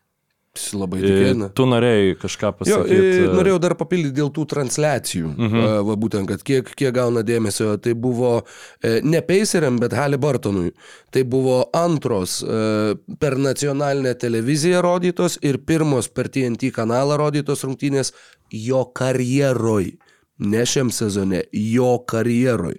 Labai 0.74 0.98
E, 0.98 1.02
tikėtina. 1.06 1.48
Tu 1.54 1.66
norėjai 1.70 2.16
kažką 2.18 2.48
Jo, 2.48 2.54
pasakyti. 2.58 2.96
e, 2.98 3.28
norėjau 3.30 3.60
dar 3.62 3.76
papildyti 3.78 4.16
dėl 4.16 4.32
tų 4.34 4.46
transliacijų. 4.50 5.28
Mhm. 5.38 5.44
Mhm. 5.46 5.86
Va, 5.86 5.96
būtent, 5.96 6.28
kad 6.28 6.42
kiek, 6.42 6.72
kiek 6.76 6.94
gauna 6.96 7.22
dėmesio. 7.22 7.78
Tai 7.80 7.94
buvo 7.94 8.44
e, 8.82 9.02
ne 9.04 9.22
Paceriam, 9.22 9.78
bet 9.78 9.94
Halliburtonui. 9.94 10.72
Tai 11.12 11.24
buvo 11.24 11.70
antros 11.74 12.42
e, 12.42 12.96
per 13.20 13.38
nacionalinę 13.38 14.16
televiziją 14.18 14.82
rodytos 14.82 15.38
ir 15.44 15.60
pirmos 15.60 16.08
per 16.10 16.28
TNT 16.28 16.72
kanalą 16.74 17.18
rodytos 17.18 17.62
rungtynės 17.64 18.14
jo 18.52 18.86
karjeroj. 18.96 19.94
Ne 20.40 20.66
šiam 20.66 20.90
sezone, 20.92 21.44
jo 21.54 22.00
karjeroj. 22.06 22.76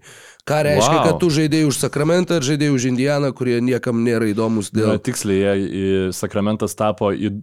Ką 0.49 0.63
reiškia, 0.65 0.95
Wow. 0.97 1.05
kad 1.05 1.19
tu 1.21 1.29
žaidėjai 1.35 1.69
už 1.69 1.77
Sakramentą 1.83 2.39
ir 2.41 2.47
žaidėjai 2.47 2.73
už 2.79 2.85
Indianą, 2.89 3.31
kurie 3.37 3.59
niekam 3.61 4.01
nėra 4.07 4.31
įdomus 4.33 4.71
Na, 4.73 4.79
dėl... 4.81 5.01
tiksliai, 5.05 5.43
jie, 5.61 6.13
Sakramentas 6.17 6.73
tapo 6.79 7.11
į, 7.13 7.35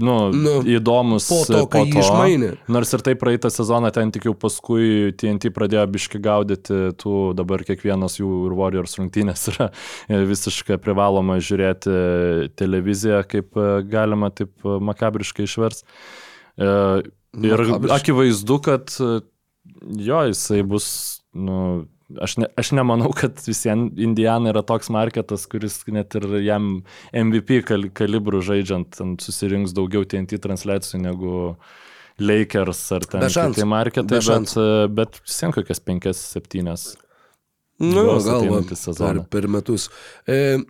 nu, 0.00 0.16
Nu, 0.32 0.54
įdomus 0.64 1.26
po 1.28 1.42
to, 1.44 1.60
kai 1.68 1.82
jį 1.90 2.00
išmainė. 2.00 2.50
Nors 2.72 2.94
ir 2.96 3.04
tai 3.04 3.14
praeitą 3.20 3.50
sezoną 3.52 3.90
ten 3.92 4.12
tik 4.14 4.24
jau 4.30 4.32
paskui 4.38 5.12
TNT 5.20 5.52
pradėjo 5.52 5.84
biški 5.92 6.22
gaudyti, 6.24 6.78
tų 7.02 7.34
dabar 7.36 7.64
kiekvienas 7.68 8.16
jų 8.22 8.30
ir 8.48 8.56
Warriors 8.56 8.96
rungtynės 9.00 9.44
yra 9.52 9.68
visiškai 10.08 10.80
privaloma 10.80 11.36
žiūrėti 11.44 11.98
televiziją, 12.56 13.20
kaip 13.28 13.56
e, 13.60 13.68
galima 13.92 14.30
taip 14.32 14.54
e, 14.64 14.78
makabriškai 14.88 15.44
išvers. 15.48 15.84
E, 16.56 16.70
Ir 17.34 17.58
akivaizdu, 17.90 18.60
kad 18.62 18.92
jo, 18.94 20.18
jisai 20.30 20.60
bus, 20.62 20.86
nu, 21.34 21.56
aš, 22.20 22.36
ne, 22.42 22.48
aš 22.60 22.72
nemanau, 22.76 23.10
kad 23.16 23.38
visiems 23.46 23.98
Indiana 24.00 24.52
yra 24.52 24.64
toks 24.66 24.90
marketas, 24.94 25.46
kuris 25.50 25.80
net 25.92 26.16
ir 26.18 26.26
jam 26.44 26.68
MVP 27.12 27.62
kal, 27.68 27.88
kalibrų 27.94 28.42
žaidžiant 28.44 28.92
ten 28.98 29.16
susirinks 29.22 29.74
daugiau 29.76 30.06
TNT 30.08 30.40
transliacijų 30.44 31.02
negu 31.04 31.38
Lakers 32.22 32.84
ar 32.94 33.08
ten 33.10 33.26
kiti 33.26 33.66
marketai, 33.66 34.20
Be 34.20 34.22
bet, 34.22 34.54
e, 34.60 34.68
bet 35.00 35.18
visiems 35.24 35.56
kokias 35.56 35.82
penkias, 35.82 36.20
septynias. 36.36 36.92
Nu, 37.82 38.04
Juos 38.06 38.28
gal 38.28 38.46
per, 39.00 39.24
per 39.32 39.50
metus. 39.50 39.88
E, 40.30 40.62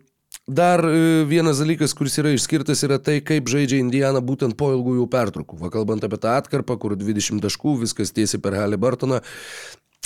Dar 0.47 0.85
e, 0.85 1.25
vienas 1.25 1.57
dalykas, 1.62 1.95
kuris 1.97 2.18
yra 2.20 2.28
išskirtas, 2.37 2.82
yra 2.85 2.99
tai, 3.01 3.22
kaip 3.24 3.49
žaidžia 3.49 3.78
Indiana 3.80 4.20
būtent 4.20 4.59
po 4.61 4.74
ilgųjų 4.74 5.07
pertraukų. 5.09 5.57
Va, 5.62 5.70
kalbant 5.72 6.05
apie 6.05 6.18
tą 6.20 6.35
atkarpą, 6.37 6.76
kur 6.82 6.93
20 7.01 7.41
taškų, 7.41 7.78
viskas 7.87 8.12
tiesiai 8.12 8.43
per 8.45 8.59
Halibartoną. 8.59 9.22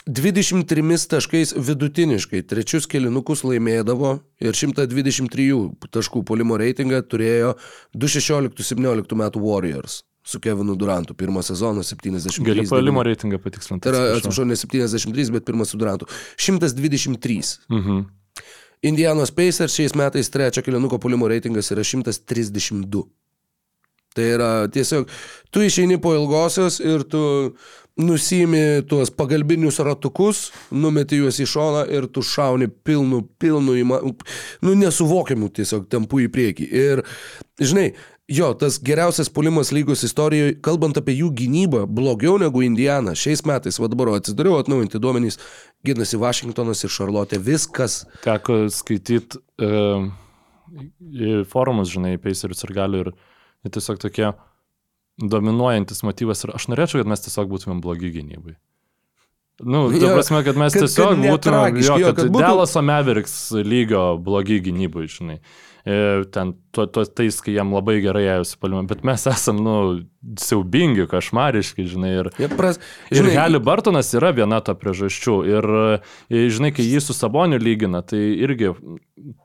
23 0.09 1.09
taškais 1.09 1.51
vidutiniškai 1.53 2.41
trečius 2.49 2.87
kilinukus 2.89 3.43
laimėdavo 3.45 4.15
ir 4.41 4.57
123 4.57 5.89
taškų 5.93 6.23
polimo 6.25 6.57
reitingą 6.57 7.03
turėjo 7.05 7.51
2016-2017 7.93 9.19
metų 9.21 9.43
Warriors 9.45 9.99
su 10.25 10.41
Kevinu 10.41 10.77
Durantu. 10.81 11.13
Pirmą 11.15 11.43
sezoną 11.45 11.85
70. 11.85 12.41
Gali 12.45 12.65
palimo 12.69 13.05
reitingą 13.05 13.37
patikslinti. 13.39 13.85
Tai 13.85 13.93
yra, 13.93 14.01
atsiprašau, 14.17 14.49
ne 14.49 14.57
73, 14.57 15.29
bet 15.37 15.45
pirmas 15.45 15.75
su 15.75 15.81
Durantu. 15.81 16.09
123. 16.37 17.59
Mhm. 17.69 18.01
Indianos 18.89 19.35
Pacers 19.35 19.75
šiais 19.77 19.93
metais 19.99 20.31
trečio 20.31 20.63
kilinuko 20.63 20.99
pulimo 21.03 21.29
reitingas 21.29 21.69
yra 21.75 21.85
132. 21.85 23.05
Tai 24.17 24.25
yra 24.25 24.53
tiesiog, 24.73 25.11
tu 25.51 25.63
išeini 25.63 25.99
po 26.01 26.15
ilgosios 26.17 26.81
ir 26.81 27.05
tu 27.05 27.21
nusimi 27.99 28.83
tuos 28.89 29.11
pagalbinius 29.11 29.81
ratukus, 29.85 30.49
numeti 30.71 31.19
juos 31.19 31.41
į 31.43 31.49
šoną 31.51 31.83
ir 31.95 32.07
tu 32.13 32.23
šauni 32.23 32.69
pilnu, 32.87 33.25
pilnu, 33.43 33.75
įma, 33.83 33.99
nu 34.63 34.77
nesuvokiamu 34.79 35.51
tiesiog 35.55 35.89
tempu 35.91 36.23
į 36.23 36.29
priekį. 36.35 36.69
Ir, 36.79 37.03
žinai, 37.59 37.89
jo, 38.31 38.53
tas 38.61 38.79
geriausias 38.85 39.31
pulimas 39.35 39.73
lygos 39.75 40.05
istorijoje, 40.07 40.59
kalbant 40.65 41.01
apie 41.01 41.17
jų 41.19 41.33
gynybą, 41.43 41.85
blogiau 41.91 42.39
negu 42.41 42.63
Indiana. 42.67 43.17
Šiais 43.19 43.43
metais, 43.49 43.81
va 43.83 43.91
dabar 43.91 44.15
atsidariau 44.15 44.61
atnaujinti 44.61 45.03
duomenys, 45.03 45.41
ginasi 45.87 46.21
Vašingtonas 46.21 46.85
ir 46.87 46.95
Šarlotė, 46.95 47.43
viskas. 47.43 48.05
Teko 48.23 48.67
skaityti 48.73 49.43
uh, 49.65 50.07
forumus, 51.51 51.91
žinai, 51.95 52.15
Pacers 52.23 52.63
ir 52.63 52.77
gali 52.77 53.03
ir, 53.07 53.17
tiesiog 53.69 53.99
tokie 54.01 54.31
dominuojantis 55.19 56.03
motyvas 56.07 56.45
ir 56.47 56.55
aš 56.55 56.69
norėčiau, 56.73 57.03
kad 57.03 57.11
mes 57.15 57.21
tiesiog 57.27 57.49
būtumėm 57.51 57.81
blogi 57.85 58.13
gynybai. 58.15 58.57
Nu, 59.59 59.89
ta 59.91 60.13
prasme, 60.15 60.45
kad 60.47 60.55
mes 60.57 60.73
kad- 60.73 60.85
tiesiog 60.87 61.17
kad 61.17 61.25
būtumėm, 61.25 61.81
jo, 61.83 61.95
kad, 62.07 62.17
kad 62.17 62.29
būtų- 62.31 62.45
Delaso 62.47 62.83
Mavericks 62.83 63.51
lygio 63.51 64.17
blogi 64.23 64.61
gynybai, 64.63 65.09
žinai. 65.11 65.41
E, 65.89 66.25
Ten 66.31 66.53
to, 66.71 66.85
to, 66.87 67.05
tais, 67.07 67.41
kai 67.41 67.55
jam 67.55 67.73
labai 67.73 67.97
gerai 68.03 68.23
ėjosi 68.39 68.59
palimą, 68.61 68.87
bet 68.87 69.03
mes 69.09 69.25
esam, 69.27 69.57
nu, 69.65 70.05
siaubingi, 70.39 71.07
košmariški, 71.09 71.87
žinai. 71.89 72.11
Ir, 72.21 72.31
Ja, 72.39 72.49
pras, 72.49 72.79
Ir 73.11 73.23
žinai, 73.25 73.35
Heli 73.35 73.59
Bartonas 73.59 74.13
yra 74.15 74.31
viena 74.37 74.61
to 74.63 74.75
priežasčių. 74.75 75.37
Ir, 75.49 75.65
e, 76.31 76.45
žinai, 76.53 76.71
kai 76.77 76.85
jį 76.85 77.01
su 77.03 77.13
Saboniu 77.17 77.59
lygina, 77.59 78.03
tai 78.07 78.19
irgi 78.39 78.75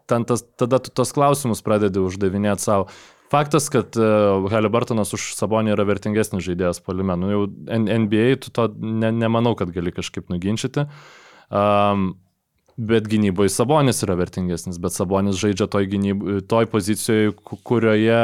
ten 0.05 0.25
tas, 0.25 0.43
tada 0.57 0.79
tu 0.83 0.91
tos 0.91 1.13
klausimus 1.13 1.63
pradedi 1.63 1.97
uždavinėti 2.03 2.59
savo. 2.59 2.87
Faktas, 3.33 3.69
kad 3.73 3.97
uh, 3.97 4.45
Heli 4.53 4.69
Bartonas 4.69 5.13
už 5.17 5.31
Sabonį 5.33 5.73
yra 5.73 5.87
vertingesnis 5.89 6.45
žaidėjas 6.45 6.83
palime. 6.85 7.15
Nu, 7.17 7.31
jau 7.33 7.45
NBA 7.49 8.27
tu 8.43 8.53
to 8.53 8.67
ne, 8.77 9.09
nemanau, 9.09 9.55
kad 9.57 9.73
gali 9.73 9.93
kažkaip 9.95 10.29
nuginčyti. 10.33 10.85
Um, 11.49 12.13
Bet 12.73 13.05
gynyboje 13.05 13.51
Sabonis 13.53 13.99
yra 14.01 14.15
vertingesnis, 14.17 14.79
bet 14.81 14.95
Sabonis 14.95 15.37
žaidžia 15.37 15.67
toj, 15.69 15.85
gynyb, 15.91 16.23
toj 16.49 16.65
pozicijoje, 16.71 17.35
ku- 17.37 17.59
kurioje 17.61 18.17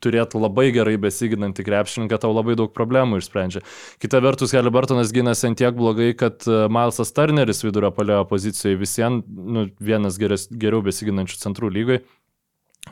turėtų 0.00 0.40
labai 0.40 0.70
gerai 0.74 0.96
besiginantį 1.00 1.64
krepšininką, 1.66 2.18
tau 2.20 2.32
labai 2.32 2.56
daug 2.58 2.72
problemų 2.76 3.20
išsprendžia. 3.20 3.62
Kita 4.02 4.20
vertus, 4.24 4.54
Halibartonas 4.56 5.12
gynasi 5.14 5.50
ant 5.50 5.60
tiek 5.60 5.76
blogai, 5.76 6.10
kad 6.18 6.44
e, 6.48 6.66
Milesas 6.72 7.12
Turneris 7.16 7.64
vidurio 7.64 7.90
palėjo 7.96 8.26
pozicijoje 8.30 8.80
visiems, 8.80 9.24
nu, 9.28 9.66
vienas 9.80 10.18
geres, 10.20 10.48
geriau 10.52 10.82
besiginančių 10.84 11.40
centrų 11.40 11.72
lygai, 11.72 12.00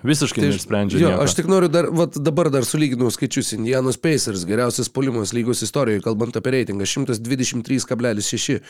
visiškai 0.03 0.43
tai 0.43 0.51
neišsprendžia. 0.51 1.01
Jo, 1.01 1.13
nieko. 1.13 1.25
aš 1.25 1.37
tik 1.39 1.49
noriu 1.51 1.71
dar, 1.73 1.89
vat, 1.95 2.19
dabar 2.19 2.51
dar 2.53 2.67
sulyginau 2.69 3.11
skaičius. 3.15 3.55
Indianos 3.57 4.01
Pacers, 4.01 4.45
geriausias 4.49 4.91
polimas 4.93 5.33
lygos 5.37 5.63
istorijoje, 5.67 6.03
kalbant 6.05 6.37
apie 6.41 6.57
reitingą, 6.59 6.89
123,6. 6.89 8.61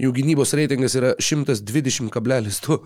Jų 0.00 0.10
gynybos 0.16 0.54
reitingas 0.58 0.96
yra 0.98 1.12
120,2. 1.22 2.78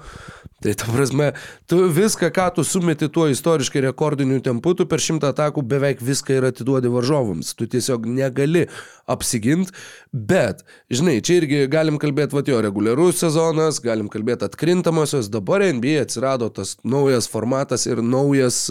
Tai 0.59 0.73
ta 0.75 0.89
prasme, 0.91 1.29
tu 1.71 1.85
viską, 1.95 2.29
ką 2.35 2.49
tu 2.57 2.65
sumeti 2.67 3.07
tuo 3.15 3.29
istoriškai 3.31 3.85
rekordiniu 3.85 4.41
tempu, 4.43 4.73
tu 4.75 4.89
per 4.91 4.99
šimtą 5.01 5.31
atakų 5.31 5.63
beveik 5.71 6.03
viską 6.03 6.35
ir 6.35 6.49
atiduodi 6.51 6.91
varžovams. 6.91 7.53
Tu 7.55 7.69
tiesiog 7.71 8.09
negali 8.11 8.65
apsiginti, 9.09 9.73
bet, 10.13 10.65
žinai, 10.91 11.21
čia 11.23 11.39
irgi 11.39 11.63
galim 11.71 12.01
kalbėti, 12.03 12.35
va 12.35 12.43
jo, 12.43 12.59
reguliarus 12.65 13.23
sezonas, 13.23 13.79
galim 13.85 14.11
kalbėti 14.13 14.49
atkrintamosios, 14.49 15.31
dabar 15.31 15.63
NBA 15.63 16.03
atsirado 16.03 16.51
tas 16.51 16.75
naujas 16.83 17.31
formatas 17.31 17.87
ir 17.87 18.03
naujas, 18.03 18.67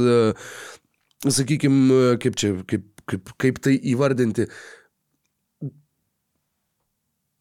sakykime, 1.23 2.17
kaip 2.21 2.35
čia, 2.38 2.51
kaip, 2.67 2.85
kaip, 3.07 3.31
kaip 3.39 3.63
tai 3.63 3.79
įvardinti, 3.95 4.51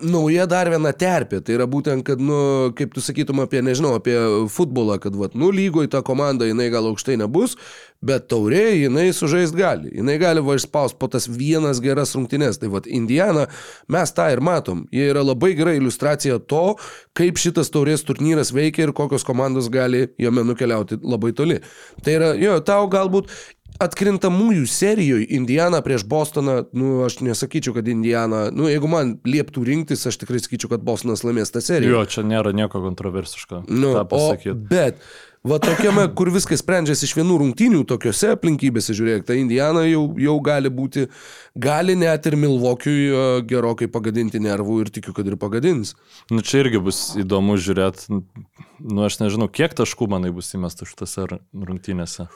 nauja 0.02 0.44
dar 0.48 0.68
viena 0.68 0.92
terpė. 0.92 1.40
Tai 1.44 1.54
yra 1.56 1.66
būtent, 1.70 2.04
kad, 2.06 2.20
nu, 2.20 2.70
kaip 2.76 2.92
tu 2.94 3.02
sakytum 3.04 3.40
apie, 3.44 3.62
nežinau, 3.64 3.94
apie 3.96 4.16
futbolą, 4.52 4.98
kad, 5.00 5.16
vat, 5.16 5.36
nu, 5.38 5.48
lygoje 5.54 5.90
ta 5.92 6.02
komanda, 6.04 6.48
jinai 6.48 6.68
gal 6.72 6.88
aukštai 6.90 7.16
nebus, 7.22 7.56
bet 8.04 8.26
taurė 8.28 8.76
jinai 8.76 9.08
sužaist 9.16 9.56
gali. 9.56 9.94
Jinai 9.96 10.18
gali 10.20 10.44
va 10.44 10.58
išspaus 10.58 10.92
po 11.00 11.08
tas 11.12 11.28
vienas 11.32 11.80
geras 11.84 12.12
rungtynes. 12.16 12.60
Tai, 12.60 12.70
vat, 12.74 12.88
Indiana, 12.90 13.46
mes 13.92 14.12
tą 14.16 14.28
ir 14.34 14.44
matom. 14.44 14.84
Jie 14.92 15.08
yra 15.14 15.24
labai 15.24 15.54
gera 15.56 15.72
iliustracija 15.78 16.38
to, 16.44 16.76
kaip 17.16 17.40
šitas 17.40 17.72
taurės 17.72 18.04
turnyras 18.06 18.52
veikia 18.52 18.86
ir 18.86 18.96
kokios 18.96 19.24
komandos 19.24 19.70
gali 19.72 20.10
jame 20.20 20.44
nukeliauti 20.44 21.00
labai 21.00 21.32
toli. 21.36 21.62
Tai 22.04 22.18
yra, 22.20 22.34
jo, 22.36 22.60
tau 22.68 22.84
galbūt 22.92 23.32
atkrintamųjų 23.82 24.66
serijoje 24.70 25.26
Indiana 25.36 25.82
prieš 25.84 26.06
Bostoną, 26.08 26.58
nu, 26.76 27.02
aš 27.06 27.20
nesakyčiau, 27.24 27.74
kad 27.76 27.88
Indiana, 27.90 28.46
nu, 28.54 28.70
jeigu 28.70 28.88
man 28.90 29.16
lieptų 29.26 29.66
rinktis, 29.68 30.06
aš 30.08 30.20
tikrai 30.22 30.40
sakyčiau, 30.42 30.72
kad 30.72 30.84
Bostonas 30.86 31.24
laimės 31.26 31.52
tą 31.54 31.62
seriją. 31.64 31.92
Jo, 31.98 32.02
čia 32.08 32.26
nėra 32.26 32.54
nieko 32.56 32.80
kontroversiško. 32.84 33.64
Nu, 33.68 33.92
o, 34.00 34.26
bet, 34.70 35.00
va 35.46 35.60
tokiame, 35.62 36.06
kur 36.18 36.30
viskas 36.34 36.62
sprendžiasi 36.64 37.06
iš 37.08 37.14
vienų 37.18 37.38
rungtynių, 37.42 37.84
tokiuose 37.88 38.32
aplinkybėse, 38.34 38.96
žiūrėk, 38.96 39.26
ta 39.28 39.36
Indiana 39.38 39.84
jau, 39.86 40.08
jau 40.20 40.36
gali 40.44 40.72
būti, 40.72 41.06
gali 41.54 41.96
net 42.00 42.26
ir 42.30 42.38
Milvokiui 42.40 42.98
e, 43.06 43.24
gerokai 43.50 43.90
pagadinti 43.92 44.42
nervų 44.42 44.82
ir 44.84 44.92
tikiu, 44.98 45.14
kad 45.16 45.28
ir 45.28 45.38
pagadins. 45.40 45.94
Nu, 46.32 46.40
čia 46.40 46.64
irgi 46.64 46.82
bus 46.82 47.08
įdomu 47.20 47.60
žiūrėti. 47.60 48.22
Nu, 48.76 49.06
aš 49.06 49.20
nežinau, 49.22 49.48
kiek 49.52 49.76
taškų 49.76 50.08
manai 50.12 50.32
bus 50.34 50.52
įmesta 50.56 50.88
šitose 50.88 51.28
rungtynėse. 51.30 52.30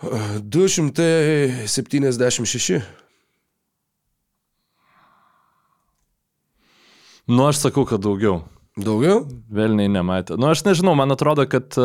276. 0.00 2.80
Nu, 7.26 7.46
aš 7.46 7.56
sakau, 7.60 7.84
kad 7.86 8.00
daugiau. 8.02 8.42
Daugiau? 8.80 9.28
Velniai 9.52 9.88
nematė. 9.92 10.36
Nu, 10.40 10.46
aš 10.50 10.64
nežinau, 10.64 10.94
man 10.98 11.10
atrodo, 11.12 11.44
kad, 11.50 11.76
e, 11.76 11.80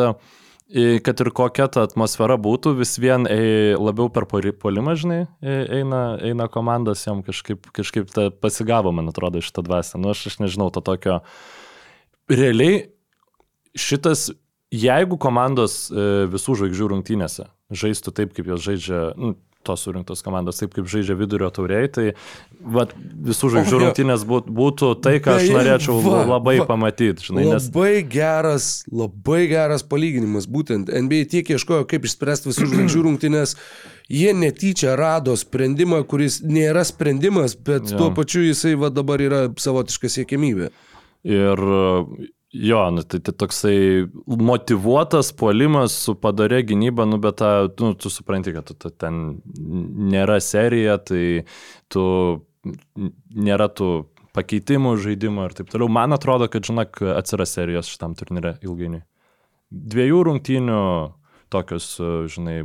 kad 1.04 1.20
ir 1.20 1.30
kokia 1.36 1.68
ta 1.68 1.82
atmosfera 1.86 2.36
būtų, 2.40 2.72
vis 2.80 2.98
vien 2.98 3.26
e, 3.28 3.74
labiau 3.76 4.08
per 4.10 4.24
poli- 4.30 4.52
polimą, 4.56 4.96
žinai, 4.96 5.26
e, 5.44 5.82
eina, 5.82 6.18
eina 6.24 6.48
komandas, 6.48 7.06
jam 7.06 7.22
kažkaip, 7.26 7.68
kažkaip 7.76 8.08
ta 8.10 8.30
pasigavo, 8.32 8.92
man 8.96 9.08
atrodo, 9.12 9.38
šitą 9.44 9.62
dvasę. 9.66 9.98
Nu, 10.00 10.10
aš, 10.16 10.26
aš 10.32 10.36
nežinau, 10.40 10.70
to 10.72 10.80
tokio. 10.80 11.20
Realiai 12.32 12.88
šitas, 13.76 14.30
jeigu 14.72 15.20
komandos 15.20 15.92
e, 15.92 16.24
visų 16.32 16.56
žvaigždžių 16.62 16.86
rungtynėse 16.96 17.44
žaistų 17.74 18.14
taip, 18.14 18.32
kaip 18.36 18.48
jos 18.52 18.62
žaidžia, 18.66 19.02
nu, 19.18 19.34
tos 19.66 19.82
surinktos 19.82 20.22
komandos, 20.22 20.60
taip 20.60 20.74
kaip 20.76 20.86
žaidžia 20.90 21.16
vidurio 21.18 21.48
tauriai, 21.54 21.88
tai 21.90 22.04
vat, 22.60 22.92
visų 23.26 23.50
žvaigždžių 23.54 23.80
rungtynės 23.82 24.22
būt, 24.28 24.46
būtų 24.60 24.92
tai, 25.02 25.16
ką 25.22 25.34
aš 25.40 25.50
norėčiau 25.56 25.96
va, 26.04 26.20
labai 26.36 26.60
va. 26.60 26.68
pamatyti, 26.70 27.26
žinai, 27.30 27.48
nes 27.50 27.66
Labai 27.72 28.04
geras, 28.06 28.68
labai 28.92 29.42
geras 29.50 29.82
palyginimas. 29.86 30.46
Būtent 30.50 30.92
NBA 30.92 31.26
tiek 31.34 31.50
ieškojo, 31.56 31.88
kaip 31.90 32.06
išspręsti 32.06 32.52
visų 32.52 32.68
žvaigždžių 32.72 33.04
rungtynės. 33.08 33.56
Jie 34.06 34.30
netyčia 34.38 34.94
rado 34.94 35.34
sprendimą, 35.34 36.04
kuris 36.06 36.38
nėra 36.46 36.84
sprendimas, 36.86 37.56
bet 37.58 37.90
Jo. 37.90 37.98
tuo 37.98 38.12
pačiu 38.14 38.44
jisai 38.46 38.76
va 38.78 38.92
dabar 38.94 39.18
yra 39.24 39.40
savotiška 39.58 40.12
siekimybė. 40.20 40.70
Ir 41.26 41.66
jo, 42.52 42.90
nu, 42.90 43.02
tai, 43.02 43.20
tai 43.20 43.34
toksai 43.34 43.78
motivuotas 44.26 45.32
puolimas 45.36 45.96
su 46.06 46.14
padarė 46.18 46.62
gynyba, 46.66 47.06
nu, 47.08 47.18
bet 47.22 47.40
ta, 47.42 47.50
nu, 47.80 47.94
tu 47.98 48.12
supranti, 48.12 48.54
kad 48.56 48.68
tu, 48.68 48.76
tu, 48.78 48.90
ten 48.90 49.40
nėra 50.12 50.38
serija, 50.42 50.98
tai 51.02 51.44
tu 51.92 52.04
nėra 53.34 53.68
tų 53.70 53.90
pakeitimų 54.36 54.96
žaidimo 55.00 55.46
ir 55.48 55.56
taip 55.56 55.70
toliau. 55.72 55.88
Man 55.92 56.16
atrodo, 56.16 56.48
kad, 56.52 56.66
žinok, 56.66 57.00
atsiras 57.16 57.54
serijos 57.56 57.90
šitam 57.90 58.16
turnyrė 58.18 58.56
ilgainiui. 58.64 59.04
Dviejų 59.70 60.22
rungtynių 60.28 60.82
tokios, 61.52 61.94
žinai, 62.32 62.60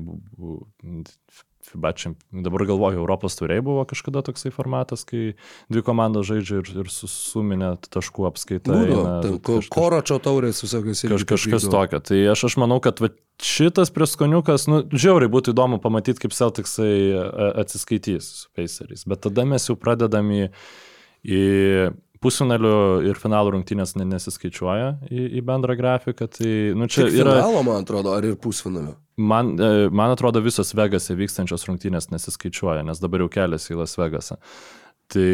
FIBA 1.71 1.91
čemp... 1.97 2.19
dabar 2.45 2.65
galvoju, 2.69 2.99
Europos 3.01 3.37
turėjai 3.39 3.63
buvo 3.65 3.85
kažkada 3.89 4.23
toksai 4.27 4.51
formatas, 4.53 5.05
kai 5.07 5.33
dvi 5.71 5.83
komandos 5.87 6.27
žaidžia 6.29 6.59
ir, 6.61 6.71
ir 6.83 6.91
susuminė 6.91 7.73
taškų 7.91 8.27
apskaitą. 8.29 8.77
Koročio 9.71 10.19
taurės 10.23 10.61
visokios 10.65 11.03
ir 11.07 11.15
kaž, 11.15 11.27
kažkas 11.33 11.67
tokio. 11.71 12.01
Tai 12.11 12.21
aš, 12.35 12.45
aš 12.51 12.59
manau, 12.61 12.81
kad 12.83 13.01
va, 13.03 13.11
šitas 13.41 13.93
prieskoniukas, 13.95 14.67
nu, 14.71 14.83
žiauriai 14.91 15.31
būtų 15.31 15.55
įdomu 15.55 15.81
pamatyti, 15.83 16.25
kaip 16.25 16.35
Celticsai 16.37 16.93
atsiskaitys 17.63 18.31
su 18.43 18.53
Paceriais. 18.57 19.07
Bet 19.09 19.23
tada 19.25 19.47
mes 19.47 19.67
jau 19.69 19.77
pradedam 19.79 20.29
į, 20.35 20.47
į 21.25 21.43
pusfinalių 22.21 22.73
ir 23.09 23.17
finalų 23.19 23.55
rungtynės 23.55 23.95
nesiskaičiuoja 23.97 24.91
į, 25.09 25.23
į 25.39 25.43
bendrą 25.45 25.75
grafiką. 25.79 26.27
Tai, 26.37 26.51
nu, 26.77 26.87
čia 26.91 27.07
Tik 27.07 27.17
yra... 27.23 27.39
Finalo, 27.39 27.63
man 27.65 27.81
atrodo, 27.81 28.13
ar 28.17 28.27
ir 28.29 28.37
pusfinalių? 28.41 28.93
Man, 29.21 29.55
e, 29.57 29.89
man 29.93 30.13
atrodo, 30.13 30.43
visos 30.45 30.73
Vegase 30.77 31.17
vykstančios 31.17 31.65
rungtynės 31.69 32.11
nesiskaičiuoja, 32.13 32.85
nes 32.87 33.01
dabar 33.01 33.25
jau 33.25 33.31
keliasi 33.33 33.73
į 33.73 33.81
Las 33.81 33.97
Vegasą. 33.99 34.37
Tai 35.11 35.33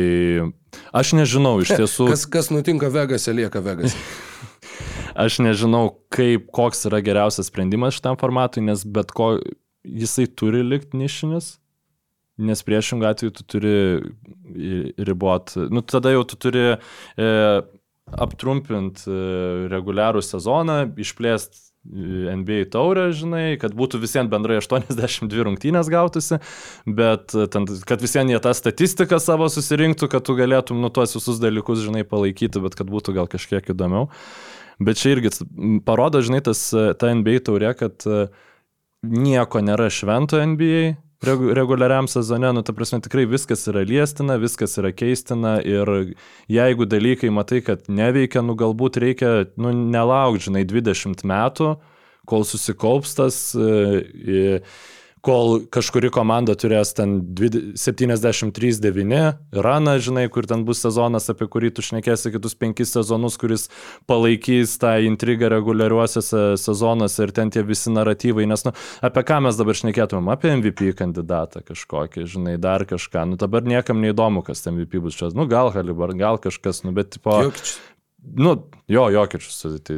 aš 0.95 1.13
nežinau 1.19 1.57
iš 1.63 1.75
tiesų. 1.81 2.09
Kas, 2.13 2.25
kas 2.31 2.51
nutinka 2.53 2.89
Vegase, 2.93 3.35
lieka 3.35 3.61
Vegase. 3.65 3.99
aš 5.27 5.41
nežinau, 5.43 5.91
kaip, 6.13 6.49
koks 6.55 6.87
yra 6.89 7.03
geriausias 7.05 7.51
sprendimas 7.51 7.99
šitam 7.99 8.19
formatui, 8.21 8.63
nes 8.65 8.87
bet 8.87 9.11
ko 9.15 9.35
jisai 9.87 10.27
turi 10.27 10.63
likti 10.65 10.99
nišinis, 10.99 11.57
nes 12.37 12.63
priešingų 12.65 13.07
atveju 13.09 13.35
tu 13.37 13.45
turi 13.55 13.77
ribot, 15.07 15.55
nu 15.73 15.83
tada 15.85 16.13
jau 16.13 16.25
tu 16.27 16.37
turi 16.39 16.65
e, 16.73 17.29
aptrumpinti 18.17 19.09
e, 19.09 19.23
reguliarų 19.73 20.21
sezoną, 20.25 20.83
išplėsti 21.01 21.65
NBA 21.87 22.65
taurę, 22.73 23.07
žinai, 23.15 23.55
kad 23.61 23.75
būtų 23.77 24.01
visiems 24.01 24.31
bendrai 24.31 24.57
82 24.61 25.45
rungtynės 25.47 25.89
gautųsi, 25.91 26.39
bet 26.85 27.31
ten, 27.53 27.67
kad 27.87 28.03
visiems 28.03 28.33
jie 28.33 28.41
tą 28.43 28.53
statistiką 28.57 29.21
savo 29.23 29.47
susirinktų, 29.51 30.09
kad 30.11 30.25
tu 30.27 30.35
galėtum 30.37 30.81
nu 30.83 30.91
tuos 30.93 31.15
visus 31.15 31.39
dalykus, 31.43 31.85
žinai, 31.85 32.03
palaikyti, 32.07 32.61
bet 32.63 32.75
kad 32.75 32.91
būtų 32.91 33.15
gal 33.17 33.31
kažkiek 33.31 33.71
įdomiau. 33.73 34.09
Bet 34.83 34.99
čia 34.99 35.15
irgi 35.15 35.31
parodo, 35.87 36.21
žinai, 36.21 36.43
tas, 36.45 36.67
ta 36.69 37.09
NBA 37.15 37.39
taurė, 37.47 37.71
kad 37.79 38.03
nieko 39.07 39.61
nėra 39.63 39.87
švento 39.93 40.37
NBA, 40.43 40.97
reguliariam 41.23 42.07
sezone, 42.07 42.51
nu, 42.53 42.61
ta 42.61 42.73
prasme, 42.73 42.99
tikrai 43.01 43.25
viskas 43.25 43.65
yra 43.67 43.81
liestina, 43.87 44.37
viskas 44.37 44.77
yra 44.77 44.91
keistina 44.93 45.57
ir 45.65 46.13
jeigu 46.51 46.85
dalykai 46.85 47.31
matai, 47.33 47.61
kad 47.65 47.87
neveikia, 47.89 48.43
nu, 48.45 48.55
galbūt 48.57 48.99
reikia, 49.01 49.31
nu, 49.57 49.73
nelauk, 49.73 50.37
žinai, 50.43 50.65
20 50.69 51.25
metų, 51.25 51.73
kol 52.27 52.45
susikaups 52.45 53.17
tas. 53.17 53.39
E, 53.55 54.61
kol 55.27 55.59
kažkuri 55.73 56.07
komanda 56.13 56.55
turės 56.55 56.93
ten 56.95 57.19
73-9 57.35 59.33
raną, 59.65 59.95
žinai, 60.03 60.23
kur 60.31 60.47
ten 60.47 60.63
bus 60.67 60.79
sezonas, 60.85 61.27
apie 61.33 61.47
kurį 61.51 61.69
tu 61.75 61.81
šnekėsi 61.83 62.31
kitus 62.35 62.55
penkis 62.59 62.93
sezonus, 62.95 63.35
kuris 63.41 63.67
palaikys 64.07 64.77
tą 64.81 64.93
intrigą 65.07 65.49
reguliariuosiuose 65.51 66.41
sezonuose 66.61 67.19
ir 67.27 67.31
ten 67.35 67.47
tie 67.51 67.63
visi 67.67 67.89
naratyvai, 67.91 68.45
nes, 68.47 68.63
nu, 68.67 68.71
apie 69.09 69.23
ką 69.27 69.37
mes 69.47 69.55
dabar 69.59 69.75
šnekėtumėm, 69.81 70.27
apie 70.31 70.49
MVP 70.55 70.79
kandidatą 71.01 71.59
kažkokį, 71.67 72.19
žinai, 72.37 72.55
dar 72.61 72.81
kažką, 72.87 73.19
nu, 73.33 73.35
dabar 73.41 73.61
niekam 73.67 73.97
neįdomu, 74.03 74.39
kas 74.47 74.63
ten 74.63 74.71
MVP 74.77 74.93
bus 75.03 75.15
čia, 75.19 75.27
nu, 75.35 75.43
gal 75.51 75.67
Halibar, 75.75 76.11
gal 76.15 76.39
kažkas, 76.39 76.77
nu, 76.87 76.91
bet, 76.95 77.07
tipo, 77.17 77.33
Jokič. 77.49 77.69
nu, 78.39 78.51
jo, 78.87 79.03
jokičius, 79.17 79.59
tai 79.83 79.97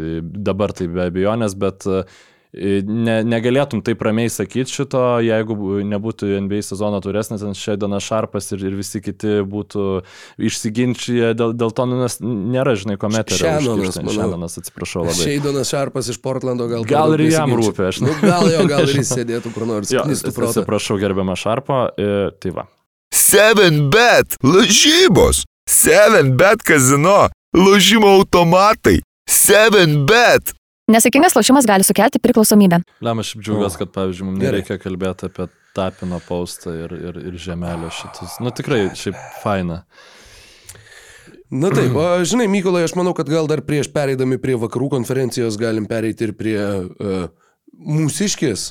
dabar 0.50 0.74
tai 0.74 0.90
be 0.90 1.06
abejonės, 1.12 1.54
bet 1.60 1.86
uh, 1.90 2.02
ne, 2.50 3.20
negalėtum 3.30 3.84
taip 3.86 4.02
ramiai 4.02 4.30
sakyti 4.34 4.74
šito, 4.74 5.02
jeigu 5.22 5.56
nebūtų 5.86 6.32
NBA 6.48 6.64
sezono 6.66 6.98
turesnis, 7.06 7.44
nes 7.46 7.62
Šeidonas 7.62 8.08
Šarpas 8.08 8.50
ir, 8.56 8.64
ir 8.72 8.78
visi 8.80 9.02
kiti 9.06 9.40
būtų 9.46 9.86
išsiginčiję 10.50 11.36
dėl, 11.38 11.54
dėl 11.54 11.76
to, 11.78 11.86
nu, 11.92 12.00
nes 12.02 12.18
nėra, 12.24 12.74
žinai, 12.80 12.98
komet 13.02 13.36
yra. 13.38 13.60
Šenonas, 13.62 14.58
atsiprašau 14.64 15.06
labai. 15.06 15.20
Šeidonas 15.22 15.70
Šarpas 15.70 16.10
iš 16.10 16.18
Portlando 16.26 16.66
gal. 16.72 16.88
Gal 16.90 17.14
ir 17.20 17.28
jam 17.30 17.54
rūpi, 17.54 17.86
aš 17.92 18.02
nu, 18.08 18.18
gal 18.24 18.50
jo, 18.50 18.66
gal 18.70 18.86
ir 18.88 18.98
jis 19.04 19.14
sėdėtų 19.20 19.54
kur 19.54 19.70
nors. 19.70 19.94
jo, 19.94 20.08
atsiprašau, 20.10 20.98
gerbiamą 21.02 21.38
Šarpą, 21.38 21.86
tai 22.42 22.58
va. 22.58 22.66
7bet 23.14 24.40
lažybos, 24.42 25.46
7bet 25.70 26.66
kazino, 26.66 27.28
lažymo 27.54 28.18
automatai, 28.20 29.04
7bet. 29.30 30.58
Nesėkmingas 30.90 31.36
lošimas 31.38 31.68
gali 31.70 31.86
sukelti 31.86 32.22
priklausomybę. 32.24 32.82
Lem, 33.06 33.22
aš 33.22 33.36
džiaugiuosi, 33.38 33.78
kad, 33.84 33.92
pavyzdžiui, 33.94 34.26
mums 34.26 34.42
nereikia 34.42 34.80
kalbėti 34.82 35.28
apie 35.30 35.46
tapino 35.78 36.18
paustą 36.26 36.74
ir, 36.74 36.96
ir, 36.98 37.20
ir 37.30 37.36
žemelio 37.38 37.92
šitus. 37.94 38.40
Nu 38.42 38.54
tikrai, 38.56 38.88
šiaip 38.98 39.20
faina. 39.44 39.84
Na 41.50 41.70
taip, 41.74 41.94
o, 41.98 42.08
žinai, 42.30 42.50
Mykolai, 42.50 42.84
aš 42.86 42.96
manau, 42.98 43.14
kad 43.18 43.30
gal 43.30 43.50
dar 43.50 43.62
prieš 43.66 43.90
pereidami 43.94 44.38
prie 44.42 44.58
vakarų 44.62 44.92
konferencijos 44.98 45.58
galim 45.62 45.88
pereiti 45.90 46.28
ir 46.28 46.34
prie 46.38 46.58
uh, 46.62 47.30
mūsiškės 47.80 48.66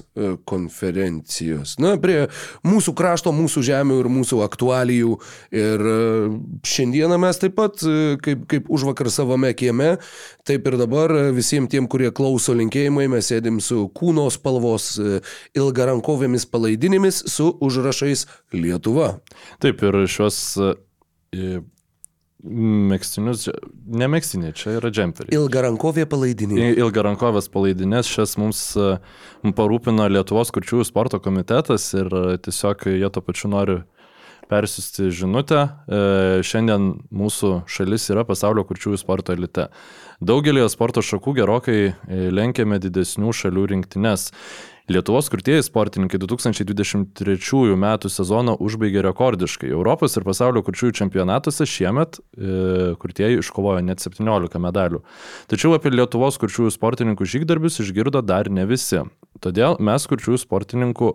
konferencijos. 0.48 1.76
Na, 1.82 1.94
prie 2.00 2.26
mūsų 2.66 2.94
krašto, 2.98 3.32
mūsų 3.34 3.62
žemių 3.68 3.98
ir 4.02 4.10
mūsų 4.12 4.42
aktualijų. 4.44 5.16
Ir 5.56 5.86
šiandieną 6.68 7.18
mes 7.22 7.40
taip 7.40 7.56
pat, 7.58 7.80
kaip, 8.24 8.44
kaip 8.50 8.68
už 8.72 8.88
vakar 8.90 9.10
savame 9.12 9.54
kieme, 9.58 9.94
taip 10.48 10.68
ir 10.68 10.78
dabar 10.80 11.14
visiems 11.36 11.72
tiem, 11.72 11.88
kurie 11.90 12.10
klauso 12.14 12.56
linkėjimai, 12.58 13.08
mes 13.12 13.32
sėdim 13.32 13.62
su 13.64 13.86
kūno 13.96 14.28
spalvos 14.34 14.94
ilgarankovėmis 15.56 16.48
palaidinėmis 16.52 17.24
su 17.32 17.50
užrašais 17.64 18.26
Lietuva. 18.56 19.16
Taip, 19.62 19.82
ir 19.84 20.04
šios 20.10 20.42
Mėgstinius, 22.38 23.48
ne 23.90 24.06
mėgstiniai, 24.06 24.54
čia 24.54 24.76
yra 24.78 24.92
džemperiai. 24.94 25.34
Ilgarankovė 25.34 26.04
palaidinė. 26.06 26.68
Ilgarankovės 26.78 27.50
palaidinės 27.50 28.06
šias 28.06 28.36
mums 28.38 28.60
parūpino 29.58 30.06
Lietuvos 30.06 30.54
kurčiųjų 30.54 30.86
sporto 30.86 31.18
komitetas 31.24 31.90
ir 31.98 32.12
tiesiog 32.44 32.86
jie 32.94 33.10
to 33.10 33.24
pačiu 33.26 33.50
nori 33.50 33.80
persiusti 34.48 35.10
žinutę. 35.12 35.66
Šiandien 36.46 36.92
mūsų 37.10 37.52
šalis 37.68 38.06
yra 38.14 38.22
pasaulio 38.28 38.62
kurčiųjų 38.70 39.02
sporto 39.02 39.34
elite. 39.34 39.68
Daugelį 40.22 40.64
sporto 40.72 41.02
šakų 41.04 41.34
gerokai 41.42 41.78
lenkėme 42.06 42.78
didesnių 42.82 43.34
šalių 43.34 43.66
rinktinės. 43.74 44.30
Lietuvos 44.88 45.26
kurtieji 45.28 45.62
sportininkai 45.62 46.16
2023 46.16 47.74
m. 47.76 47.84
sezoną 48.08 48.54
užbaigė 48.56 49.02
rekordiškai. 49.04 49.68
Europos 49.68 50.16
ir 50.16 50.24
pasaulio 50.24 50.62
kurčiųjų 50.64 50.94
čempionatuose 51.02 51.66
šiemet 51.68 52.16
e, 52.16 52.94
kurtieji 52.96 53.42
iškovojo 53.42 53.82
net 53.84 54.00
17 54.00 54.56
medalių. 54.64 55.02
Tačiau 55.52 55.74
apie 55.76 55.92
Lietuvos 55.92 56.40
kurčiųjų 56.40 56.72
sportininkų 56.72 57.28
žygdarbius 57.28 57.76
išgirdo 57.84 58.24
dar 58.24 58.48
ne 58.48 58.64
visi. 58.70 59.04
Todėl 59.44 59.76
mes 59.76 60.08
kurčiųjų 60.08 60.40
sportininkų 60.46 61.12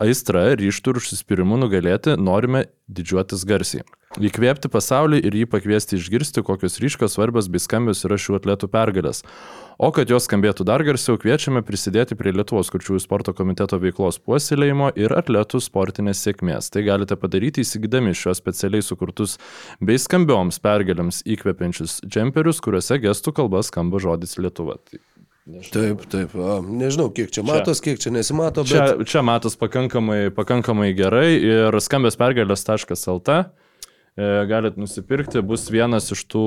aistra, 0.00 0.52
ryštų 0.58 0.94
ir 0.94 1.00
užsispyrimu 1.02 1.58
nugalėti 1.60 2.16
norime 2.20 2.66
didžiuotis 2.92 3.44
garsiai. 3.48 3.84
Įkvėpti 4.20 4.68
pasaulį 4.68 5.22
ir 5.24 5.36
jį 5.40 5.46
pakviesti 5.48 5.96
išgirsti, 5.96 6.42
kokios 6.44 6.76
ryškios, 6.82 7.14
svarbios 7.16 7.48
bei 7.48 7.62
skambios 7.62 8.04
yra 8.04 8.18
šių 8.20 8.36
atletų 8.42 8.68
pergalės. 8.68 9.22
O 9.80 9.88
kad 9.94 10.10
jos 10.12 10.26
skambėtų 10.28 10.66
dar 10.68 10.84
garsiau, 10.84 11.16
kviečiame 11.16 11.62
prisidėti 11.64 12.16
prie 12.18 12.34
Lietuvos 12.36 12.68
kurčiųjų 12.74 13.00
sporto 13.00 13.32
komiteto 13.32 13.78
veiklos 13.80 14.20
puoselėjimo 14.20 14.90
ir 15.00 15.14
atletų 15.16 15.62
sportinės 15.64 16.20
sėkmės. 16.26 16.68
Tai 16.74 16.84
galite 16.86 17.16
padaryti 17.16 17.64
įsigydami 17.64 18.12
šios 18.12 18.42
specialiai 18.42 18.84
sukurtus 18.84 19.38
bei 19.80 19.96
skambioms 19.96 20.60
pergalėms 20.62 21.24
įkvepiančius 21.24 22.02
džemperius, 22.04 22.60
kuriuose 22.60 23.00
gestų 23.02 23.32
kalba 23.40 23.64
skamba 23.64 24.02
žodis 24.02 24.36
Lietuva. 24.36 24.76
Tai 24.76 25.00
Nežinau. 25.42 25.72
Taip, 25.74 26.04
taip. 26.12 26.36
A, 26.38 26.60
nežinau, 26.62 27.08
kiek 27.14 27.32
čia 27.34 27.42
matos, 27.46 27.80
čia, 27.80 27.90
kiek 27.90 28.04
čia 28.04 28.12
nesimato. 28.14 28.62
Bet... 28.62 28.70
Čia, 28.70 29.08
čia 29.08 29.24
matos 29.26 29.58
pakankamai, 29.58 30.30
pakankamai 30.36 30.92
gerai 30.94 31.34
ir 31.34 31.82
skambės 31.82 32.18
pergalės.lt 32.20 33.42
galit 34.48 34.76
nusipirkti, 34.76 35.40
bus 35.40 35.70
vienas 35.72 36.10
iš 36.12 36.26
tų 36.28 36.46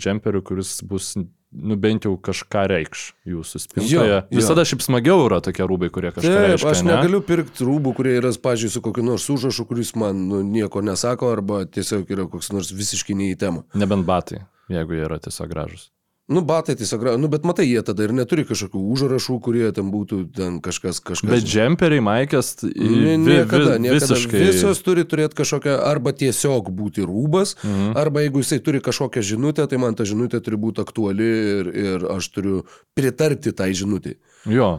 džemperių, 0.00 0.40
kuris 0.46 0.78
bus 0.86 1.12
nu 1.56 1.76
bent 1.80 2.04
jau 2.04 2.14
kažką 2.20 2.66
reikš 2.72 3.02
jūsų 3.28 3.60
spintoje. 3.62 4.18
Visada 4.34 4.64
šiaip 4.68 4.82
smagiau 4.84 5.26
yra 5.28 5.40
tokie 5.44 5.64
rūbai, 5.68 5.90
kurie 5.92 6.10
kažką 6.12 6.32
Taip, 6.32 6.48
reiškia. 6.52 6.72
Aš 6.72 6.82
ne? 6.84 6.92
negaliu 6.92 7.20
pirkti 7.24 7.64
rūbų, 7.68 7.94
kurie 7.96 8.16
yra, 8.18 8.32
pažiūrėjau, 8.32 8.76
su 8.76 8.84
kokiu 8.84 9.04
nors 9.06 9.28
užrašu, 9.32 9.66
kuris 9.68 9.94
man 9.96 10.26
nu, 10.30 10.42
nieko 10.44 10.82
nesako, 10.84 11.30
arba 11.36 11.64
tiesiog 11.68 12.10
yra 12.12 12.28
koks 12.32 12.52
nors 12.56 12.72
visiškai 12.76 13.16
neį 13.16 13.36
temą. 13.40 13.64
Nebent 13.78 14.08
batai, 14.08 14.42
jeigu 14.72 14.98
jie 14.98 15.06
yra 15.06 15.20
tiesiog 15.22 15.52
gražus. 15.52 15.90
Nu, 16.26 16.40
batai 16.42 16.74
tiesiog, 16.74 17.04
nu, 17.22 17.28
bet 17.30 17.44
matai, 17.46 17.68
jie 17.70 17.84
tada 17.86 18.02
ir 18.02 18.12
neturi 18.16 18.42
kažkokių 18.48 18.80
užrašų, 18.96 19.36
kurie 19.44 19.68
ten 19.74 19.92
būtų 19.94 20.18
ten 20.34 20.56
kažkas 20.64 20.98
kažkas. 20.98 21.30
Bet 21.30 21.46
džemperiai, 21.46 22.02
maikės, 22.02 22.50
ne, 22.66 23.14
niekada, 23.22 23.76
niekada. 23.78 24.08
visiškai. 24.10 24.40
Visos 24.48 24.82
turi 24.82 25.06
turėti 25.06 25.38
kažkokią, 25.38 25.76
arba 25.86 26.10
tiesiog 26.18 26.72
būti 26.74 27.06
rūbas, 27.06 27.54
mhm. 27.62 27.94
arba 28.02 28.26
jeigu 28.26 28.42
jisai 28.42 28.58
turi 28.58 28.82
kažkokią 28.82 29.22
žinutę, 29.22 29.68
tai 29.70 29.78
man 29.78 29.94
ta 29.94 30.08
žinutė 30.08 30.42
turi 30.42 30.58
būti 30.66 30.82
aktuali 30.82 31.30
ir, 31.60 31.70
ir 31.86 32.08
aš 32.16 32.32
turiu 32.34 32.64
pritarti 32.98 33.54
tai 33.54 33.70
žinutį. 33.78 34.18
Jo, 34.50 34.72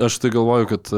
aš 0.00 0.22
tai 0.24 0.32
galvoju, 0.32 0.72
kad 0.72 0.94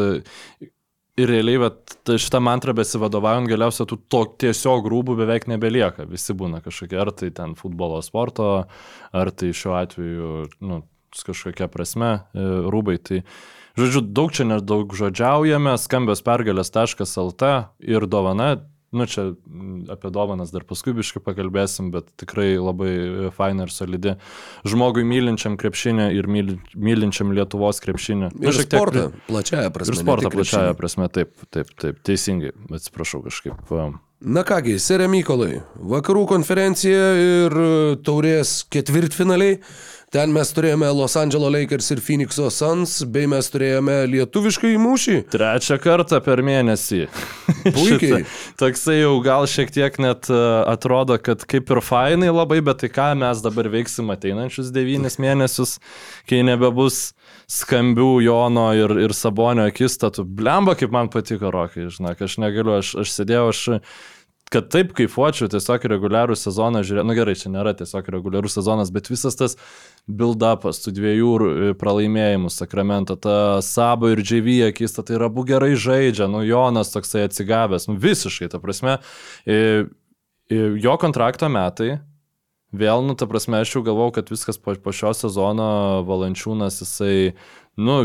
Ir 1.18 1.28
realiai, 1.28 1.70
ta- 2.06 2.16
šitą 2.20 2.38
mantrą 2.44 2.74
besivadovaujant, 2.78 3.48
galiausiai 3.50 3.88
tų 3.90 3.98
to 4.08 4.22
tiesiog 4.44 4.84
grūbų 4.86 5.16
beveik 5.18 5.48
nebelieka. 5.50 6.06
Visi 6.08 6.36
būna 6.38 6.62
kažkokie, 6.62 6.98
ar 7.00 7.10
tai 7.10 7.30
ten 7.34 7.56
futbolo 7.58 7.98
sporto, 8.02 8.66
ar 9.12 9.30
tai 9.34 9.50
šiuo 9.50 9.74
atveju, 9.80 10.30
nu, 10.62 10.82
kažkokia 11.10 11.68
prasme 11.68 12.10
e, 12.14 12.46
rūbai. 12.70 12.96
Tai, 13.02 13.22
žodžiu, 13.80 14.04
daug 14.06 14.30
čia 14.32 14.46
nedaug 14.46 14.94
žodžiaujame, 14.94 15.74
skambios 15.82 16.22
pergalės.lt 16.22 17.50
ir 17.90 18.06
dovana. 18.06 18.52
Nu, 18.92 19.06
čia 19.06 19.28
apie 19.94 20.10
dovanas 20.10 20.50
dar 20.50 20.64
paskui 20.66 20.90
biškai 20.98 21.22
pakalbėsim, 21.22 21.92
bet 21.94 22.08
tikrai 22.18 22.56
labai 22.58 23.30
faina 23.36 23.68
ir 23.68 23.70
solidi. 23.70 24.16
Žmogui 24.66 25.04
mylinčiam 25.06 25.54
krepšinį 25.60 26.08
ir 26.18 26.26
myli- 26.26 26.58
mylinčiam 26.74 27.30
Lietuvos 27.30 27.78
krepšinį. 27.84 28.32
Nu, 28.34 28.48
Ir 28.48 28.56
šiek 28.58 28.66
tiek 28.66 28.80
sportą, 28.82 29.06
plačiaja 29.30 29.70
prasme. 29.70 29.94
Ir 29.94 30.02
sportą 30.02 30.34
plačiaja 30.34 30.74
prasme, 30.74 31.06
taip, 31.08 31.36
taip, 31.54 31.70
taip, 31.78 32.02
teisingai, 32.02 32.50
atsiprašau 32.66 33.22
kažkaip. 33.28 33.62
Na 34.20 34.42
kągi, 34.44 34.74
Serė 34.76 35.06
Mykolai, 35.08 35.62
vakarų 35.80 36.26
konferencija 36.28 37.04
ir 37.16 37.54
e, 37.56 37.96
taurės 38.04 38.66
ketvirtfinaliai. 38.68 39.62
Ten 40.10 40.32
mes 40.34 40.48
turėjome 40.50 40.88
Los 40.90 41.12
Angeles 41.14 41.52
Lakers 41.54 41.92
ir 41.94 42.00
Phoenix'o 42.02 42.48
Suns, 42.50 42.96
bei 43.14 43.28
mes 43.30 43.46
turėjome 43.46 43.94
lietuviškai 44.10 44.72
mūšį. 44.82 45.14
Trečią 45.30 45.76
kartą 45.78 46.18
per 46.26 46.42
mėnesį. 46.42 47.04
Puikiai. 47.76 48.24
Toksai 48.58 48.96
jau 49.04 49.12
gal 49.22 49.46
šiek 49.46 49.70
tiek 49.70 50.00
net 50.02 50.26
e, 50.26 50.40
atrodo, 50.66 51.14
kad 51.22 51.46
kaip 51.46 51.70
ir 51.70 51.82
fainai 51.86 52.34
labai, 52.34 52.58
bet 52.58 52.82
tai 52.82 52.90
ką 52.90 53.12
mes 53.22 53.44
dabar 53.46 53.70
veiksim 53.70 54.10
ateinančius 54.10 54.74
devynis 54.74 55.20
mėnesius, 55.22 55.78
kai 56.26 56.42
nebebus 56.42 57.12
skambių 57.46 58.16
Jono 58.26 58.72
ir, 58.74 58.98
ir 59.06 59.14
Sabonio 59.14 59.70
akistatų. 59.70 60.26
Blemba, 60.26 60.74
kaip 60.74 60.90
man 60.90 61.14
patiko 61.14 61.54
Rokai, 61.54 61.86
žinok, 61.86 62.26
aš 62.26 62.40
negaliu, 62.42 62.80
aš, 62.82 62.96
aš 63.04 63.14
sėdėjau, 63.14 63.50
aš 63.54 63.66
kad 64.50 64.66
taip 64.72 64.90
kaifuočiau 64.98 65.46
tiesiog 65.50 65.84
reguliarų 65.92 66.34
sezoną 66.38 66.82
žiūrėti, 66.86 67.06
nu 67.06 67.14
gerai, 67.14 67.36
čia 67.38 67.52
nėra 67.54 67.70
tiesiog 67.78 68.08
reguliarų 68.16 68.50
sezonas, 68.50 68.90
bet 68.90 69.06
visas 69.10 69.38
tas 69.38 69.54
build-upas 70.10 70.82
tų 70.82 70.94
dviejų 70.96 71.34
pralaimėjimų 71.78 72.50
Sakramento, 72.50 73.14
ta 73.14 73.60
Sabo 73.62 74.10
ir 74.10 74.24
JV 74.26 74.64
akista, 74.66 75.04
tai 75.06 75.20
yra 75.20 75.28
abu 75.30 75.44
gerai 75.46 75.76
žaidžia, 75.78 76.26
nu 76.30 76.42
Jonas 76.42 76.90
toksai 76.90 77.28
atsigavęs, 77.28 77.86
nu 77.86 77.94
visiškai, 78.02 78.50
ta 78.50 78.58
prasme, 78.62 78.96
jo 80.50 80.96
kontrakto 80.98 81.50
metai, 81.52 82.00
vėl, 82.74 83.06
nu 83.06 83.14
ta 83.14 83.30
prasme, 83.30 83.62
aš 83.62 83.76
jau 83.76 83.84
galvau, 83.86 84.10
kad 84.14 84.34
viskas 84.34 84.58
po, 84.58 84.74
po 84.74 84.94
šio 84.94 85.14
sezono 85.14 85.70
valančiūnas 86.10 86.82
jisai, 86.82 87.36
nu, 87.78 88.00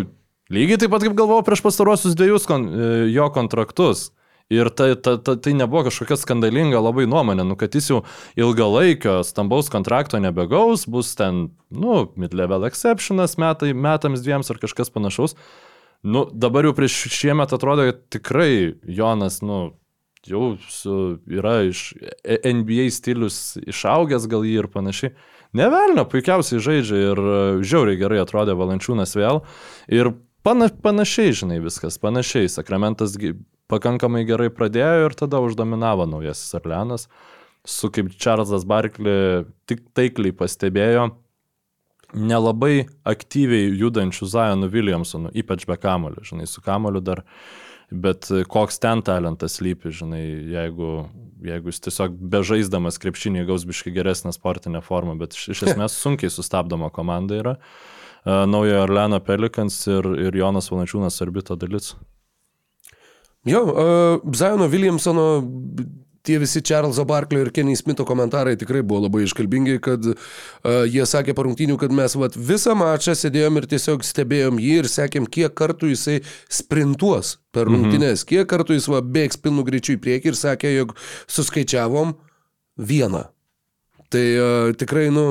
lygiai 0.54 0.78
taip 0.78 0.94
pat 0.94 1.08
kaip 1.08 1.18
galvojau 1.18 1.48
prieš 1.48 1.66
pastarosius 1.66 2.18
dviejus 2.18 2.46
kon, 2.50 2.70
jo 3.10 3.32
kontraktus. 3.34 4.12
Ir 4.54 4.70
tai, 4.70 4.92
ta, 4.96 5.16
ta, 5.18 5.34
tai 5.42 5.56
nebuvo 5.58 5.88
kažkokia 5.88 6.20
skandalinga 6.22 6.78
labai 6.78 7.08
nuomonė, 7.10 7.42
nu, 7.50 7.56
kad 7.58 7.74
jis 7.74 7.88
jau 7.90 8.02
ilgalaikio 8.38 9.24
stambaus 9.26 9.72
kontrakto 9.74 10.20
nebegaus, 10.22 10.84
bus 10.86 11.16
ten, 11.18 11.48
nu, 11.74 11.96
mid-level 12.14 12.68
exceptionas 12.68 13.40
metai, 13.42 13.72
metams 13.74 14.22
dviems 14.22 14.54
ar 14.54 14.62
kažkas 14.62 14.94
panašaus. 14.94 15.34
Nu, 16.06 16.28
dabar 16.30 16.68
jau 16.70 16.76
prieš 16.78 17.00
šiemet 17.10 17.56
atrodo, 17.58 17.88
kad 17.90 18.04
tikrai 18.14 18.76
Jonas, 18.86 19.40
nu, 19.42 19.74
jau 20.30 20.52
su, 20.70 21.18
yra 21.26 21.64
iš 21.66 21.96
NBA 22.46 22.92
stilius 22.94 23.58
išaugęs 23.66 24.30
gal 24.30 24.46
jį 24.46 24.60
ir 24.62 24.70
panašiai. 24.70 25.16
Nevelnio, 25.56 26.06
puikiausiai 26.12 26.62
žaidžia 26.62 27.02
ir 27.10 27.24
žiauriai 27.66 27.98
gerai 27.98 28.22
atrodė 28.22 28.54
Valančiūnas 28.60 29.16
vėl. 29.18 29.42
Ir 29.90 30.12
pana, 30.46 30.68
panašiai, 30.70 31.34
žinai, 31.34 31.62
viskas, 31.64 31.98
panašiai. 32.02 32.52
Sakramentas 32.52 33.16
pakankamai 33.72 34.24
gerai 34.28 34.52
pradėjo 34.54 35.10
ir 35.10 35.18
tada 35.18 35.42
uždominavo 35.44 36.08
naujasis 36.10 36.58
Arlenas. 36.60 37.10
Su 37.66 37.90
kaip 37.90 38.12
Čarlzas 38.22 38.66
Barkley 38.70 39.46
tik 39.66 39.88
taikliai 39.98 40.36
pastebėjo, 40.38 41.08
nelabai 42.14 42.86
aktyviai 43.08 43.72
judančių 43.74 44.28
Zionų 44.30 44.70
Williamsonų, 44.74 45.34
ypač 45.42 45.66
be 45.70 45.78
kamulio, 45.82 46.24
žinai, 46.26 46.46
su 46.50 46.62
kamuliu 46.62 47.02
dar, 47.04 47.24
bet 47.90 48.30
koks 48.52 48.80
ten 48.82 49.02
talentas 49.06 49.58
lypi, 49.66 49.90
žinai, 49.94 50.24
jeigu, 50.54 50.92
jeigu 51.46 51.74
jis 51.74 51.84
tiesiog 51.88 52.16
bežaisdamas 52.36 53.02
krepšinį 53.02 53.46
gaus 53.50 53.66
biškai 53.68 53.94
geresnę 53.96 54.34
sportinę 54.36 54.82
formą, 54.86 55.18
bet 55.20 55.38
iš, 55.38 55.50
iš 55.56 55.64
esmės 55.72 55.98
sunkiai 55.98 56.34
sustabdoma 56.34 56.92
komanda 56.94 57.42
yra. 57.42 57.56
Naujojo 58.26 58.82
Orleano 58.88 59.20
Pelikans 59.22 59.84
ir, 59.86 60.08
ir 60.18 60.38
Jonas 60.38 60.72
Valančiūnas 60.72 61.22
Arbito 61.22 61.58
dalis. 61.62 61.94
Jo, 63.46 63.62
uh, 63.70 64.36
Zajono 64.36 64.68
Williamsono 64.72 65.28
tie 66.26 66.40
visi 66.42 66.62
Charleso 66.66 67.06
Barkley 67.06 67.46
ir 67.46 67.52
Kenny 67.54 67.76
Smitho 67.78 68.06
komentarai 68.06 68.56
tikrai 68.58 68.82
buvo 68.82 69.04
labai 69.06 69.24
iškalbingi, 69.28 69.78
kad 69.86 70.08
uh, 70.10 70.16
jie 70.90 71.06
sakė 71.06 71.36
po 71.38 71.46
rungtynių, 71.46 71.78
kad 71.82 71.94
mes 71.94 72.18
vat, 72.18 72.38
visą 72.50 72.74
mačą 72.78 73.14
sėdėjom 73.18 73.62
ir 73.62 73.70
tiesiog 73.76 74.06
stebėjom 74.06 74.60
jį 74.62 74.80
ir 74.82 74.90
sekėm, 74.90 75.30
kiek 75.30 75.54
kartų 75.54 75.94
jisai 75.94 76.18
sprintuos 76.50 77.36
per 77.54 77.70
rungtynės, 77.70 78.26
mhm. 78.26 78.32
kiek 78.34 78.50
kartų 78.50 78.80
jis 78.80 78.90
va, 78.92 79.04
bėgs 79.06 79.40
pilnu 79.42 79.68
greičiu 79.68 80.00
į 80.00 80.02
priekį 80.08 80.34
ir 80.34 80.42
sakė, 80.42 80.74
jog 80.80 80.98
suskaičiavom 81.38 82.18
vieną. 82.82 83.28
Tai 84.16 84.24
uh, 84.40 84.72
tikrai, 84.80 85.10
nu, 85.12 85.26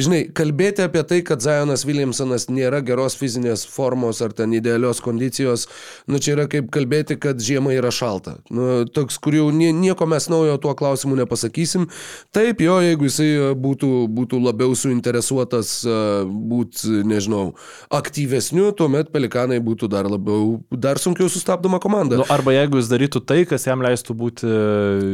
žinai, 0.00 0.22
kalbėti 0.32 0.84
apie 0.86 1.02
tai, 1.04 1.20
kad 1.26 1.42
Zajonas 1.44 1.84
Williamsonas 1.84 2.46
nėra 2.48 2.80
geros 2.86 3.16
fizinės 3.20 3.66
formos 3.68 4.22
ar 4.24 4.32
ten 4.36 4.54
idealios 4.56 5.02
kondicijos, 5.04 5.66
nu, 6.08 6.20
čia 6.22 6.32
yra 6.36 6.46
kaip 6.48 6.70
kalbėti, 6.72 7.18
kad 7.20 7.42
žiema 7.44 7.74
yra 7.76 7.90
šalta. 7.92 8.38
Nu, 8.48 8.86
toks, 8.88 9.18
kur 9.20 9.36
jau 9.36 9.50
nie, 9.52 9.68
nieko 9.76 10.08
mes 10.08 10.30
naujo 10.32 10.56
tuo 10.62 10.72
klausimu 10.78 11.18
nepasakysim. 11.20 11.90
Taip, 12.32 12.62
jo, 12.64 12.78
jeigu 12.80 13.10
jisai 13.10 13.28
uh, 13.34 13.50
būtų, 13.58 13.90
būtų 14.16 14.40
labiau 14.46 14.72
suinteresuotas 14.78 15.74
uh, 15.84 16.24
būti, 16.24 17.02
nežinau, 17.08 17.44
aktyvesniu, 17.92 18.70
tuomet 18.78 19.12
pelikanai 19.12 19.60
būtų 19.60 19.90
dar 19.92 20.08
labiau, 20.08 20.62
dar 20.72 21.02
sunkiau 21.02 21.28
sustabdoma 21.28 21.82
komanda. 21.84 22.22
Nu, 22.22 22.28
arba 22.32 22.56
jeigu 22.56 22.80
jis 22.80 22.90
darytų 22.94 23.24
tai, 23.28 23.42
kas 23.48 23.68
jam 23.68 23.84
leistų 23.84 24.16
būti 24.24 24.56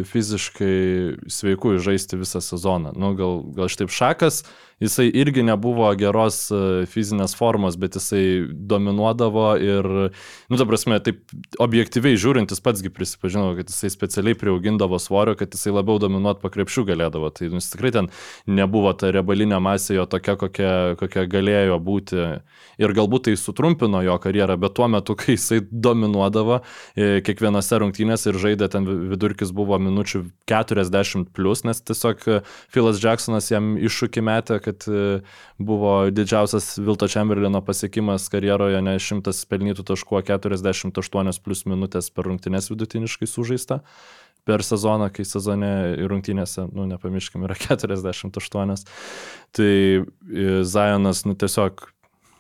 fiziškai 0.06 0.78
sveiku 1.32 1.74
ir 1.74 1.82
žaisti 1.82 2.18
visą 2.20 2.42
sezoną. 2.44 2.94
Nu, 2.98 3.07
gal, 3.16 3.42
gal 3.56 3.70
štaip 3.72 3.92
šakas, 3.94 4.42
jisai 4.80 5.08
irgi 5.14 5.42
nebuvo 5.42 5.88
geros 5.98 6.38
e, 6.54 6.60
fizinės 6.90 7.34
formos, 7.38 7.76
bet 7.80 7.96
jisai 7.98 8.22
dominuodavo 8.70 9.46
ir, 9.62 9.88
nu, 10.48 10.58
ta 10.58 10.66
prasme, 10.68 11.00
taip 11.02 11.34
objektyviai 11.62 12.18
žiūrint, 12.20 12.52
jis 12.54 12.62
patsgi 12.62 12.92
prisipažino, 12.94 13.50
kad 13.58 13.70
jisai 13.72 13.90
specialiai 13.92 14.38
prieaugindavo 14.38 15.00
svorio, 15.02 15.34
kad 15.38 15.54
jisai 15.54 15.74
labiau 15.74 15.98
dominuot 16.02 16.42
pakrepšių 16.44 16.86
galėdavo. 16.92 17.32
Tai 17.34 17.50
nu, 17.54 17.62
tikrai 17.62 17.92
ten 17.96 18.10
nebuvo 18.46 18.92
ta 18.98 19.10
riebalinė 19.14 19.58
masė 19.62 19.98
jo 19.98 20.06
tokia, 20.10 20.36
kokia, 20.38 20.72
kokia 21.00 21.26
galėjo 21.30 21.80
būti. 21.82 22.28
Ir 22.78 22.94
galbūt 22.94 23.26
tai 23.26 23.34
sutrumpino 23.38 24.04
jo 24.06 24.14
karjerą, 24.22 24.54
bet 24.62 24.76
tuo 24.78 24.86
metu, 24.90 25.16
kai 25.18 25.34
jisai 25.34 25.58
dominuodavo 25.66 26.60
e, 26.94 27.18
kiekvienose 27.26 27.82
rungtynėse 27.82 28.30
ir 28.30 28.38
žaidė, 28.38 28.70
ten 28.70 28.86
vidurkis 29.10 29.50
buvo 29.54 29.80
minučių 29.82 30.22
40 30.50 31.32
plus, 31.34 31.64
nes 31.66 31.82
tiesiog 31.82 32.22
e, 32.30 32.40
Philas 32.88 33.02
Jacksonas 33.02 33.50
jam 33.50 33.76
iššūkį 33.76 34.22
metė, 34.24 34.58
kad 34.64 34.84
e, 34.88 35.20
buvo 35.60 36.08
didžiausias 36.10 36.78
Vilto 36.80 37.08
Chamberlaino 37.08 37.60
pasiekimas 37.64 38.28
karjeroje, 38.32 38.80
ne 38.82 38.96
100 38.98 39.34
pelnytų 39.48 39.84
taškų, 39.84 40.16
o 40.16 40.22
48 40.24 41.42
plus 41.44 41.64
minutės 41.66 42.08
per 42.10 42.24
rungtynės 42.28 42.70
vidutiniškai 42.70 43.28
sužaista 43.28 43.82
per 44.48 44.64
sezoną, 44.64 45.10
kai 45.12 45.26
sezone 45.28 45.98
ir 45.98 46.08
rungtynėse, 46.08 46.70
nu, 46.72 46.86
nepamirškim, 46.88 47.44
yra 47.44 47.58
48. 47.58 48.74
Tai 49.52 49.68
e, 49.68 50.64
Zajonas, 50.64 51.26
nu, 51.28 51.36
tiesiog, 51.36 51.84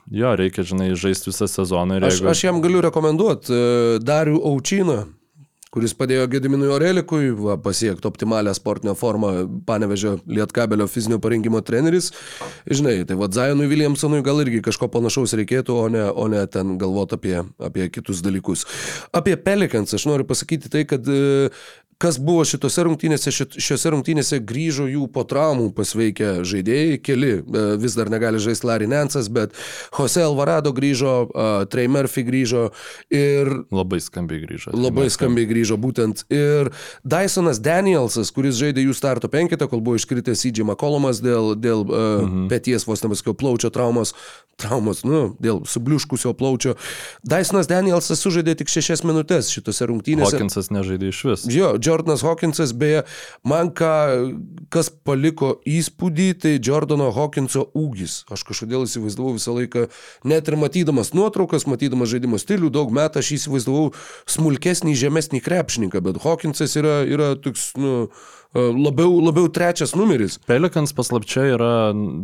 jo, 0.08 0.32
reikia, 0.40 0.64
žinai, 0.64 0.94
žaisti 0.96 1.28
visą 1.28 1.50
sezoną. 1.50 2.00
Ir 2.00 2.08
Aš, 2.08 2.22
jeigu... 2.22 2.32
aš 2.32 2.44
jam 2.46 2.64
galiu 2.64 2.80
rekomenduoti 2.88 3.52
uh, 3.52 4.00
Darių 4.00 4.40
Aučiną, 4.48 5.02
kuris 5.74 5.94
padėjo 5.96 6.26
Gediminui 6.32 6.70
Orelikui 6.72 7.32
va, 7.36 7.56
pasiekti 7.60 8.08
optimalią 8.08 8.54
sportinę 8.56 8.94
formą 8.98 9.32
Panevežio 9.68 10.16
Lietkabelio 10.26 10.88
fizinio 10.90 11.20
parengimo 11.22 11.60
treneris. 11.64 12.10
Žinai, 12.68 13.02
tai 13.08 13.18
vad 13.20 13.36
Zajonui 13.36 13.68
Williamsonui 13.70 14.22
gal 14.26 14.42
irgi 14.44 14.62
kažko 14.64 14.88
panašaus 14.92 15.36
reikėtų, 15.38 15.76
o 15.76 15.88
ne, 15.92 16.06
o 16.08 16.28
ne 16.32 16.44
ten 16.50 16.76
galvoti 16.80 17.18
apie, 17.18 17.36
apie 17.70 17.90
kitus 17.92 18.22
dalykus. 18.24 18.64
Apie 19.16 19.36
Pelikans 19.36 19.94
aš 19.96 20.08
noriu 20.08 20.28
pasakyti 20.28 20.72
tai, 20.72 20.86
kad 20.88 21.04
uh, 21.12 21.68
kas 21.98 22.18
buvo 22.22 22.44
šitose 22.46 22.84
rungtynėse, 22.86 23.32
šiose 23.58 23.90
rungtynėse 23.90 24.38
grįžo 24.46 24.86
jų 24.86 25.08
po 25.10 25.24
traumų 25.26 25.72
pasveikę 25.74 26.44
žaidėjai, 26.46 26.98
keli 27.02 27.32
e, 27.38 27.62
vis 27.82 27.96
dar 27.98 28.10
negali 28.12 28.38
žaisti 28.42 28.68
Larry 28.68 28.86
Nansas, 28.90 29.26
bet 29.34 29.56
Jose 29.96 30.22
Alvarado 30.22 30.70
grįžo, 30.74 31.14
uh, 31.26 31.64
Trey 31.70 31.90
Murphy 31.90 32.22
grįžo 32.26 32.68
ir 33.10 33.50
Labai 33.74 33.98
skambiai 34.02 34.44
grįžo. 34.44 34.72
Labai 34.78 35.08
skambiai 35.10 35.48
grįžo 35.50 35.78
būtent. 35.80 36.22
Ir 36.34 36.70
Dysonas 37.02 37.58
Danielsas, 37.62 38.30
kuris 38.34 38.58
žaidė 38.60 38.84
jų 38.86 38.94
starto 38.96 39.30
penketą, 39.32 39.66
kol 39.70 39.82
buvo 39.84 39.98
iškritęs 39.98 40.44
CJ 40.44 40.68
McCollumas 40.68 41.22
dėl, 41.24 41.54
dėl 41.58 41.82
uh, 41.82 41.96
mhm. 42.22 42.46
peties 42.52 42.86
vos 42.86 43.02
nepasakiau 43.02 43.34
plaučio 43.38 43.72
traumos, 43.74 44.14
traumos, 44.60 45.02
nu, 45.06 45.32
dėl 45.42 45.64
subliuškusio 45.68 46.34
plaučio. 46.38 46.76
Dysonas 47.26 47.70
Danielsas 47.70 48.22
sužaidė 48.22 48.56
tik 48.62 48.70
šešias 48.72 49.04
minutės 49.06 49.50
šitose 49.54 49.88
rungtynėse. 49.90 50.36
Hawkinsas 50.36 50.70
nežaidė 50.74 51.12
iš 51.12 51.24
vis. 51.30 51.46
Jo, 51.52 51.74
Jordanas 51.88 52.22
Hawkinsas, 52.26 52.74
beje, 52.76 53.02
man 53.48 53.72
ką, 53.76 53.92
kas 54.72 54.90
paliko 54.92 55.56
įspūdį, 55.68 56.28
tai 56.42 56.54
Jordano 56.60 57.10
Hawkinso 57.16 57.66
ūgis. 57.78 58.22
Aš 58.32 58.44
kažkodėl 58.48 58.86
įsivaizdavau 58.86 59.34
visą 59.38 59.56
laiką, 59.56 59.86
net 60.28 60.48
ir 60.48 60.58
matydamas 60.60 61.14
nuotraukas, 61.16 61.66
matydamas 61.70 62.12
žaidimo 62.12 62.40
stilių, 62.40 62.72
daug 62.74 62.92
metų 62.94 63.22
aš 63.22 63.34
įsivaizdavau 63.38 63.92
smulkesnį, 64.28 64.96
žemesnį 64.98 65.42
krepšininką, 65.44 66.04
bet 66.04 66.20
Hawkinsas 66.24 66.76
yra, 66.78 67.00
yra 67.08 67.32
toks, 67.40 67.72
nu, 67.80 67.94
labiau, 68.54 69.18
labiau 69.20 69.48
trečias 69.52 69.94
numeris. 69.96 70.38
Pelikans 70.48 70.94
paslapčia 70.96 71.44
yra 71.54 71.72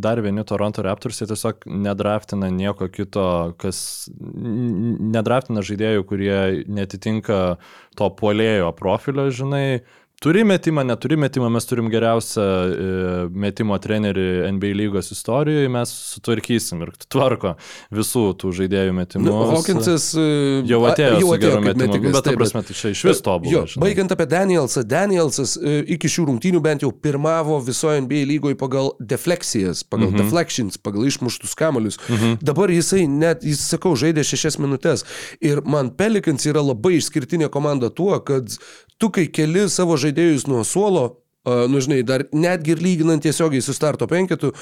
dar 0.01 0.21
vieni 0.25 0.45
Toronto 0.47 0.81
Raptors, 0.85 1.21
jie 1.21 1.27
tiesiog 1.29 1.67
nedraftina 1.69 2.49
nieko 2.53 2.87
kito, 2.89 3.27
kas 3.61 4.09
nedraftina 4.15 5.61
žaidėjų, 5.65 6.07
kurie 6.09 6.39
netitinka 6.65 7.57
to 7.97 8.09
polėjo 8.17 8.71
profilio, 8.77 9.29
žinai, 9.29 9.83
Turi 10.25 10.43
metimą, 10.43 10.83
neturi 10.83 11.17
metimą, 11.21 11.49
mes 11.53 11.65
turim 11.69 11.85
geriausią 11.93 12.41
e, 12.41 12.85
metimo 13.29 13.75
trenerį 13.77 14.23
NBA 14.55 14.71
lygos 14.79 15.11
istorijoje, 15.13 15.67
mes 15.69 15.91
sutvarkysim 16.15 16.79
ir 16.81 16.89
tvarko 17.13 17.51
visų 17.93 18.23
tų 18.41 18.53
žaidėjų 18.57 18.95
metimų. 18.97 19.27
Nu, 19.27 19.35
Hawkinsas 19.51 20.07
e, 20.17 20.23
jau 20.65 20.79
atėjo, 20.89 21.19
jau 21.21 21.27
atėjo 21.35 21.59
metimu, 21.61 21.91
metikas, 21.91 22.15
bet 22.15 22.25
ta 22.25 22.33
prasme, 22.39 22.63
tai 22.65 22.77
čia 22.79 22.93
iš 22.95 23.03
vis 23.05 23.21
tobulai. 23.27 23.67
Baigiant 23.83 24.15
apie 24.15 24.25
Danielsą, 24.31 24.81
Danielsas 24.95 25.53
e, 25.61 25.75
iki 25.93 26.09
šių 26.15 26.25
rungtynių 26.31 26.63
bent 26.65 26.87
jau 26.87 26.89
pirmavo 26.89 27.59
visoje 27.67 28.01
NBA 28.07 28.23
lygoje 28.31 28.57
pagal 28.57 28.95
defleksijas, 28.97 29.85
pagal 29.85 30.09
mhm. 30.09 30.23
deflections, 30.23 30.81
pagal 30.81 31.05
išmuštus 31.05 31.53
kamolius. 31.61 32.01
Mhm. 32.09 32.39
Dabar 32.49 32.73
jisai 32.73 33.03
net, 33.05 33.45
jis 33.45 33.61
sakau, 33.75 33.93
žaidė 33.93 34.25
šešias 34.25 34.57
minutės. 34.57 35.05
Ir 35.37 35.61
man 35.69 35.93
Pelikans 35.93 36.49
yra 36.49 36.65
labai 36.65 36.95
išskirtinė 36.97 37.53
komanda 37.53 37.93
tuo, 37.93 38.17
kad 38.25 38.57
tu 38.97 39.11
kai 39.13 39.27
keli 39.27 39.67
savo 39.69 39.97
žaidėjus 39.99 40.47
nuo 40.47 40.63
suolo, 40.67 41.05
nu 41.45 41.81
žinai, 41.83 42.01
dar 42.07 42.25
netgi 42.33 42.73
ir 42.73 42.81
lyginant 42.81 43.23
tiesiogiai 43.23 43.61
su 43.61 43.75
starto 43.75 44.07
penketu, 44.09 44.53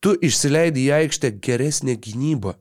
tu 0.00 0.14
išsileidi 0.22 0.86
į 0.86 0.94
aikštę 1.02 1.34
geresnę 1.42 1.98
gynybą 1.98 2.54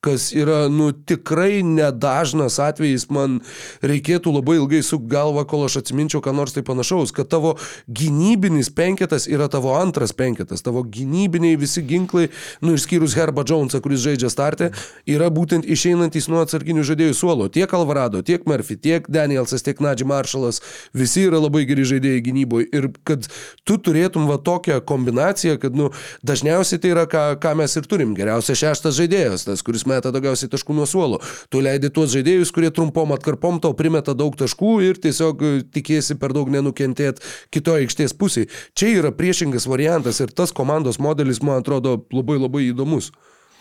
kas 0.00 0.28
yra, 0.30 0.68
nu, 0.70 0.92
tikrai 0.92 1.58
nedažnas 1.66 2.60
atvejis, 2.62 3.08
man 3.10 3.40
reikėtų 3.82 4.30
labai 4.36 4.54
ilgai 4.60 4.78
su 4.86 5.00
galva, 5.10 5.42
kol 5.48 5.64
aš 5.66 5.80
atsiminčiau, 5.80 6.20
ką 6.22 6.30
nors 6.38 6.54
tai 6.54 6.62
panašaus, 6.62 7.10
kad 7.14 7.26
tavo 7.32 7.56
gynybinis 7.90 8.70
penketas 8.70 9.26
yra 9.26 9.48
tavo 9.50 9.72
antras 9.74 10.14
penketas, 10.14 10.62
tavo 10.62 10.84
gynybiniai 10.86 11.58
visi 11.58 11.82
ginklai, 11.82 12.28
nu, 12.62 12.76
išskyrus 12.78 13.16
Herba 13.18 13.42
Jonesą, 13.42 13.80
kuris 13.82 14.04
žaidžia 14.04 14.30
startę, 14.30 14.68
yra 15.10 15.32
būtent 15.34 15.66
išeinantys 15.66 16.30
nuo 16.30 16.44
atsarginių 16.46 16.86
žaidėjų 16.86 17.18
suolo. 17.18 17.50
Tiek 17.50 17.74
Alvarado, 17.74 18.22
tiek 18.22 18.46
Murphy, 18.46 18.78
tiek 18.78 19.10
Danielsas, 19.10 19.66
tiek 19.66 19.82
Nadži 19.82 20.06
Marshalas, 20.06 20.62
visi 20.94 21.26
yra 21.26 21.42
labai 21.42 21.64
geri 21.66 21.88
žaidėjai 21.90 22.22
gynyboje. 22.30 22.68
Ir 22.70 22.90
kad 23.02 23.26
tu 23.66 23.80
turėtum 23.82 24.30
va 24.30 24.38
tokią 24.38 24.78
kombinaciją, 24.86 25.58
kad, 25.58 25.74
nu, 25.74 25.90
dažniausiai 26.22 26.78
tai 26.78 26.94
yra, 26.94 27.08
ką, 27.10 27.26
ką 27.42 27.56
mes 27.58 27.74
ir 27.74 27.90
turim. 27.90 28.14
Geriausias 28.14 28.62
šeštas 28.62 28.94
žaidėjas, 29.02 29.48
tas, 29.50 29.66
kuris 29.66 29.87
meta 29.88 30.12
daugiausiai 30.14 30.52
taškų 30.52 30.76
nuo 30.76 30.86
suolo. 30.88 31.20
Tu 31.52 31.62
leidi 31.64 31.90
tuos 31.94 32.12
žaidėjus, 32.14 32.52
kurie 32.54 32.70
trumpom 32.74 33.14
atkarpom 33.16 33.62
tau 33.64 33.74
primeta 33.78 34.14
daug 34.18 34.36
taškų 34.38 34.74
ir 34.86 35.00
tiesiog 35.02 35.42
e, 35.42 35.54
tikėsi 35.74 36.18
per 36.20 36.36
daug 36.36 36.50
nenukentėti 36.52 37.24
kitoje 37.54 37.86
aikštės 37.86 38.16
pusėje. 38.18 38.52
Čia 38.78 38.92
yra 39.00 39.14
priešingas 39.16 39.68
variantas 39.70 40.20
ir 40.24 40.32
tas 40.36 40.54
komandos 40.54 41.00
modelis, 41.02 41.42
man 41.42 41.62
atrodo, 41.62 41.98
labai 42.14 42.38
labai 42.38 42.68
įdomus 42.68 43.12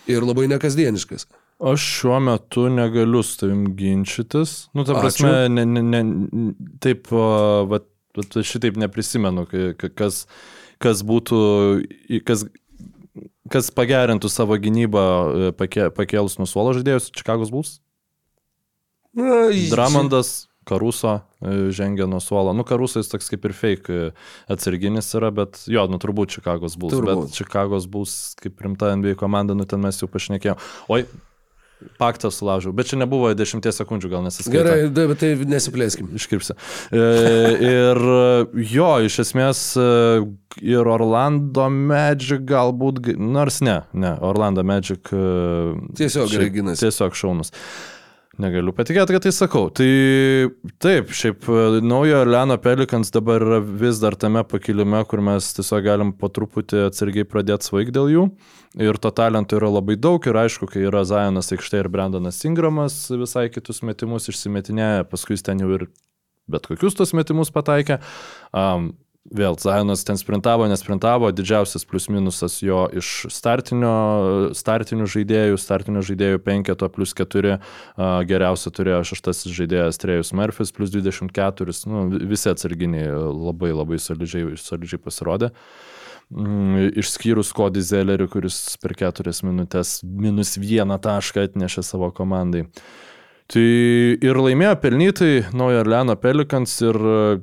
ir 0.08 0.24
labai 0.24 0.48
nekasdieniškas. 0.52 1.28
Aš 1.58 1.82
šiuo 1.82 2.20
metu 2.22 2.68
negaliu 2.70 3.24
su 3.26 3.40
tavim 3.42 3.66
ginčytis. 3.78 4.68
Nu, 4.78 4.86
ta 4.86 5.00
prasme, 5.00 5.48
ne, 5.50 5.66
ne, 5.66 5.82
ne, 5.82 6.02
taip, 6.84 7.10
va, 7.10 7.82
šitaip 8.22 8.78
neprisimenu, 8.78 9.48
kas, 9.98 10.26
kas 10.84 11.02
būtų, 11.06 11.40
kas 12.28 12.46
kas 13.52 13.72
pagerintų 13.76 14.32
savo 14.32 14.58
gynybą 14.62 15.04
e, 15.04 15.52
pake, 15.58 15.90
pakėlus 15.96 16.38
nuo 16.42 16.48
suolo 16.50 16.76
žaidėjus 16.78 17.12
Čikagos 17.16 17.54
Bulls? 17.54 17.78
Dramondas, 19.72 20.48
Karuso 20.68 21.22
e, 21.42 21.72
žengia 21.72 22.08
nuo 22.08 22.20
suolo. 22.20 22.54
Nu, 22.54 22.66
Karuso 22.68 23.00
jis 23.02 23.10
toks 23.12 23.32
kaip 23.32 23.46
ir 23.48 23.56
fake 23.56 23.94
e, 23.94 24.10
atsarginis 24.52 25.10
yra, 25.18 25.32
bet 25.34 25.62
jo, 25.72 25.86
nu 25.90 26.00
turbūt 26.04 26.36
Čikagos 26.36 26.76
Bulls. 26.80 26.98
Turbūt. 26.98 27.24
Bet 27.24 27.38
Čikagos 27.40 27.88
Bulls 27.92 28.18
kaip 28.42 28.60
rimta 28.66 28.92
NBA 29.00 29.16
komanda, 29.20 29.56
nu 29.58 29.66
ten 29.70 29.82
mes 29.84 30.00
jau 30.02 30.10
pašnekėjome. 30.12 30.60
Oi, 30.94 31.06
Paktą 32.02 32.32
sulaužiau, 32.34 32.72
bet 32.74 32.90
čia 32.90 32.98
nebuvo 32.98 33.30
10 33.38 33.62
sekundžių, 33.62 34.10
gal 34.10 34.24
nesiskaitė. 34.26 34.58
Gerai, 34.58 35.08
bet 35.12 35.20
tai 35.22 35.30
nesiplėskim. 35.46 36.10
Iškirpsiu. 36.18 36.56
E, 36.90 37.04
ir 37.68 38.02
jo, 38.66 38.88
iš 39.06 39.20
esmės 39.28 39.62
e, 39.78 39.86
ir 40.66 40.90
Orlando 40.90 41.68
Magic 41.70 42.48
galbūt, 42.50 43.14
nors 43.22 43.62
ne, 43.62 43.84
ne, 43.94 44.16
Orlando 44.26 44.66
Magic. 44.66 45.14
E, 45.14 45.76
tiesiog 46.02 46.34
gerai 46.34 46.50
gynasi. 46.56 46.88
Tiesiog 46.88 47.18
šaunus. 47.18 47.54
Negaliu 48.38 48.70
patikėti, 48.78 49.16
kad 49.16 49.24
tai 49.26 49.32
sakau. 49.34 49.64
Tai 49.74 49.88
taip, 50.84 51.10
šiaip 51.18 51.48
naujo 51.82 52.20
Leno 52.28 52.58
Pelikans 52.62 53.10
dabar 53.14 53.42
yra 53.42 53.58
vis 53.66 53.98
dar 54.04 54.14
tame 54.20 54.44
pakilime, 54.46 55.00
kur 55.10 55.24
mes 55.26 55.48
tiesiog 55.58 55.82
galim 55.88 56.12
po 56.14 56.30
truputį 56.30 56.84
atsargiai 56.86 57.26
pradėti 57.26 57.72
svaig 57.72 57.90
dėl 57.96 58.12
jų. 58.14 58.26
Ir 58.78 59.00
to 59.02 59.10
talento 59.18 59.58
yra 59.58 59.72
labai 59.74 59.98
daug 59.98 60.22
ir 60.30 60.38
aišku, 60.44 60.70
kai 60.70 60.86
yra 60.86 61.02
Zajonas 61.10 61.50
aikštė 61.56 61.82
ir 61.82 61.90
Brendanas 61.90 62.44
Ingramas 62.46 63.00
visai 63.10 63.48
kitus 63.50 63.82
metimus 63.82 64.30
išsimetinėja, 64.30 65.08
paskui 65.10 65.40
ten 65.42 65.66
jau 65.66 65.74
ir 65.74 65.88
bet 66.48 66.70
kokius 66.70 66.96
tos 66.98 67.16
metimus 67.18 67.50
pataikė. 67.54 67.98
Um, 68.54 68.92
Vėl 69.28 69.58
Zajonas 69.60 70.06
ten 70.08 70.16
sprintavo, 70.16 70.68
nesprintavo, 70.72 71.28
didžiausias 71.36 71.84
plius 71.88 72.06
minusas 72.08 72.62
jo 72.64 72.86
iš 72.96 73.26
startinio, 73.34 74.54
startinių 74.56 75.08
žaidėjų, 75.12 75.58
startinio 75.60 76.04
žaidėjų 76.06 76.40
penketo 76.46 76.88
plus 76.94 77.12
4, 77.18 77.58
geriausia 78.30 78.72
turėjo 78.72 79.02
šeštasis 79.12 79.56
žaidėjas 79.58 80.00
Trejus 80.00 80.32
Murphys 80.38 80.72
plus 80.76 80.94
24, 80.96 81.76
nu, 81.92 82.06
visi 82.30 82.54
atsarginiai 82.54 83.10
labai 83.34 83.74
labai 83.76 84.00
solidžiai, 84.00 84.56
solidžiai 84.62 85.04
pasirodė. 85.04 85.52
Mm, 86.28 86.94
išskyrus 87.00 87.52
Kodį 87.56 87.84
Zellerį, 87.88 88.30
kuris 88.32 88.62
per 88.84 88.96
keturias 89.00 89.44
minutės 89.48 90.00
minus 90.04 90.56
vieną 90.60 91.00
tašką 91.04 91.46
atnešė 91.48 91.84
savo 91.88 92.12
komandai. 92.16 92.66
Uh, 92.68 93.07
Tai 93.48 93.64
ir 94.20 94.38
laimėjo 94.44 94.74
pelnytai 94.84 95.32
Naujo 95.56 95.80
Orleano 95.80 96.18
Pelikans 96.20 96.74
ir 96.84 96.98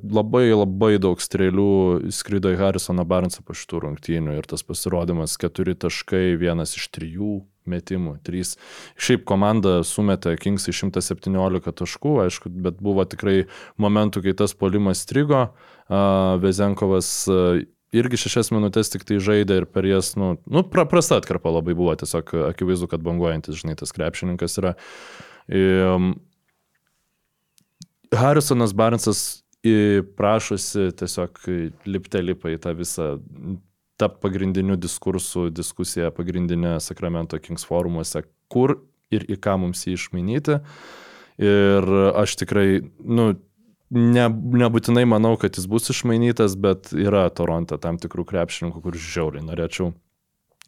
labai 0.04 0.50
labai 0.50 0.98
daug 1.00 1.22
strėlių 1.22 2.10
skrido 2.12 2.52
į 2.52 2.58
Harrisoną 2.60 3.06
Barnsą 3.08 3.40
po 3.40 3.56
šitų 3.56 3.80
rungtynių 3.86 4.36
ir 4.36 4.48
tas 4.50 4.66
pasirodymas 4.68 5.38
keturi 5.40 5.72
taškai, 5.72 6.36
vienas 6.36 6.76
iš 6.76 6.90
trijų 6.92 7.38
metimų, 7.64 8.18
trys. 8.20 8.58
Šiaip 9.00 9.24
komanda 9.24 9.78
sumetė 9.80 10.36
Kingsai 10.36 10.76
117 10.76 11.72
taškų, 11.80 12.14
aišku, 12.26 12.52
bet 12.52 12.84
buvo 12.84 13.08
tikrai 13.08 13.46
momentų, 13.80 14.26
kai 14.26 14.36
tas 14.36 14.52
polimas 14.52 15.06
strigo, 15.06 15.46
Vezenkovas 15.88 17.14
irgi 17.96 18.20
šešias 18.26 18.52
minutės 18.52 18.92
tik 18.92 19.08
tai 19.08 19.22
žaidė 19.24 19.62
ir 19.62 19.72
per 19.72 19.88
jas, 19.88 20.18
nu, 20.20 20.34
nu 20.44 20.68
prasta 20.68 21.16
atkarpa 21.16 21.52
labai 21.54 21.72
buvo, 21.78 21.96
tiesiog 21.96 22.36
akivaizdu, 22.50 22.92
kad 22.92 23.04
banguojantis, 23.06 23.62
žinai, 23.62 23.80
tas 23.80 23.96
krepšininkas 23.96 24.60
yra. 24.60 24.74
Harrisonas 28.14 28.72
Barnsas 28.76 29.22
prašosi 30.16 30.90
tiesiog 30.98 31.38
lipte 31.88 32.20
lipa 32.22 32.52
į 32.52 32.58
tą 32.60 32.74
visą 32.76 33.14
tap 34.00 34.18
pagrindinių 34.24 34.76
diskursų 34.80 35.48
diskusiją 35.54 36.10
pagrindinė 36.14 36.76
Sakramento 36.82 37.38
Kings 37.38 37.64
forumuose, 37.68 38.24
kur 38.50 38.78
ir 39.14 39.24
į 39.30 39.38
ką 39.40 39.56
mums 39.62 39.86
jį 39.86 39.96
išmainyti. 39.98 40.58
Ir 41.44 41.86
aš 42.14 42.36
tikrai, 42.42 42.82
nu, 42.98 43.32
ne, 43.94 44.26
nebūtinai 44.64 45.04
manau, 45.10 45.34
kad 45.40 45.56
jis 45.58 45.66
bus 45.70 45.90
išmainytas, 45.94 46.58
bet 46.60 46.92
yra 46.94 47.26
Toronte 47.34 47.78
tam 47.82 47.98
tikrų 48.02 48.26
krepšininkų, 48.30 48.82
kur 48.84 48.98
žiauriai 48.98 49.46
norėčiau 49.46 49.92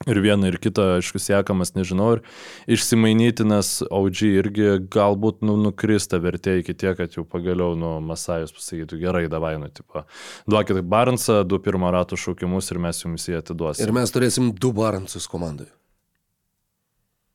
Ir 0.04 0.18
vieną 0.20 0.50
ir 0.50 0.58
kitą, 0.60 0.98
aišku, 0.98 1.16
siekamas, 1.16 1.70
nežinau, 1.72 2.10
ir 2.18 2.74
išsimainyti, 2.76 3.46
nes 3.48 3.70
OG 3.88 4.20
irgi 4.28 4.66
galbūt 4.92 5.40
nu, 5.40 5.54
nukrista 5.56 6.20
vertė 6.20 6.58
iki 6.60 6.74
tiek, 6.76 6.92
kad 6.98 7.16
jau 7.16 7.24
pagaliau, 7.24 7.72
nu, 7.80 7.94
Masajus 8.04 8.52
pasakytų, 8.52 9.00
gerai, 9.00 9.24
davai, 9.32 9.54
nu, 9.62 9.70
tipo, 9.72 10.04
duokit 10.44 10.82
Baransą, 10.84 11.40
du 11.48 11.56
pirmo 11.64 11.88
rato 11.96 12.20
šaukimus 12.20 12.68
ir 12.74 12.82
mes 12.84 13.00
jums 13.06 13.24
jį 13.24 13.40
atiduosime. 13.40 13.88
Ir 13.88 13.96
mes 13.96 14.12
turėsim 14.12 14.52
du 14.52 14.74
Baransus 14.76 15.24
komandai. 15.32 15.70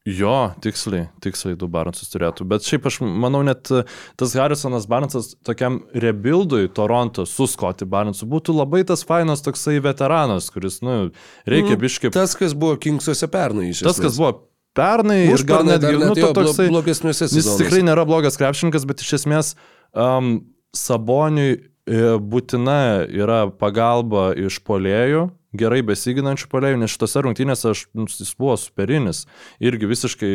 Jo, 0.10 0.49
tiksliai, 0.58 1.12
tiksliai 1.22 1.54
du 1.62 1.68
Barnsus 1.70 2.10
turėtų. 2.10 2.47
Bet 2.49 2.66
šiaip 2.66 2.88
aš 2.89 2.95
manau, 3.06 3.43
net 3.45 3.70
e, 3.70 3.84
tas 4.18 4.32
Harrisonas 4.34 4.88
Barnsas 4.89 5.36
tokiam 5.45 5.78
rebuildui 5.93 6.72
Toronto 6.74 7.28
su 7.30 7.45
Scotty 7.45 7.86
Barnsu 7.86 8.26
būtų 8.30 8.56
labai 8.58 8.82
tas 8.89 9.06
fainas 9.06 9.45
toksai 9.45 9.76
veteranas, 9.86 10.47
kuris, 10.54 10.80
nu, 10.82 11.12
reikia 11.45 11.76
mm, 11.76 11.82
biškai. 11.84 12.12
Tas, 12.16 12.34
kas 12.39 12.56
buvo 12.58 12.80
Kingsuose 12.82 13.30
pernai 13.30 13.68
iš 13.70 13.84
esmės. 13.84 13.91
Tas, 13.91 14.02
kas 14.02 14.18
buvo 14.18 14.32
pernai 14.74 15.20
ir 15.28 15.45
gal 15.45 15.70
netgi, 15.70 15.93
nu, 16.02 16.16
to 16.18 16.32
toksai, 16.34 16.72
blogesniuose 16.74 17.28
sezonuose. 17.28 17.52
Jis 17.52 17.62
tikrai 17.62 17.84
nėra 17.86 18.08
blogas 18.10 18.41
krepšininkas, 18.41 18.88
bet 18.89 19.06
iš 19.06 19.20
esmės 19.20 19.54
um, 19.93 20.39
Saboniui 20.74 21.60
e, 21.60 22.02
būtina 22.18 23.06
yra 23.06 23.43
pagalba 23.54 24.32
iš 24.34 24.64
polėjų 24.66 25.28
gerai 25.58 25.82
besiginančių 25.84 26.47
polėjų, 26.52 26.80
nes 26.80 26.93
šitose 26.93 27.24
rungtynėse 27.26 27.72
aš, 27.74 27.84
nu, 27.97 28.06
jis 28.08 28.32
buvo 28.39 28.56
superinis. 28.60 29.26
Irgi 29.64 29.89
visiškai, 29.89 30.30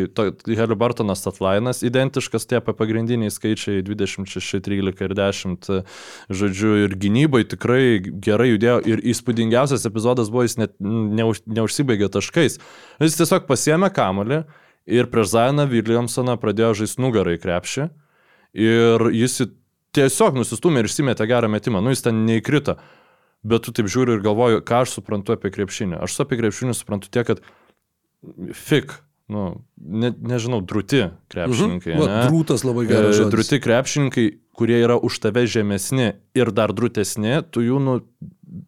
Helibartonas 0.59 1.25
Atlainas, 1.31 1.81
identiškas 1.87 2.49
tie 2.49 2.61
pagrindiniai 2.61 3.33
skaičiai 3.33 3.85
26, 3.87 4.61
13 4.67 5.05
ir 5.07 5.17
10, 5.17 5.71
žodžiu, 6.41 6.75
ir 6.85 6.97
gynybai 7.01 7.47
tikrai 7.49 7.99
gerai 8.05 8.51
judėjo. 8.53 8.79
Ir 8.93 9.05
įspūdingiausias 9.15 9.89
epizodas 9.89 10.33
buvo, 10.33 10.45
jis 10.47 10.59
net 10.61 10.77
neuž, 10.81 11.41
neužsibaigė 11.49 12.11
taškais. 12.13 12.61
Jis 13.01 13.21
tiesiog 13.21 13.49
pasiemė 13.49 13.91
kamolį 13.97 14.43
ir 14.87 15.09
prieš 15.13 15.33
Zainą 15.33 15.65
Williamsoną 15.71 16.37
pradėjo 16.43 16.75
žaisti 16.83 17.03
nugarai 17.03 17.39
krepšį. 17.41 17.89
Ir 18.57 19.09
jis 19.17 19.41
tiesiog 19.97 20.37
nusistumė 20.37 20.85
ir 20.85 20.91
išsimetė 20.91 21.27
gerą 21.29 21.49
metimą. 21.53 21.81
Nu, 21.85 21.93
jis 21.93 22.05
ten 22.05 22.25
neįkrito 22.29 22.77
bet 23.45 23.67
tu 23.67 23.75
taip 23.77 23.91
žiūri 23.93 24.17
ir 24.17 24.25
galvoju, 24.25 24.63
ką 24.67 24.85
aš 24.85 24.99
suprantu 24.99 25.37
apie 25.37 25.53
krepšinį. 25.55 26.01
Aš 26.07 26.21
apie 26.25 26.39
krepšinį 26.41 26.77
suprantu 26.77 27.11
tiek, 27.13 27.27
kad 27.29 27.43
fik, 28.57 28.95
nu, 29.33 29.45
ne, 29.77 30.13
nežinau, 30.15 30.63
drūti 30.63 31.09
krepšininkai. 31.33 31.95
Mhm. 31.95 32.03
Va, 32.03 32.25
drūtas 32.31 32.67
labai 32.67 32.87
geras. 32.91 33.21
E, 33.21 33.29
drūti 33.33 33.61
krepšininkai, 33.63 34.27
kurie 34.57 34.79
yra 34.81 34.97
už 34.97 35.21
tave 35.23 35.45
žemesni 35.51 36.15
ir 36.39 36.53
dar 36.55 36.73
drūtesni, 36.77 37.43
tu 37.53 37.65
jų, 37.65 37.83
nu, 37.83 37.99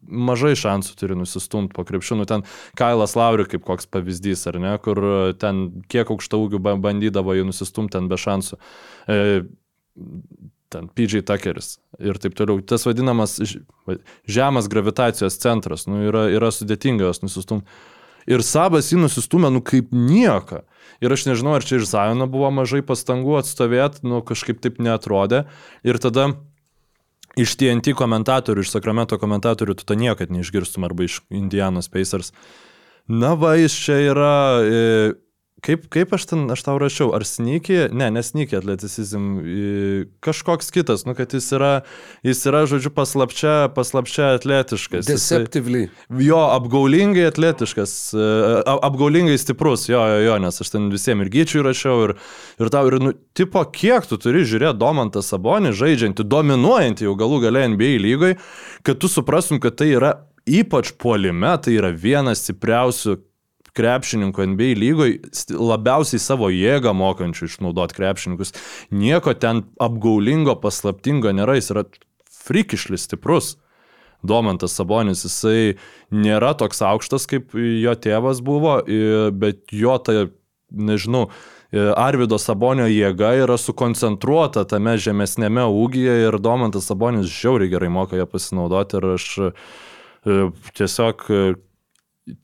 mažai 0.09 0.53
šansų 0.59 0.95
turi 0.99 1.17
nusistumti 1.17 1.73
po 1.75 1.85
krepšinų. 1.87 2.27
Ten 2.29 2.45
Kailas 2.77 3.15
Lauri 3.17 3.45
kaip 3.49 3.63
koks 3.67 3.87
pavyzdys, 3.89 4.45
ar 4.51 4.59
ne, 4.61 4.75
kur 4.83 5.01
ten 5.41 5.83
kiek 5.91 6.11
aukšta 6.11 6.39
ūgių 6.39 6.61
bandydavo 6.83 7.35
jį 7.37 7.47
nusistumti 7.49 7.95
ten 7.97 8.09
be 8.11 8.19
šansų. 8.19 8.59
E, 9.07 9.39
ten 10.73 10.89
PJ 10.93 11.23
Tuckeris 11.27 11.77
ir 11.99 12.19
taip 12.21 12.35
toliau. 12.37 12.61
Tas 12.61 12.85
vadinamas 12.87 13.37
žemas 14.29 14.69
gravitacijos 14.71 15.39
centras, 15.41 15.87
nu, 15.89 16.03
yra, 16.09 16.27
yra 16.33 16.51
sudėtinga 16.53 17.09
jos 17.09 17.23
nusistumti. 17.25 17.67
Ir 18.29 18.43
Sabas 18.45 18.91
jį 18.91 18.99
nusistumė, 19.01 19.49
nu 19.53 19.63
kaip 19.65 19.89
nieko. 19.95 20.61
Ir 21.01 21.13
aš 21.15 21.25
nežinau, 21.29 21.55
ar 21.57 21.65
čia 21.65 21.79
iš 21.79 21.87
Zajono 21.89 22.27
buvo 22.29 22.51
mažai 22.53 22.83
pastangų 22.85 23.39
atstovėti, 23.39 24.03
nu 24.05 24.19
kažkaip 24.25 24.59
taip 24.61 24.77
netrodė. 24.83 25.45
Ir 25.87 25.97
tada 26.03 26.33
iš 27.39 27.55
TNT 27.57 27.95
komentatorių, 27.97 28.65
iš 28.65 28.73
Sakramento 28.75 29.17
komentatorių 29.21 29.77
tu 29.79 29.87
to 29.87 29.97
niekad 29.97 30.33
neišgirstum 30.33 30.85
arba 30.85 31.07
iš 31.07 31.21
Indianos 31.31 31.89
Pacers. 31.89 32.33
Na 33.09 33.33
va, 33.39 33.55
jis 33.57 33.73
čia 33.73 33.97
yra... 34.11 34.35
E, 34.61 35.17
Kaip, 35.65 35.87
kaip 35.91 36.13
aš 36.15 36.25
ten, 36.29 36.45
aš 36.53 36.61
tau 36.63 36.77
rašiau, 36.79 37.09
ar 37.15 37.25
snyki, 37.27 37.89
ne, 37.95 38.07
nesnyki 38.15 38.55
atleticizm, 38.59 39.25
kažkoks 40.23 40.71
kitas, 40.71 41.03
nu, 41.07 41.15
kad 41.17 41.33
jis 41.35 41.49
yra, 41.55 41.71
jis 42.23 42.43
yra, 42.47 42.63
žodžiu, 42.69 42.91
paslapčia, 42.95 43.55
paslapčia 43.75 44.31
atletiškas. 44.37 45.09
Deceptively. 45.09 45.87
Jisai, 45.89 46.27
jo, 46.29 46.39
apgaulingai 46.55 47.27
atletiškas, 47.29 47.95
e, 48.15 48.29
apgaulingai 48.77 49.35
stiprus, 49.41 49.89
jo, 49.91 49.99
jo, 49.99 50.23
jo, 50.29 50.39
nes 50.45 50.63
aš 50.63 50.73
ten 50.75 50.87
visiems 50.93 51.25
ir 51.25 51.33
gyčiui 51.33 51.65
rašiau, 51.67 52.07
ir, 52.07 52.15
ir 52.61 52.73
tau, 52.73 52.87
ir, 52.87 52.99
nu, 53.03 53.13
tipo, 53.35 53.65
kiek 53.75 54.07
tu 54.07 54.19
turi 54.21 54.45
žiūrėti 54.47 54.79
Domantą 54.79 55.23
Sabonį, 55.25 55.75
žaidžiantį, 55.75 56.27
dominuojantį 56.29 57.09
jau 57.09 57.19
galų 57.19 57.43
gale 57.49 57.67
NBA 57.75 57.95
lygai, 58.05 58.33
kad 58.87 59.01
tu 59.01 59.11
suprastum, 59.11 59.59
kad 59.63 59.75
tai 59.79 59.91
yra 59.97 60.15
ypač 60.49 60.93
puolime, 60.97 61.51
tai 61.61 61.75
yra 61.77 61.91
vienas 61.93 62.43
stipriausių 62.45 63.19
krepšininkų 63.79 64.49
NBA 64.53 64.75
lygoje 64.79 65.55
labiausiai 65.55 66.21
savo 66.21 66.51
jėgą 66.53 66.93
mokančių 66.99 67.47
išnaudoti 67.47 67.97
krepšininkus. 67.97 68.53
Nieko 68.91 69.33
ten 69.39 69.63
apgaulingo, 69.81 70.59
paslaptingo 70.59 71.31
nėra, 71.33 71.57
jis 71.57 71.73
yra 71.73 71.87
frikišlis 72.45 73.07
stiprus. 73.07 73.55
Domantas 74.19 74.73
Sabonis, 74.75 75.21
jisai 75.23 75.77
nėra 76.11 76.51
toks 76.59 76.81
aukštas, 76.83 77.23
kaip 77.31 77.53
jo 77.55 77.93
tėvas 77.95 78.41
buvo, 78.43 78.81
bet 79.31 79.71
jo 79.71 79.95
ta, 80.03 80.25
nežinau, 80.75 81.29
Arvido 81.71 82.39
Sabonio 82.41 82.87
jėga 82.89 83.29
yra 83.43 83.55
sukoncentruota 83.61 84.63
tame 84.67 84.95
žemesnėme 84.97 85.67
ūgyje 85.69 86.15
ir 86.25 86.39
Domantas 86.41 86.89
Sabonis 86.89 87.29
žiauriai 87.29 87.69
gerai 87.69 87.91
moka 87.93 88.17
ją 88.17 88.25
pasinaudoti 88.27 88.97
ir 88.97 89.07
aš 89.13 89.27
tiesiog 90.75 91.27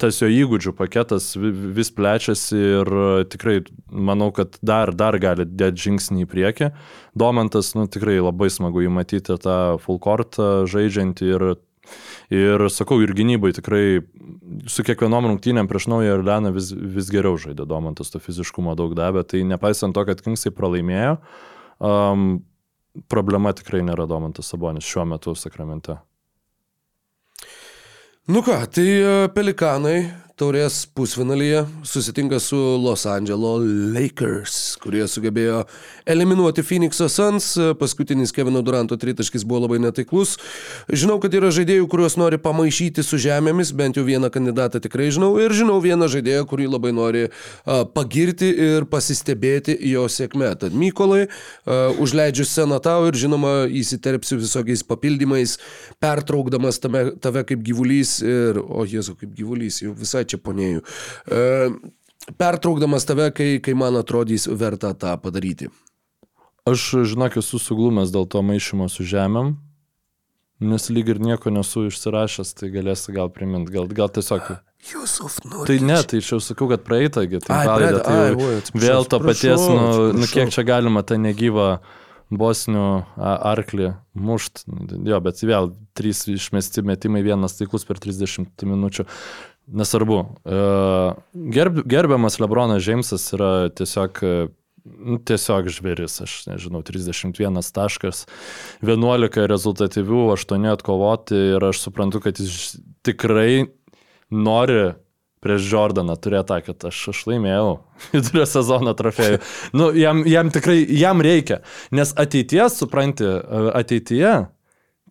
tas 0.01 0.19
jo 0.21 0.29
įgūdžių 0.31 0.73
paketas 0.77 1.33
vis 1.37 1.91
plečiasi 1.93 2.57
ir 2.57 2.89
e, 2.89 3.07
tikrai 3.31 3.59
manau, 3.89 4.31
kad 4.35 4.57
dar, 4.65 4.91
dar 4.95 5.17
gali 5.21 5.45
dėti 5.45 5.87
žingsnį 5.87 6.25
į 6.25 6.29
priekį. 6.31 6.71
Domantas, 7.17 7.73
nu, 7.77 7.85
tikrai 7.91 8.17
labai 8.19 8.49
smagu 8.53 8.83
jį 8.85 8.91
matyti 8.93 9.37
tą 9.41 9.59
full 9.83 10.01
court 10.03 10.39
žaidžiantį 10.71 11.29
ir, 11.31 11.45
ir 12.33 12.65
sakau, 12.73 12.99
ir 13.03 13.13
gynybai 13.17 13.53
tikrai 13.57 13.85
su 14.71 14.85
kiekvienom 14.87 15.29
rungtynėm 15.31 15.69
prieš 15.71 15.89
naują 15.91 16.17
Irleną 16.19 16.53
vis, 16.55 16.71
vis 16.71 17.11
geriau 17.13 17.37
žaidė 17.41 17.67
Domantas, 17.69 18.11
to 18.13 18.21
fiziškumo 18.23 18.75
daug 18.79 18.97
davė, 18.97 19.25
tai 19.27 19.45
nepaisant 19.47 19.95
to, 19.95 20.07
kad 20.07 20.23
Kingsai 20.25 20.53
pralaimėjo, 20.55 21.19
um, 21.83 22.27
problema 23.11 23.53
tikrai 23.55 23.83
nėra 23.85 24.09
Domantas 24.09 24.51
Sabonis 24.51 24.87
šiuo 24.87 25.07
metu 25.15 25.35
Sakramente. 25.37 25.99
Nu 28.27 28.41
ką, 28.41 28.55
tai 28.73 28.89
e, 29.05 29.29
pelikanai 29.29 29.99
taurės 30.35 30.81
pusfinalyje 30.91 31.61
susitinka 31.87 32.41
su 32.43 32.57
Los 32.83 33.05
Angeles 33.07 33.63
Lakers, 33.95 34.55
kurie 34.83 35.05
sugebėjo 35.07 35.61
eliminuoti 36.11 36.63
Phoenix'o 36.65 37.07
Suns. 37.11 37.53
Paskutinis 37.79 38.33
Kevino 38.35 38.59
Duranto 38.65 38.97
tritaškis 38.99 39.45
buvo 39.47 39.63
labai 39.63 39.79
netaiklus. 39.85 40.35
Žinau, 40.91 41.21
kad 41.23 41.35
yra 41.39 41.53
žaidėjų, 41.55 41.85
kuriuos 41.91 42.17
nori 42.19 42.39
pamaišyti 42.41 43.05
su 43.05 43.19
žemėmis, 43.21 43.71
bent 43.79 43.95
jau 43.95 44.03
vieną 44.07 44.27
kandidatą 44.33 44.81
tikrai 44.83 45.07
žinau. 45.15 45.31
Ir 45.39 45.55
žinau 45.55 45.77
vieną 45.83 46.09
žaidėją, 46.11 46.43
kurį 46.51 46.67
labai 46.73 46.91
nori 46.95 47.23
a, 47.29 47.85
pagirti 47.87 48.51
ir 48.67 48.89
pasistebėti 48.91 49.77
jo 49.93 50.03
sėkme. 50.11 50.51
Tad 50.59 50.75
Mykolai, 50.75 51.29
a, 51.29 51.79
užleidžiu 52.03 52.43
sceną 52.49 52.81
tau 52.83 53.07
ir 53.07 53.15
žinoma 53.23 53.53
įsiterpsiu 53.71 54.41
visokiais 54.43 54.83
papildymais, 54.83 55.55
pertraukdamas 56.03 56.83
tame, 56.83 57.07
tave 57.23 57.47
kaip 57.47 57.63
gyvulys 57.63 58.17
ir, 58.25 58.59
o 58.59 58.83
Jėzu, 58.83 59.15
kaip 59.21 59.31
gyvulys, 59.39 59.79
jau 59.85 59.95
visai 59.95 60.24
čia 60.27 60.39
ponėjų. 60.41 60.83
E, 61.29 61.43
pertraukdamas 62.41 63.05
tave, 63.07 63.29
kai, 63.35 63.49
kai 63.63 63.75
man 63.77 63.97
atrodys 63.99 64.47
verta 64.49 64.93
tą 64.97 65.15
padaryti. 65.21 65.69
Aš, 66.65 66.87
žinok, 67.11 67.37
esu 67.41 67.59
suglumęs 67.61 68.13
dėl 68.13 68.25
to 68.25 68.41
maišymo 68.41 68.87
su 68.89 69.05
žemėm, 69.05 69.53
nes 70.65 70.87
lyg 70.89 71.11
ir 71.13 71.19
nieko 71.21 71.51
nesu 71.53 71.85
išsirašęs, 71.91 72.55
tai 72.57 72.71
galėsi 72.73 73.13
gal 73.13 73.29
priminti, 73.33 73.75
gal, 73.75 73.85
gal 73.91 74.09
tiesiog... 74.09 74.55
Jusuf, 74.85 75.39
nu. 75.45 75.63
Tai 75.65 75.75
ne, 75.81 75.97
tai 76.05 76.21
aš 76.21 76.31
jau 76.35 76.39
sakau, 76.45 76.67
kad 76.69 76.83
praeitągi, 76.85 77.39
tai, 77.45 77.59
palidė, 77.65 78.01
tai 78.05 78.17
ai, 78.21 78.33
oi, 78.37 78.57
vėl 78.77 79.07
to 79.09 79.17
paties, 79.21 79.61
nu, 79.65 80.11
nu, 80.13 80.27
kiek 80.29 80.53
čia 80.53 80.65
galima 80.65 81.01
tą 81.05 81.17
negyvą 81.21 81.69
bosnių 82.33 82.85
arklį 83.21 83.91
mušt. 84.17 84.65
Jo, 85.05 85.21
bet 85.25 85.41
vėl 85.45 85.71
trys 85.97 86.23
išmesti 86.29 86.81
metimai, 86.85 87.21
vienas 87.25 87.57
taiklus 87.57 87.85
per 87.85 88.01
30 88.01 88.65
minučių. 88.65 89.05
Nesvarbu. 89.67 90.19
E, 90.45 90.59
gerb, 91.55 91.81
gerbiamas 91.89 92.39
Lebronas 92.39 92.83
Džeimsas 92.85 93.25
yra 93.33 93.51
tiesiog 93.73 94.21
nu, 94.85 95.17
tiesiog 95.25 95.69
žvėris, 95.73 96.19
aš 96.25 96.35
nežinau, 96.49 96.83
31 96.85 97.71
taškas, 97.75 98.25
11 98.85 99.47
rezultatyvių, 99.49 100.21
8 100.35 100.69
atkovoti 100.75 101.39
ir 101.55 101.65
aš 101.71 101.81
suprantu, 101.87 102.21
kad 102.25 102.39
jis 102.41 102.75
tikrai 103.05 103.65
nori 104.29 104.93
prieš 105.45 105.67
Jordaną 105.69 106.15
turėti 106.17 106.49
tą, 106.49 106.57
kad 106.65 106.87
aš, 106.89 107.01
aš 107.11 107.21
laimėjau 107.29 107.69
vidurio 108.13 108.47
sezono 108.49 108.95
trofėjų. 108.97 109.41
Nu, 109.77 109.91
jam, 109.97 110.23
jam 110.29 110.49
tikrai, 110.53 110.79
jam 110.97 111.21
reikia, 111.25 111.61
nes 111.93 112.13
ateities, 112.17 112.79
supranti, 112.81 113.27
ateityje 113.77 114.35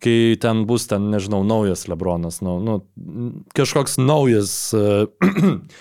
kai 0.03 0.35
ten 0.41 0.65
bus 0.67 0.87
ten, 0.91 1.07
nežinau, 1.13 1.41
naujas 1.47 1.85
Lebronas, 1.87 2.41
nu, 2.43 2.57
nu, 2.63 2.75
kažkoks 3.55 3.95
naujas 4.01 4.51
uh, 4.75 5.07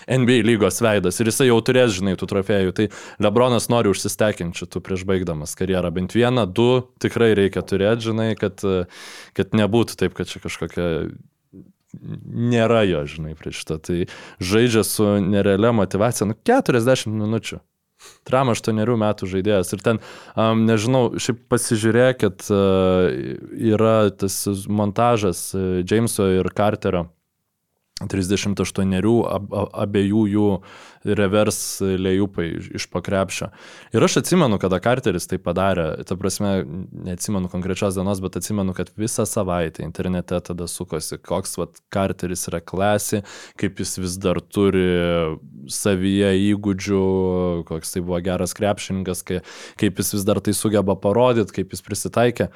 NBA 0.06 0.40
lygos 0.46 0.80
veidas 0.84 1.18
ir 1.18 1.30
jisai 1.32 1.48
jau 1.48 1.58
turės, 1.66 1.96
žinai, 1.98 2.14
tų 2.20 2.30
trofėjų, 2.30 2.74
tai 2.78 2.88
Lebronas 3.24 3.68
nori 3.72 3.90
užsistekinti 3.90 4.62
šitų 4.62 4.84
prieš 4.86 5.04
baigdamas 5.08 5.56
karjerą. 5.58 5.90
Bent 5.94 6.14
vieną, 6.16 6.46
du 6.46 6.68
tikrai 7.02 7.32
reikia 7.38 7.64
turėti, 7.66 8.10
žinai, 8.10 8.30
kad, 8.38 8.62
kad 9.34 9.56
nebūtų 9.58 9.98
taip, 10.00 10.16
kad 10.18 10.30
čia 10.30 10.42
kažkokia 10.44 10.88
nėra 12.02 12.82
jo, 12.88 13.04
žinai, 13.08 13.34
prieš 13.38 13.62
šitą. 13.62 13.78
Tai 13.82 13.98
žaidžia 14.42 14.82
su 14.86 15.06
nerealia 15.22 15.72
motivacija, 15.76 16.28
nu, 16.30 16.38
40 16.46 17.10
minučių. 17.14 17.60
Tram 18.28 18.52
8 18.52 18.84
metų 19.00 19.28
žaidėjas. 19.30 19.72
Ir 19.76 19.84
ten, 19.84 20.00
um, 20.36 20.64
nežinau, 20.68 21.06
šiaip 21.20 21.44
pasižiūrėkit, 21.52 22.46
uh, 22.52 23.10
yra 23.74 23.96
tas 24.14 24.42
montažas 24.68 25.50
Jameso 25.88 26.30
ir 26.38 26.50
Carterio 26.54 27.08
38 28.10 28.94
ab, 29.28 29.54
abiejų 29.84 30.24
jų 30.32 30.48
revers 31.04 31.58
lėjupai 31.82 32.46
iš 32.78 32.86
pakrepšio. 32.92 33.50
Ir 33.94 34.04
aš 34.06 34.18
atsimenu, 34.22 34.58
kada 34.62 34.80
Carteris 34.84 35.28
tai 35.28 35.38
padarė, 35.42 35.86
ta 36.08 36.16
prasme, 36.20 36.54
neatsimenu 37.06 37.50
konkrečios 37.52 37.98
dienos, 37.98 38.22
bet 38.24 38.38
atsimenu, 38.40 38.74
kad 38.76 38.92
visą 39.00 39.26
savaitę 39.28 39.84
internete 39.84 40.40
tada 40.44 40.68
sukosi, 40.70 41.18
koks 41.20 41.58
vat 41.60 41.80
Carteris 41.92 42.48
yra 42.50 42.62
klasė, 42.64 43.22
kaip 43.60 43.82
jis 43.82 43.98
vis 44.00 44.18
dar 44.20 44.40
turi 44.40 44.86
savyje 45.70 46.34
įgūdžių, 46.50 47.02
koks 47.68 47.96
tai 47.96 48.04
buvo 48.04 48.20
geras 48.24 48.56
krepšininkas, 48.56 49.24
kaip 49.24 50.00
jis 50.00 50.14
vis 50.16 50.28
dar 50.28 50.40
tai 50.44 50.56
sugeba 50.56 50.96
parodyti, 50.96 51.60
kaip 51.60 51.76
jis 51.76 51.84
prisitaikė. 51.84 52.48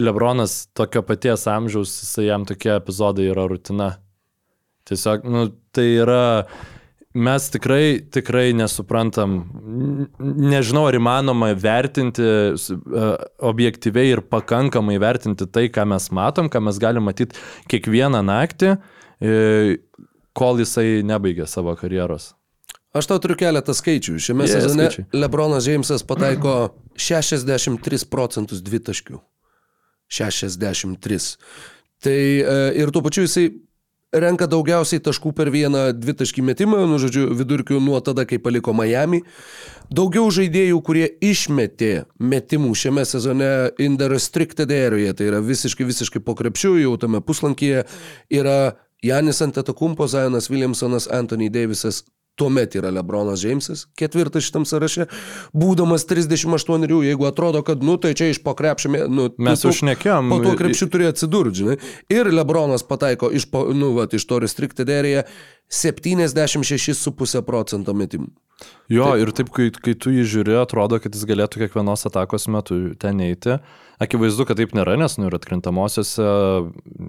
Lebronas 0.00 0.70
tokio 0.72 1.02
paties 1.04 1.44
amžiaus, 1.52 1.92
jam 2.24 2.46
tokie 2.48 2.72
epizodai 2.78 3.28
yra 3.28 3.44
rutina. 3.50 3.90
Tiesiog, 4.88 5.26
nu, 5.30 5.44
tai 5.74 5.86
yra, 6.02 6.22
mes 7.14 7.48
tikrai, 7.54 8.02
tikrai 8.12 8.48
nesuprantam, 8.58 9.38
nežinau, 10.18 10.88
ar 10.90 10.98
įmanoma 10.98 11.52
vertinti 11.58 12.26
uh, 12.26 13.14
objektyviai 13.52 14.16
ir 14.16 14.24
pakankamai 14.32 14.98
vertinti 15.02 15.46
tai, 15.46 15.68
ką 15.72 15.86
mes 15.94 16.10
matom, 16.14 16.50
ką 16.52 16.64
mes 16.66 16.82
galim 16.82 17.06
matyti 17.06 17.38
kiekvieną 17.70 18.24
naktį, 18.26 18.76
uh, 18.76 19.74
kol 20.36 20.62
jisai 20.62 21.02
nebaigė 21.06 21.46
savo 21.50 21.76
karjeros. 21.78 22.32
Aš 22.92 23.08
tau 23.08 23.20
turiu 23.24 23.38
keletą 23.40 23.72
skaičių. 23.72 24.18
Šiame 24.20 24.44
yeah, 24.44 24.60
sezone 24.60 24.88
skaičiai. 24.90 25.06
Lebronas 25.16 25.64
Džeimsas 25.64 26.04
pataiko 26.04 26.74
63 27.00 28.04
procentus 28.12 28.60
dvitaškių. 28.64 29.20
63. 30.12 31.20
Tai 32.04 32.16
e, 32.18 32.56
ir 32.82 32.92
tuo 32.92 33.00
pačiu 33.06 33.24
jisai 33.24 33.46
renka 34.12 34.46
daugiausiai 34.50 35.00
taškų 35.02 35.32
per 35.36 35.50
vieną 35.52 35.88
dvitaškį 35.96 36.44
metimą, 36.44 36.84
nu 36.88 36.98
žodžiu, 37.00 37.30
vidurkių 37.36 37.80
nuo 37.80 38.00
tada, 38.04 38.26
kai 38.28 38.38
paliko 38.42 38.74
Miami. 38.76 39.22
Daugiau 39.92 40.28
žaidėjų, 40.32 40.78
kurie 40.84 41.06
išmetė 41.24 41.92
metimų 42.20 42.74
šiame 42.78 43.04
sezone 43.08 43.72
in 43.82 43.98
the 44.00 44.08
restricted 44.12 44.72
area, 44.72 45.16
tai 45.16 45.30
yra 45.32 45.42
visiškai, 45.44 45.88
visiškai 45.88 46.22
po 46.24 46.36
krepšių, 46.38 46.76
jau 46.84 46.96
tame 47.00 47.22
puslankyje, 47.24 47.86
yra 48.32 48.58
Janis 49.02 49.42
Antetokumpo, 49.42 50.06
Zajonas 50.06 50.50
Williamsonas, 50.52 51.08
Anthony 51.10 51.50
Davisas, 51.50 52.04
Tuomet 52.40 52.72
yra 52.78 52.88
Lebronas 52.88 53.42
Džeimsas, 53.42 53.82
ketvirtas 53.98 54.46
šitam 54.46 54.64
sąraše, 54.64 55.04
būdamas 55.52 56.06
38, 56.08 56.86
jeigu 57.04 57.26
atrodo, 57.28 57.60
kad, 57.66 57.82
nu, 57.84 57.98
tai 58.00 58.14
čia 58.16 58.30
iš 58.32 58.40
pokrepšėme, 58.46 59.02
nu, 59.12 59.26
mes 59.36 59.64
užnekėm. 59.68 60.32
Po 60.32 60.38
to 60.40 60.54
krepšių 60.56 60.88
turėjo 60.94 61.12
atsidurti, 61.12 61.58
žinai. 61.60 61.76
Ir 62.12 62.32
Lebronas 62.32 62.86
pataiko 62.88 63.28
iš, 63.28 63.50
po, 63.52 63.66
nu, 63.76 63.92
va, 63.98 64.08
iš 64.08 64.24
to 64.30 64.40
restricted 64.40 64.88
area 64.92 65.26
76,5 65.68 67.44
procento 67.44 67.92
metimų. 67.96 68.32
Jo, 68.92 69.12
taip. 69.12 69.22
ir 69.22 69.36
taip, 69.36 69.52
kai, 69.52 69.68
kai 69.74 69.94
tu 69.98 70.12
jį 70.14 70.24
žiūri, 70.32 70.56
atrodo, 70.60 70.98
kad 71.02 71.12
jis 71.12 71.28
galėtų 71.28 71.66
kiekvienos 71.66 72.06
atakos 72.08 72.48
metu 72.52 72.80
ten 73.00 73.20
eiti. 73.24 73.58
Akivaizdu, 74.02 74.48
kad 74.48 74.60
taip 74.60 74.72
nėra, 74.76 74.96
nes, 75.00 75.20
nu, 75.20 75.28
ir 75.28 75.36
atkrintamosiose 75.36 76.26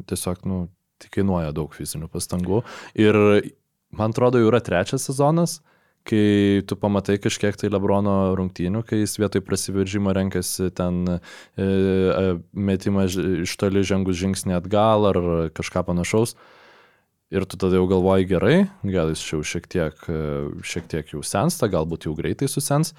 tiesiog, 0.09 0.45
nu, 0.49 0.63
tai 0.99 1.11
kainuoja 1.15 1.53
daug 1.55 1.71
fizinių 1.75 2.09
pastangų. 2.11 2.63
Ir 2.99 3.19
man 3.97 4.13
atrodo, 4.13 4.41
jau 4.41 4.49
yra 4.51 4.61
trečias 4.63 5.05
sezonas, 5.07 5.59
kai 6.07 6.61
tu 6.67 6.75
pamatai 6.79 7.15
kažkiek 7.23 7.55
tai 7.59 7.69
Lebrono 7.71 8.33
rungtynių, 8.37 8.83
kai 8.87 9.03
jis 9.03 9.15
vietoj 9.21 9.43
prasiveržimo 9.47 10.11
renkasi 10.15 10.67
ten 10.75 11.05
e, 11.07 11.19
e, 11.63 12.25
metimą 12.51 13.07
iš 13.45 13.55
toli 13.59 13.85
žengus 13.87 14.19
žingsnį 14.19 14.57
atgal 14.57 15.07
ar 15.13 15.21
kažką 15.55 15.85
panašaus. 15.87 16.35
Ir 17.33 17.47
tu 17.49 17.57
tada 17.57 17.79
jau 17.79 17.87
galvoji 17.89 18.27
gerai, 18.29 18.57
gal 18.85 19.09
jis 19.09 19.23
jau 19.31 19.39
šiek 19.47 19.69
tiek, 19.71 20.03
e, 20.11 20.19
šiek 20.61 20.91
tiek 20.91 21.15
jau 21.15 21.23
sensta, 21.25 21.71
galbūt 21.71 22.09
jau 22.09 22.13
greitai 22.17 22.51
susens. 22.51 22.91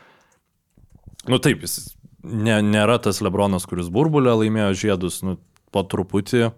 Nu 1.29 1.39
taip, 1.39 1.63
jis 1.63 1.93
ne, 2.25 2.57
nėra 2.65 2.97
tas 3.05 3.21
Lebronas, 3.25 3.69
kuris 3.69 3.93
burbulę 3.93 4.33
laimėjo 4.41 4.73
žiedus, 4.81 5.21
nu 5.27 5.37
po 5.75 5.85
truputį 5.85 6.49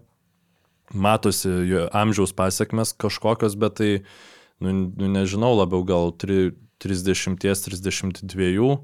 matosi 0.93 1.49
amžiaus 1.95 2.33
pasiekmes 2.37 2.93
kažkokios, 2.99 3.55
bet 3.59 3.73
tai, 3.79 3.91
nu, 4.63 4.69
nu 4.87 5.05
nežinau, 5.11 5.51
labiau 5.59 5.81
gal 5.87 6.05
30-32 6.15 8.77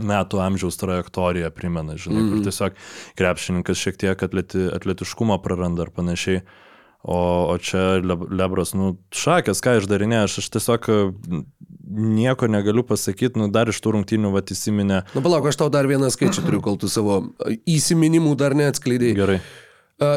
metų 0.00 0.40
amžiaus 0.40 0.78
trajektoriją 0.80 1.50
primena, 1.52 1.96
žinai, 2.00 2.22
mm 2.22 2.28
kur 2.28 2.36
mhm. 2.38 2.44
tiesiog 2.48 2.72
krepšininkas 3.18 3.76
šiek 3.76 3.96
tiek 4.00 4.22
atleti, 4.24 4.60
atletiškumą 4.72 5.36
praranda 5.44 5.82
ar 5.86 5.90
panašiai. 5.92 6.40
O, 7.02 7.50
o 7.50 7.58
čia 7.58 7.98
Lebras, 7.98 8.76
nu, 8.78 8.94
šakės, 9.10 9.58
ką 9.58 9.80
išdarinė, 9.80 10.22
aš, 10.22 10.38
aš 10.38 10.46
tiesiog 10.54 10.86
nieko 11.92 12.46
negaliu 12.46 12.84
pasakyti, 12.86 13.34
nu, 13.40 13.48
dar 13.50 13.66
iš 13.72 13.80
tų 13.82 13.90
rungtynių 13.96 14.30
vat 14.30 14.52
įsiminė. 14.54 15.00
Na, 15.10 15.22
palauk, 15.24 15.48
aš 15.50 15.58
tau 15.58 15.66
dar 15.72 15.88
vieną 15.90 16.12
skaičių 16.14 16.44
turiu, 16.46 16.60
kol 16.62 16.78
tu 16.78 16.86
savo 16.92 17.34
įsiminimų 17.66 18.36
dar 18.38 18.54
neatskleidėjai. 18.54 19.18
Gerai. 19.18 19.40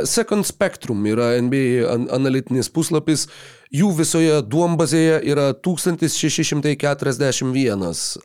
Second 0.05 0.45
Spectrum 0.47 1.05
yra 1.09 1.41
NBA 1.41 1.89
analitinis 2.15 2.69
puslapis, 2.71 3.27
jų 3.73 3.91
visoje 3.97 4.41
duombazėje 4.47 5.21
yra 5.27 5.53
1641 5.53 7.83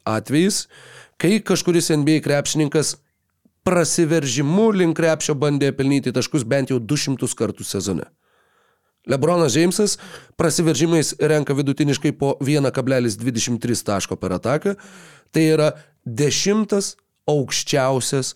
atvejis, 0.08 0.68
kai 1.20 1.40
kažkuris 1.44 1.90
NBA 1.96 2.20
krepšininkas 2.24 2.96
prasiveržimu 3.66 4.70
link 4.72 4.96
krepšio 4.96 5.34
bandė 5.36 5.72
pelnyti 5.76 6.12
taškus 6.16 6.44
bent 6.48 6.70
jau 6.72 6.78
200 6.80 7.34
kartų 7.36 7.64
sezone. 7.66 8.04
Lebronas 9.08 9.54
Džeimsas 9.56 9.98
prasiveržimais 10.38 11.14
renka 11.18 11.54
vidutiniškai 11.56 12.12
po 12.20 12.34
1,23 12.40 13.84
taško 13.84 14.16
per 14.20 14.36
ataką, 14.36 14.74
tai 15.32 15.46
yra 15.54 15.70
dešimtas 16.04 16.96
aukščiausias 17.28 18.34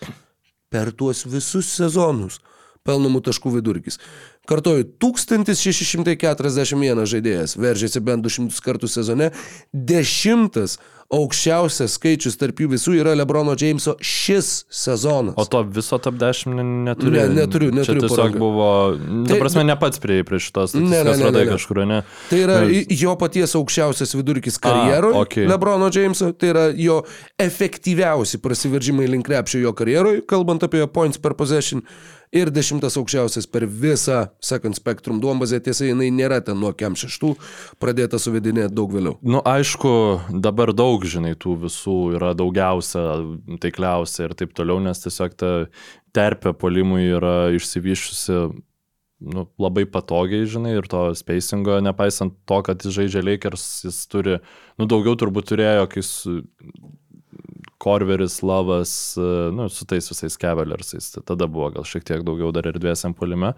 per 0.73 0.93
tuos 0.97 1.25
visus 1.29 1.69
sezonus 1.69 2.41
pelnomų 2.85 3.23
taškų 3.25 3.57
vidurkis. 3.59 3.99
Kartoju, 4.49 4.85
1641 5.01 7.07
žaidėjas 7.09 7.57
veržėsi 7.57 8.03
bent 8.05 8.27
200 8.27 8.61
kartų 8.65 8.91
sezone, 8.93 9.31
dešimtas 9.73 10.77
aukščiausias 11.15 11.95
skaičius 11.99 12.39
tarp 12.41 12.61
jų 12.63 12.71
visų 12.75 12.95
yra 12.99 13.13
Lebrono 13.17 13.55
Jameso 13.59 13.95
šis 14.05 14.65
sezonas. 14.73 15.37
O 15.41 15.45
to 15.49 15.61
viso 15.77 15.99
top 16.03 16.17
10 16.21 16.57
neturiu. 16.87 17.15
Ne, 17.15 17.27
neturiu, 17.41 17.71
neturiu. 17.75 18.01
Čia 18.01 18.07
tiesiog 18.07 18.17
poranga. 18.17 18.41
buvo, 18.41 18.69
ta 18.97 19.33
tai, 19.33 19.41
prasme, 19.43 19.67
ne 19.69 19.77
pats 19.81 20.01
prie, 20.03 20.23
prie 20.27 20.41
šitos 20.43 20.73
statistikos 20.73 21.23
radai 21.27 21.45
kažkur, 21.51 21.83
ne? 21.89 22.01
Tai 22.31 22.41
yra 22.41 22.59
Nes... 22.65 22.89
jo 23.05 23.15
paties 23.21 23.55
aukščiausias 23.61 24.17
vidurkis 24.17 24.59
karjeroje, 24.65 25.21
okay. 25.21 25.49
Lebrono 25.51 25.91
Jameso, 25.95 26.33
tai 26.37 26.53
yra 26.55 26.67
jo 26.73 27.03
efektyviausi 27.41 28.41
prasiveržimai 28.45 29.09
link 29.11 29.29
krepšio 29.29 29.63
jo 29.63 29.73
karjeroje, 29.77 30.25
kalbant 30.29 30.65
apie 30.67 30.85
points 30.93 31.21
per 31.21 31.37
possession 31.39 31.85
ir 32.35 32.51
dešimtas 32.55 32.99
aukščiausias 32.99 33.47
per 33.51 33.67
visą 33.69 34.25
Second 34.45 34.77
Spectrum 34.77 35.21
duombazę, 35.23 35.61
tiesa, 35.65 35.87
jinai 35.89 36.11
nėra 36.15 36.41
ten 36.45 36.59
nuo 36.61 36.73
kem 36.77 36.97
šeštų, 36.99 37.35
pradėta 37.83 38.21
suvedinėti 38.23 38.75
daug 38.75 38.93
vėliau. 38.95 39.17
Nu, 39.23 39.41
aišku, 39.47 39.95
dabar 40.45 40.75
daug, 40.77 41.07
žinai, 41.07 41.35
tų 41.39 41.57
visų 41.65 41.99
yra 42.19 42.35
daugiausia, 42.39 43.07
taikliausia 43.63 44.29
ir 44.29 44.37
taip 44.39 44.55
toliau, 44.59 44.83
nes 44.83 45.03
tiesiog 45.07 45.39
ta 45.39 45.53
terpė 46.15 46.55
polimui 46.59 47.07
yra 47.07 47.37
išsivyšusi 47.55 48.39
nu, 49.25 49.47
labai 49.61 49.87
patogiai, 49.89 50.45
žinai, 50.51 50.75
ir 50.79 50.89
to 50.91 51.07
spacingo, 51.17 51.79
nepaisant 51.85 52.35
to, 52.49 52.59
kad 52.67 52.83
jis 52.85 52.97
žaidžia 52.99 53.23
Lakers, 53.25 53.65
jis 53.87 54.03
turi, 54.11 54.41
nu, 54.81 54.89
daugiau 54.91 55.17
turbūt 55.21 55.53
turėjo, 55.53 55.87
kai 55.93 56.03
Korveris, 57.85 58.39
Lavas, 58.47 58.95
e, 59.21 59.29
nu, 59.55 59.69
su 59.73 59.85
tais 59.89 60.09
visais 60.11 60.39
Cavaliarsais. 60.41 61.11
Tai 61.17 61.25
tada 61.35 61.49
buvo 61.51 61.71
gal 61.77 61.85
šiek 61.89 62.07
tiek 62.09 62.25
daugiau 62.27 62.53
dar 62.57 62.67
erdvės 62.73 63.05
ant 63.09 63.17
polime. 63.19 63.53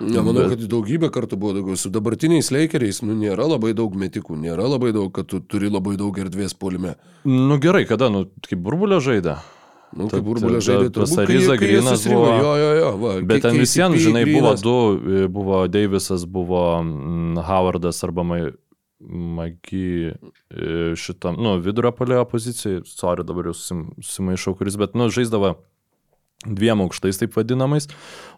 Ne, 0.00 0.16
manau, 0.24 0.46
bet... 0.46 0.54
kad 0.54 0.62
daugybę 0.72 1.10
kartų 1.12 1.36
buvo 1.36 1.58
daugiau. 1.58 1.76
Su 1.76 1.90
dabartiniais 1.92 2.48
Lakeriais, 2.54 3.02
nu, 3.04 3.12
nėra 3.20 3.44
labai 3.50 3.74
daug 3.76 3.92
metikų, 4.00 4.38
nėra 4.40 4.64
labai 4.70 4.94
daug, 4.96 5.10
kad 5.12 5.28
tu 5.28 5.42
turi 5.44 5.68
labai 5.68 5.98
daug 6.00 6.16
erdvės 6.22 6.54
polime. 6.56 6.94
Nu 7.28 7.58
gerai, 7.60 7.84
kada, 7.90 8.08
nu, 8.12 8.24
kaip 8.48 8.62
burbulio 8.64 9.02
žaidė? 9.04 9.36
Nu, 9.90 10.06
kaip 10.06 10.22
burbulė 10.22 10.60
žaidė, 10.62 10.88
jie 11.50 11.56
Greenas 11.58 11.98
susirinko. 11.98 12.22
buvo- 12.22 12.38
Jo, 12.38 12.50
jo, 12.56 12.70
jo. 12.78 12.90
Va, 13.02 13.14
Bet 13.26 13.42
ten 13.42 13.56
visiems, 13.58 13.98
žinai, 13.98 14.22
buvo 14.30 14.54
du, 14.62 15.28
buvo 15.28 15.64
Deivisas, 15.66 16.24
buvo 16.24 16.62
mm, 16.78 17.42
Howardas 17.48 17.98
arba 18.06 18.22
Magi 19.00 20.12
e, 20.12 20.94
šitam, 21.00 21.38
nu, 21.40 21.54
vidurio 21.64 21.88
polėjo 21.96 22.26
pozicijai, 22.28 22.82
sorry, 22.84 23.24
dabar 23.24 23.48
jau 23.48 23.54
susim- 23.56 23.86
susimaišau, 23.96 24.52
kuris, 24.58 24.76
bet, 24.80 24.92
nu, 24.98 25.08
žaisdavo 25.08 25.54
dviem 26.46 26.80
aukštais 26.80 27.18
taip 27.20 27.34
vadinamais, 27.36 27.84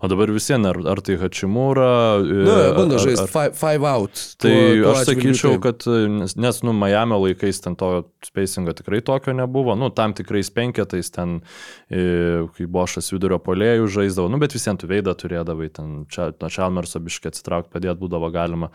o 0.03 0.09
dabar 0.11 0.26
visiems, 0.34 0.66
ar, 0.66 0.78
ar 0.90 1.00
tai 1.07 1.14
Hačimūra. 1.20 1.90
e, 2.18 2.38
Na, 2.42 2.57
Nu, 2.68 2.74
bando 2.74 2.98
žaisti 2.98 3.28
five, 3.30 3.53
five 3.55 3.86
out. 3.86 4.18
Tai 4.42 4.50
Tuo- 4.50 4.82
tuo 4.82 4.90
aš 4.96 5.05
sakyčiau, 5.07 5.61
kad, 5.62 5.86
e, 5.86 6.09
nes, 6.34 6.62
nu, 6.66 6.72
Miami 6.74 7.14
laikais 7.14 7.61
ten 7.62 7.76
to 7.78 8.09
spacingo 8.26 8.74
tikrai 8.74 9.00
tokio 9.07 9.32
nebuvo, 9.38 9.76
nu, 9.78 9.90
tam 9.94 10.14
tikrais 10.18 10.50
penketais 10.50 11.12
ten, 11.14 11.42
e, 11.90 12.42
kai 12.59 12.66
Bošas 12.66 13.12
vidurio 13.14 13.38
polėjų 13.38 13.86
žaisdavo, 13.86 14.26
nu, 14.34 14.38
bet 14.42 14.57
visiems 14.59 14.82
tu 14.82 14.90
veidą 14.90 15.14
turėdavai, 15.14 15.70
ten, 15.70 16.03
čia, 16.11 16.32
nuo 16.34 16.50
Čalmerso 16.50 16.98
biškai 16.98 17.30
atsitraukti, 17.30 17.70
padėti 17.70 18.00
būdavo 18.03 18.32
galima. 18.34 18.72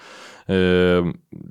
E, 0.47 1.03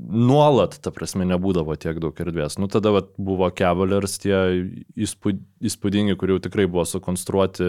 nuolat, 0.09 0.79
ta 0.81 0.91
prasme, 0.95 1.27
nebūdavo 1.29 1.77
tiek 1.77 2.01
daug 2.01 2.17
erdvės. 2.25 2.57
Nu, 2.57 2.69
tada 2.73 2.95
vat, 2.97 3.13
buvo 3.21 3.51
Cavaliers 3.53 4.17
tie 4.23 4.65
įspūd, 4.97 5.43
įspūdingi, 5.69 6.17
kurie 6.17 6.37
jau 6.39 6.43
tikrai 6.49 6.65
buvo 6.71 6.87
sukonstruoti 6.89 7.66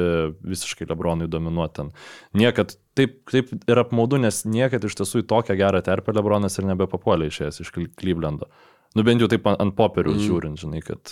visiškai 0.47 0.87
Lebronui 0.89 1.29
dominuoti 1.31 1.79
ten. 1.81 1.91
Niekad 2.37 2.75
taip, 2.97 3.19
taip 3.31 3.51
ir 3.57 3.81
apmaudu, 3.83 4.19
nes 4.21 4.43
niekad 4.47 4.87
iš 4.87 4.97
tiesų 5.01 5.23
į 5.23 5.27
tokią 5.29 5.57
gerą 5.59 5.83
terpę 5.85 6.15
Lebronas 6.15 6.57
ir 6.59 6.69
nebepapuolė 6.69 7.29
išėjęs 7.31 7.61
iš 7.63 7.73
Clevelando. 7.75 8.49
Nu 8.95 9.03
bent 9.05 9.21
jau 9.21 9.27
taip 9.29 9.45
ant, 9.51 9.75
popierių 9.77 10.15
mm. 10.15 10.23
žiūrint, 10.23 10.61
žinai, 10.61 10.81
kad... 10.85 11.11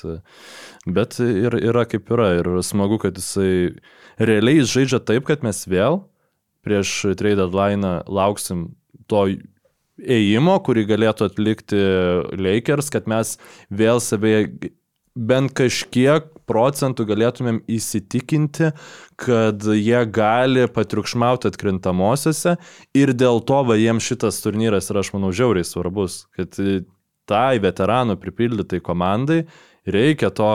Bet 0.90 1.20
ir, 1.22 1.58
yra 1.60 1.84
kaip 1.90 2.10
yra 2.14 2.32
ir 2.40 2.50
smagu, 2.66 2.98
kad 3.04 3.20
jisai 3.20 3.76
realiai 4.18 4.62
jis 4.62 4.72
žaidžia 4.72 5.02
taip, 5.06 5.28
kad 5.28 5.44
mes 5.46 5.66
vėl 5.70 6.02
prieš 6.66 6.96
trade 7.20 7.38
deadline 7.44 8.00
lauksim 8.10 8.72
to 9.12 9.28
ėjimo, 10.02 10.56
kurį 10.66 10.88
galėtų 10.90 11.30
atlikti 11.30 11.82
Lakers, 12.42 12.90
kad 12.94 13.06
mes 13.12 13.36
vėl 13.70 14.02
savėje 14.04 14.72
bent 15.16 15.54
kažkiek 15.56 16.32
procentų 16.50 17.08
galėtumėm 17.10 17.62
įsitikinti, 17.72 18.72
kad 19.22 19.66
jie 19.76 20.02
gali 20.14 20.68
patriukšmauti 20.72 21.50
atkrintamosiose 21.52 22.56
ir 22.98 23.14
dėl 23.18 23.42
to 23.48 23.62
va 23.68 23.78
jiems 23.80 24.06
šitas 24.06 24.42
turnyras 24.44 24.92
yra, 24.94 25.04
aš 25.06 25.14
manau, 25.16 25.34
žiauriai 25.36 25.68
svarbus, 25.68 26.26
kad 26.38 26.58
tai 27.26 27.58
veteranų 27.62 28.20
pripildytai 28.22 28.82
komandai 28.86 29.44
reikia 29.90 30.32
to 30.34 30.52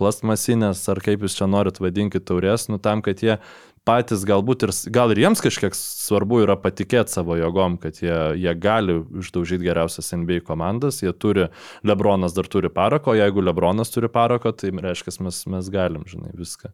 plastmasinės, 0.00 0.82
ar 0.92 1.00
kaip 1.04 1.24
jūs 1.24 1.38
čia 1.38 1.48
norit 1.48 1.80
vadinkit 1.80 2.26
taurės, 2.28 2.68
nu 2.72 2.80
tam, 2.82 3.02
kad 3.04 3.22
jie 3.24 3.38
patys 3.86 4.24
galbūt 4.26 4.66
ir, 4.66 4.72
gal 4.94 5.12
ir 5.14 5.20
jiems 5.22 5.42
kažkiek 5.44 5.76
svarbu 5.78 6.40
yra 6.42 6.56
patikėti 6.58 7.14
savo 7.14 7.36
jėgom, 7.38 7.78
kad 7.82 8.00
jie, 8.02 8.16
jie 8.40 8.54
gali 8.58 8.98
išdaužyti 9.22 9.68
geriausias 9.68 10.10
NBA 10.16 10.42
komandas, 10.46 11.02
jie 11.04 11.12
turi, 11.14 11.46
Lebronas 11.86 12.34
dar 12.36 12.50
turi 12.50 12.70
parako, 12.72 13.14
jeigu 13.16 13.44
Lebronas 13.46 13.94
turi 13.94 14.10
parako, 14.12 14.52
tai 14.58 14.72
reiškia, 14.74 15.14
mes, 15.26 15.40
mes 15.52 15.70
galim, 15.72 16.06
žinai, 16.10 16.34
viską. 16.36 16.72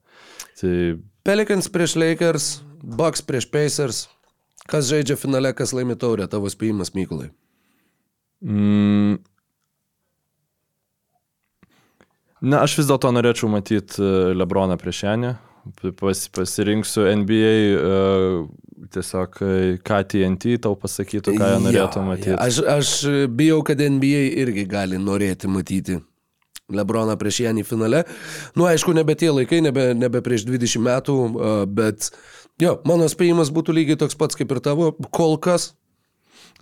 Tai 0.60 0.74
Pelicans 1.28 1.68
prieš 1.72 1.98
Lakers, 2.00 2.48
Bucks 2.82 3.22
prieš 3.22 3.50
Pacers. 3.52 4.06
Kas 4.70 4.86
žaidžia 4.86 5.16
finale, 5.18 5.50
kas 5.58 5.72
laimi 5.74 5.96
taurę, 5.98 6.28
tavo 6.30 6.50
spėjimas, 6.50 6.92
Mykolai. 6.94 7.32
Mm. 8.42 9.18
Na, 12.42 12.62
aš 12.62 12.76
vis 12.78 12.88
dėlto 12.90 13.10
norėčiau 13.14 13.50
matyti 13.50 14.02
Lebroną 14.34 14.78
prieš 14.78 15.04
Janį. 15.04 15.32
Pas, 16.00 16.24
pasirinksiu 16.34 17.04
NBA 17.22 17.50
uh, 17.78 18.46
tiesiog, 18.90 19.36
e, 19.42 19.58
ką 19.86 20.00
TNT 20.10 20.56
tau 20.62 20.74
pasakytų, 20.78 21.34
ką 21.38 21.50
jie 21.52 21.58
norėtų 21.66 22.02
matyti. 22.06 22.32
jo. 22.32 22.38
Aš, 22.42 22.58
aš 22.66 22.94
bijau, 23.30 23.60
kad 23.66 23.78
NBA 23.80 24.24
irgi 24.42 24.64
gali 24.68 24.98
norėti 25.00 25.50
matyti 25.50 26.00
Lebroną 26.72 27.14
prieš 27.20 27.42
Janį 27.44 27.64
finale. 27.68 28.02
Nu, 28.56 28.64
aišku, 28.68 28.94
nebe 28.96 29.14
tie 29.18 29.28
laikai, 29.32 29.60
nebe, 29.64 29.90
nebe 29.98 30.22
prieš 30.24 30.46
20 30.48 30.82
metų, 30.86 31.16
a, 31.28 31.54
bet 31.68 32.10
jo, 32.62 32.78
mano 32.88 33.08
spėjimas 33.12 33.52
būtų 33.54 33.76
lygiai 33.76 34.00
toks 34.00 34.16
pats 34.18 34.38
kaip 34.38 34.52
ir 34.54 34.62
tavo, 34.64 34.92
kol 35.14 35.36
kas. 35.42 35.72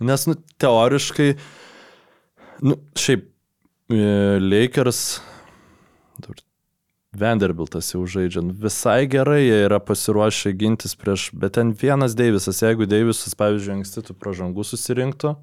Nes, 0.01 0.25
nu, 0.27 0.35
teoriškai, 0.61 1.29
nu, 2.67 2.77
šiaip, 2.99 3.27
e, 3.93 4.05
Lakers, 4.41 5.21
Vanderbiltas 7.11 7.89
jau 7.91 8.05
žaidžia, 8.07 8.39
nu, 8.45 8.53
visai 8.55 9.03
gerai 9.11 9.41
jie 9.43 9.57
yra 9.65 9.81
pasiruošę 9.83 10.53
gintis 10.55 10.93
prieš, 10.95 11.25
bet 11.35 11.57
ten 11.57 11.73
vienas 11.75 12.15
Deivisas, 12.15 12.61
jeigu 12.63 12.87
Deivisas, 12.87 13.35
pavyzdžiui, 13.35 13.81
anksti 13.81 14.03
tų 14.07 14.15
pražangų 14.15 14.63
susirinktų, 14.63 15.33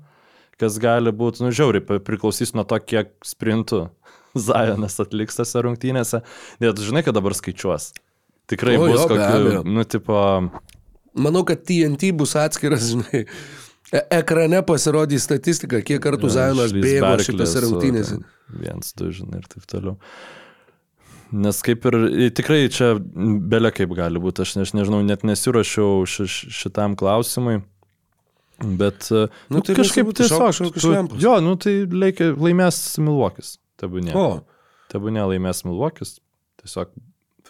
kas 0.60 0.78
gali 0.80 1.12
būti, 1.12 1.44
nu, 1.44 1.52
žiauriai, 1.52 1.84
priklausys 1.84 2.54
nuo 2.56 2.64
to, 2.68 2.80
kiek 2.80 3.12
sprintų 3.26 3.82
Zajonas 4.48 4.96
atliks 5.04 5.36
tose 5.36 5.64
rungtynėse. 5.66 6.22
Net 6.64 6.80
žinai, 6.80 7.04
kad 7.04 7.16
dabar 7.18 7.36
skaičiuos. 7.36 7.90
Tikrai 8.48 8.78
O, 8.80 8.86
bus 8.88 9.04
jo, 9.04 9.20
abejo. 9.20 9.62
nu, 9.68 9.84
tipo, 9.84 10.16
Manau, 11.18 11.44
kad 11.44 11.66
TNT 11.68 12.14
bus 12.16 12.32
atskiras, 12.38 12.88
žinai. 12.94 13.26
E 13.92 14.00
ekrane 14.18 14.60
pasirodys 14.68 15.24
statistika, 15.24 15.80
kiek 15.84 16.00
kartų 16.04 16.32
Zajonas 16.32 16.72
Išlįs 16.72 16.84
bėgo 16.84 17.14
šitose 17.24 17.64
rungtynėse. 17.64 18.18
Viens, 18.56 18.92
du, 18.96 19.12
žinai, 19.12 19.40
ir 19.40 19.48
taip 19.52 19.68
toliau. 19.68 19.96
Nes 21.32 21.58
kaip 21.62 21.84
ir 21.90 21.96
tikrai 22.32 22.62
čia 22.72 22.94
belė 22.98 23.68
kaip 23.76 23.90
gali 23.98 24.20
būti, 24.22 24.44
aš, 24.46 24.54
aš 24.64 24.70
nežinau, 24.78 25.02
net 25.04 25.26
nesiuošiau 25.28 26.06
ši, 26.08 26.24
ši- 26.24 26.52
šitam 26.62 26.94
klausimui. 26.96 27.58
Bet 28.58 29.10
e, 29.12 29.26
Nu, 29.52 29.58
nu, 29.58 29.62
tai 29.62 29.76
kažkaip 29.78 30.08
tiesiog 30.18 30.40
kažkokius 30.48 30.82
tu-. 30.82 31.20
Jo, 31.22 31.36
nu 31.44 31.52
tai 31.60 31.84
leikia, 31.86 32.32
laimės 32.34 32.80
Milvokis. 32.98 33.58
Tebūnė. 33.78 34.16
O, 34.18 34.24
Tebūnė 34.90 35.28
laimės 35.34 35.62
Milvokis. 35.68 36.16
Tiesiog 36.64 36.90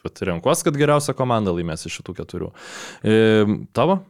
vat 0.05 0.21
renkuos, 0.29 0.61
kad 0.67 0.77
geriausia 0.79 1.15
komanda 1.17 1.55
laimės 1.55 1.87
iš 1.89 2.01
šitų 2.01 2.17
keturių. 2.21 2.51
E, 3.03 3.17
tavo? 3.75 4.03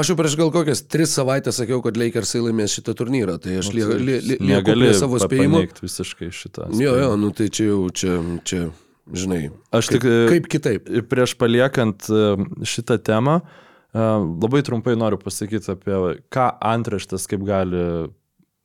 Aš 0.00 0.12
jau 0.12 0.16
prieš 0.18 0.34
gal 0.38 0.50
kokias 0.54 0.82
tris 0.86 1.12
savaitės 1.16 1.60
sakiau, 1.60 1.80
kad 1.84 1.98
Lakersai 2.00 2.42
laimės 2.44 2.74
šitą 2.78 2.94
turnyrą, 2.98 3.38
tai 3.42 3.58
aš 3.60 3.70
lieku 3.74 3.96
li, 4.00 4.18
li, 4.24 4.36
Negali 4.48 4.88
prie 4.88 4.98
savo 4.98 5.20
paneigt 5.30 5.80
visiškai 5.84 6.30
šitą. 6.34 6.68
Jo, 6.78 6.96
jo, 6.98 7.14
nu 7.20 7.30
tai 7.36 7.48
čia 7.52 7.70
jau, 7.70 7.80
čia, 7.94 8.18
čia 8.48 8.66
žinai. 9.12 9.48
Aš 9.74 9.90
kaip, 9.92 10.02
tik, 10.02 10.08
e, 10.08 10.28
kaip 10.32 10.50
kitaip? 10.52 10.92
Prieš 11.10 11.34
paliekant 11.40 12.08
e, 12.10 12.24
šitą 12.68 12.98
temą, 13.04 13.40
e, 13.40 14.04
labai 14.44 14.62
trumpai 14.66 14.96
noriu 15.00 15.20
pasakyti 15.22 15.72
apie 15.74 16.18
ką 16.34 16.50
antraštas 16.72 17.28
kaip 17.30 17.46
gali, 17.48 17.84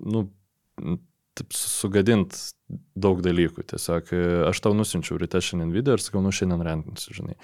nu, 0.03 0.25
taip 1.33 1.55
sugadinti 1.57 2.53
daug 2.97 3.21
dalykų. 3.25 3.65
Tiesiog 3.69 4.11
aš 4.49 4.59
tau 4.63 4.73
nusinčiau 4.77 5.17
ryte 5.21 5.41
šiandien 5.41 5.73
video 5.73 5.97
ir 5.97 6.03
sakau, 6.03 6.21
nu 6.25 6.33
šiandien 6.33 6.61
rentinsiu, 6.65 7.15
žinai. 7.17 7.37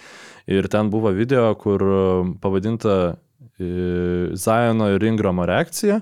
Ir 0.50 0.70
ten 0.72 0.92
buvo 0.94 1.14
video, 1.16 1.48
kur 1.58 1.84
pavadinta 2.42 3.18
Zajono 4.40 4.90
ir 4.96 5.06
Ingramo 5.08 5.46
reakcija 5.48 6.02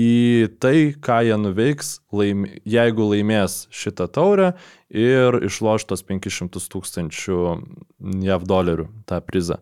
į 0.00 0.48
tai, 0.62 0.92
ką 0.96 1.20
jie 1.26 1.36
nuveiks, 1.40 1.98
laim, 2.14 2.46
jeigu 2.68 3.08
laimės 3.10 3.64
šitą 3.74 4.06
taurę 4.12 4.52
ir 4.88 5.40
išloš 5.46 5.88
tos 5.90 6.04
500 6.06 6.62
tūkstančių 6.72 7.40
JAV 8.24 8.46
dolerių 8.48 8.88
tą 9.10 9.20
prizą. 9.24 9.60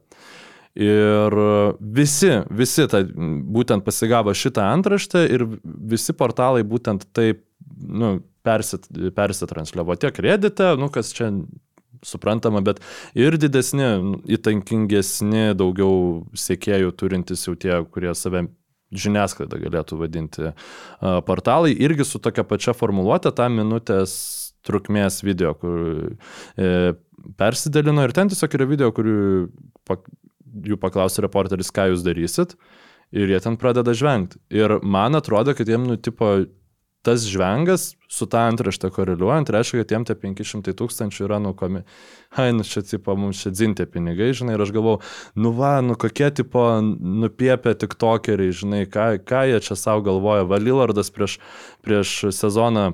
Ir 0.79 1.35
visi, 1.81 2.31
visi 2.55 2.87
ta, 2.91 3.01
būtent 3.03 3.83
pasigavo 3.87 4.35
šitą 4.37 4.69
antraštę 4.77 5.25
ir 5.27 5.47
visi 5.65 6.15
portalai 6.15 6.63
būtent 6.63 7.09
taip 7.17 7.43
nu, 7.83 8.19
persit, 8.47 8.87
persitransliavo 9.17 9.97
tiek 9.99 10.21
redite, 10.23 10.77
nu 10.79 10.91
kas 10.93 11.11
čia 11.17 11.33
suprantama, 12.07 12.63
bet 12.65 12.83
ir 13.19 13.39
didesni, 13.41 13.89
įtankingesni, 14.39 15.53
daugiau 15.59 16.25
sėkėjų 16.39 16.95
turintys 16.99 17.47
jau 17.49 17.57
tie, 17.59 17.75
kurie 17.93 18.15
save 18.19 18.47
žiniasklaida 18.95 19.59
galėtų 19.61 19.99
vadinti 20.01 20.53
portalai, 21.29 21.75
irgi 21.77 22.07
su 22.09 22.21
tokia 22.25 22.45
pačia 22.49 22.75
formuluotė 22.77 23.35
tą 23.37 23.49
minutės 23.53 24.15
trukmės 24.67 25.23
video, 25.25 25.55
kur 25.57 26.17
e, 26.59 26.95
persidalino. 27.41 28.05
Ir 28.05 28.15
ten 28.17 28.31
tiesiog 28.33 28.57
yra 28.59 28.67
video, 28.69 28.91
kur 28.97 29.09
pak, 29.89 30.05
jų 30.69 30.79
paklausė 30.81 31.25
reporteris, 31.25 31.73
ką 31.75 31.91
jūs 31.93 32.05
darysit? 32.07 32.57
Ir 33.17 33.31
jie 33.33 33.39
ten 33.41 33.57
pradeda 33.61 33.95
žvengti. 33.97 34.41
Ir 34.53 34.79
man 34.85 35.17
atrodo, 35.17 35.55
kad 35.57 35.69
jiem 35.71 35.87
nutipo 35.89 36.35
tas 37.09 37.25
žvengas 37.25 37.95
su 38.09 38.27
tą 38.29 38.45
antraštę 38.49 38.91
koreliuojant, 38.93 39.51
reiškia, 39.53 39.83
kad 39.83 39.93
jiem 39.95 40.05
tie 40.09 40.17
500 40.17 40.75
tūkstančių 40.77 41.25
yra 41.25 41.41
nukomi. 41.41 41.85
Hai, 42.37 42.51
nu 42.57 42.65
čia, 42.69 42.83
tipo, 42.85 43.17
mums 43.17 43.41
čia 43.41 43.53
dzintė 43.53 43.89
pinigai, 43.89 44.31
žinai, 44.37 44.57
ir 44.57 44.65
aš 44.65 44.73
galvau, 44.77 44.99
nu 45.37 45.53
va, 45.57 45.79
nu 45.85 45.97
kokie, 46.01 46.29
tipo, 46.41 46.65
nupiepę 46.85 47.73
tik 47.81 47.97
tokeriai, 48.01 48.53
žinai, 48.53 48.85
ką, 48.93 49.11
ką 49.25 49.45
jie 49.49 49.61
čia 49.65 49.77
savo 49.81 50.05
galvoja. 50.09 50.45
Va, 50.49 50.61
Lillardas 50.61 51.13
prieš, 51.15 51.39
prieš 51.85 52.19
sezoną 52.37 52.91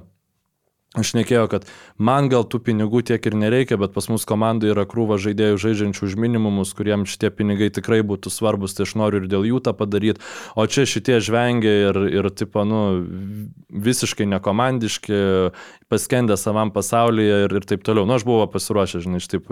Aš 0.95 1.11
nekėjau, 1.19 1.49
kad 1.51 1.65
man 1.99 2.29
gal 2.31 2.45
tų 2.47 2.61
pinigų 2.69 3.01
tiek 3.09 3.25
ir 3.27 3.35
nereikia, 3.35 3.75
bet 3.83 3.91
pas 3.97 4.07
mus 4.07 4.23
komandai 4.31 4.69
yra 4.71 4.85
krūva 4.87 5.17
žaidėjų 5.19 5.57
žaidžiančių 5.65 6.05
už 6.07 6.15
minimumus, 6.23 6.71
kuriems 6.79 7.11
šitie 7.11 7.33
pinigai 7.35 7.67
tikrai 7.75 7.99
būtų 8.07 8.31
svarbus, 8.31 8.77
tai 8.79 8.87
aš 8.87 8.95
noriu 9.01 9.19
ir 9.19 9.27
dėl 9.33 9.49
jų 9.49 9.59
tą 9.67 9.75
padaryti. 9.75 10.23
O 10.55 10.69
čia 10.71 10.87
šitie 10.87 11.19
žvengia 11.19 11.75
ir, 11.89 11.99
ir 12.15 12.31
tipo, 12.39 12.63
nu, 12.63 12.85
visiškai 13.75 14.29
nekomandiški, 14.37 15.19
paskendę 15.91 16.39
savam 16.39 16.71
pasaulyje 16.71 17.43
ir, 17.49 17.59
ir 17.59 17.67
taip 17.75 17.83
toliau. 17.83 18.07
Nu, 18.07 18.15
aš 18.15 18.29
buvau 18.31 18.47
pasiruošęs, 18.55 19.09
žinai, 19.09 19.25
šitaip 19.25 19.51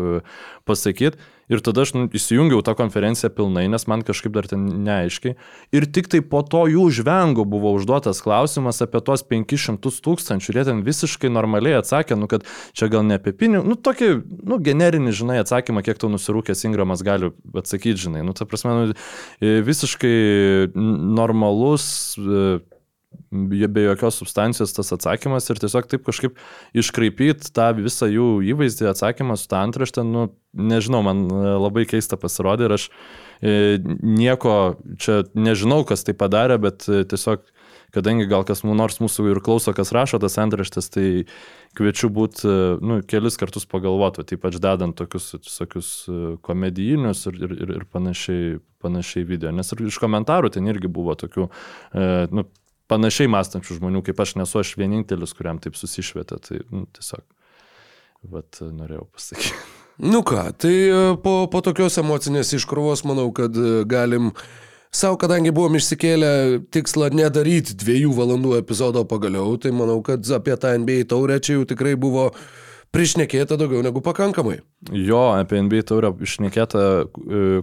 pasakyti. 0.63 1.19
Ir 1.51 1.63
tada 1.65 1.83
aš 1.83 1.95
nu, 1.97 2.05
įsijungiau 2.15 2.63
tą 2.65 2.75
konferenciją 2.79 3.31
pilnai, 3.35 3.67
nes 3.71 3.87
man 3.91 4.05
kažkaip 4.07 4.35
dar 4.35 4.47
ten 4.51 4.65
neaiškiai. 4.87 5.35
Ir 5.75 5.87
tik 5.91 6.09
tai 6.13 6.23
po 6.25 6.43
to 6.47 6.65
jų 6.71 6.87
žvengo 7.01 7.45
buvo 7.49 7.75
užduotas 7.77 8.23
klausimas 8.25 8.83
apie 8.85 9.03
tos 9.05 9.25
500 9.27 9.79
tūkstančių. 10.07 10.53
Ir 10.53 10.61
jie 10.61 10.67
ten 10.71 10.83
visiškai 10.87 11.33
normaliai 11.33 11.81
atsakė, 11.81 12.19
nu, 12.19 12.31
kad 12.31 12.47
čia 12.77 12.89
gal 12.93 13.07
ne 13.09 13.19
apie 13.19 13.35
pinigus, 13.37 13.69
nu, 13.69 13.77
tokį, 13.77 14.11
nu, 14.49 14.61
generinį, 14.63 15.15
žinai, 15.23 15.41
atsakymą, 15.43 15.85
kiek 15.87 16.01
tau 16.01 16.13
nusirūkęs 16.13 16.67
Ingramas 16.69 17.05
gali 17.07 17.33
atsakyti, 17.53 18.07
žinai. 18.07 18.27
Nu, 18.27 18.37
ta 18.39 18.47
prasme, 18.49 18.77
nu, 18.79 18.99
visiškai 19.43 20.17
normalus 20.75 21.91
be 23.33 23.87
jokios 23.87 24.19
substancijos 24.21 24.75
tas 24.77 24.93
atsakymas 24.93 25.49
ir 25.51 25.61
tiesiog 25.63 25.89
taip 25.89 26.05
kažkaip 26.05 26.37
iškraipyti 26.77 27.53
tą 27.57 27.71
visą 27.79 28.09
jų 28.13 28.29
įvaizdį, 28.53 28.91
atsakymą 28.93 29.39
su 29.41 29.49
tą 29.49 29.63
antraštę, 29.65 30.05
nu, 30.05 30.29
nežinau, 30.53 31.03
man 31.07 31.25
labai 31.63 31.87
keista 31.89 32.19
pasirodė 32.21 32.69
ir 32.69 32.77
aš 32.77 32.89
e, 33.41 33.81
nieko 34.03 34.77
čia 35.01 35.23
nežinau, 35.33 35.83
kas 35.89 36.05
tai 36.05 36.15
padarė, 36.19 36.61
bet 36.61 36.85
e, 36.93 37.03
tiesiog, 37.09 37.47
kadangi 37.93 38.29
gal 38.29 38.45
kas 38.49 38.65
nors 38.69 39.01
mūsų 39.01 39.31
ir 39.33 39.41
klauso, 39.45 39.73
kas 39.77 39.95
rašo 39.97 40.21
tas 40.21 40.37
antraštės, 40.41 40.93
tai 40.93 41.07
kviečiu 41.79 42.13
būti, 42.13 42.45
e, 42.45 42.59
nu, 42.85 43.01
kelis 43.09 43.41
kartus 43.41 43.65
pagalvoti, 43.69 44.29
ypač 44.37 44.61
dedant 44.61 44.97
tokius, 44.99 45.33
tokius 45.49 45.95
komedijinius 46.45 47.25
ir, 47.33 47.41
ir, 47.49 47.77
ir 47.81 47.89
panašiai, 47.89 48.59
panašiai 48.85 49.25
video, 49.25 49.55
nes 49.57 49.73
ir 49.73 49.87
iš 49.89 50.01
komentarų 50.03 50.53
ten 50.53 50.69
irgi 50.69 50.91
buvo 50.93 51.15
tokių, 51.17 51.49
nu, 52.35 52.45
panašiai 52.93 53.31
mąstančių 53.33 53.81
žmonių, 53.81 54.05
kaip 54.07 54.21
aš 54.23 54.37
nesu 54.41 54.61
aš 54.63 54.75
vienintelis, 54.81 55.35
kuriam 55.37 55.61
taip 55.63 55.79
susišvietė. 55.81 56.41
Tai 56.47 56.61
nu, 56.71 56.87
tiesiog, 56.99 57.25
vat, 58.35 58.61
norėjau 58.63 59.07
pasakyti. 59.13 59.63
Nu 60.03 60.23
ką, 60.27 60.49
tai 60.57 60.75
e, 60.89 61.01
po, 61.23 61.35
po 61.53 61.61
tokios 61.65 61.99
emocinės 62.01 62.55
iškrovos 62.57 63.05
manau, 63.09 63.29
kad 63.37 63.57
e, 63.57 63.83
galim 63.89 64.33
savo, 64.93 65.19
kadangi 65.21 65.53
buvom 65.55 65.77
išsikėlę 65.79 66.33
tikslą 66.73 67.13
nedaryti 67.15 67.77
dviejų 67.79 68.15
valandų 68.17 68.57
epizodo 68.63 69.05
pagaliau, 69.09 69.55
tai 69.61 69.75
manau, 69.77 70.01
kad 70.07 70.25
apie 70.37 70.57
tą 70.57 70.73
NBA 70.81 71.05
taurę 71.13 71.39
čia 71.45 71.59
jau 71.59 71.69
tikrai 71.69 71.95
buvo 72.01 72.31
Prišnekėta 72.93 73.57
daugiau 73.57 73.81
negu 73.81 74.03
pakankamai. 74.05 74.59
Jo, 74.93 75.31
apie 75.33 75.63
NBA 75.65 75.87
taurę 75.89 76.11
išnekėta 76.27 76.83
e, 77.09 77.63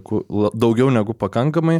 daugiau 0.58 0.88
negu 0.90 1.14
pakankamai. 1.14 1.76